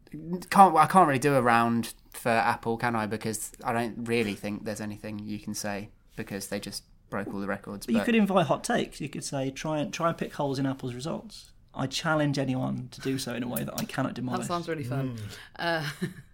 can't 0.50 0.76
I 0.76 0.88
can't 0.88 1.08
really 1.08 1.20
do 1.20 1.36
a 1.36 1.42
round 1.42 1.94
for 2.12 2.30
Apple, 2.30 2.78
can 2.78 2.96
I? 2.96 3.06
Because 3.06 3.52
I 3.64 3.72
don't 3.72 4.08
really 4.08 4.34
think 4.34 4.66
there's 4.66 4.82
anything 4.82 5.20
you 5.20 5.40
can 5.40 5.54
say 5.54 5.90
because 6.16 6.48
they 6.48 6.60
just 6.60 6.84
broke 7.10 7.32
all 7.32 7.40
the 7.40 7.48
records. 7.48 7.86
But 7.86 7.96
you 7.96 8.02
could 8.02 8.16
invite 8.16 8.48
hot 8.48 8.64
takes. 8.64 9.00
You 9.00 9.10
could 9.10 9.24
say 9.24 9.52
try 9.52 9.80
and 9.80 9.94
try 9.94 10.10
and 10.10 10.18
pick 10.18 10.34
holes 10.34 10.58
in 10.58 10.66
Apple's 10.66 10.96
results. 10.96 11.52
I 11.76 11.88
challenge 11.88 12.38
anyone 12.40 12.90
to 12.92 13.02
do 13.02 13.18
so 13.18 13.34
in 13.34 13.44
a 13.44 13.48
way 13.48 13.64
that 13.64 13.74
I 13.80 13.84
cannot 13.86 14.14
demolish. 14.14 14.48
That 14.48 14.48
demolish. 14.48 14.66
sounds 14.66 14.70
really 14.70 14.84
fun. 14.84 15.18
Uh, 15.58 15.88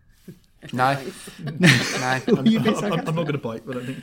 no, 0.74 0.94
no. 1.44 1.68
I'm, 2.04 2.22
I'm- 2.28 2.28
I'm 2.38 2.46
not 2.46 3.14
going 3.14 3.32
to 3.32 3.38
bite, 3.38 3.66
but 3.66 3.78
I 3.78 3.86
think 3.86 4.00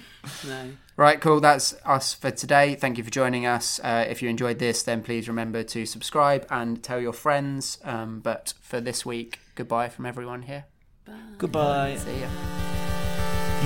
no. 0.46 0.70
Right, 0.96 1.20
cool. 1.20 1.40
That's 1.40 1.74
us 1.84 2.14
for 2.14 2.30
today. 2.30 2.74
Thank 2.74 2.96
you 2.98 3.04
for 3.04 3.10
joining 3.10 3.44
us. 3.46 3.78
Uh, 3.84 4.06
if 4.08 4.22
you 4.22 4.28
enjoyed 4.30 4.58
this, 4.58 4.82
then 4.82 5.02
please 5.02 5.28
remember 5.28 5.62
to 5.64 5.84
subscribe 5.84 6.46
and 6.50 6.82
tell 6.82 7.00
your 7.00 7.12
friends. 7.12 7.78
Um, 7.84 8.20
but 8.20 8.54
for 8.62 8.80
this 8.80 9.04
week, 9.04 9.40
goodbye 9.54 9.88
from 9.90 10.06
everyone 10.06 10.42
here. 10.42 10.64
Goodbye. 11.38 11.96
See 11.96 12.20
ya. 12.20 12.28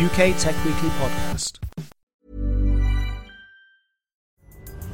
UK 0.05 0.37
Tech 0.39 0.57
Weekly 0.65 0.89
Podcast. 0.91 1.59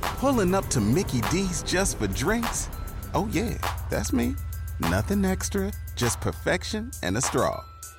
Pulling 0.00 0.54
up 0.54 0.66
to 0.68 0.80
Mickey 0.80 1.20
D's 1.30 1.62
just 1.62 1.98
for 1.98 2.06
drinks? 2.08 2.68
Oh, 3.14 3.28
yeah, 3.32 3.54
that's 3.90 4.12
me. 4.12 4.34
Nothing 4.80 5.24
extra, 5.24 5.72
just 5.94 6.20
perfection 6.20 6.90
and 7.02 7.16
a 7.16 7.20
straw. 7.20 7.62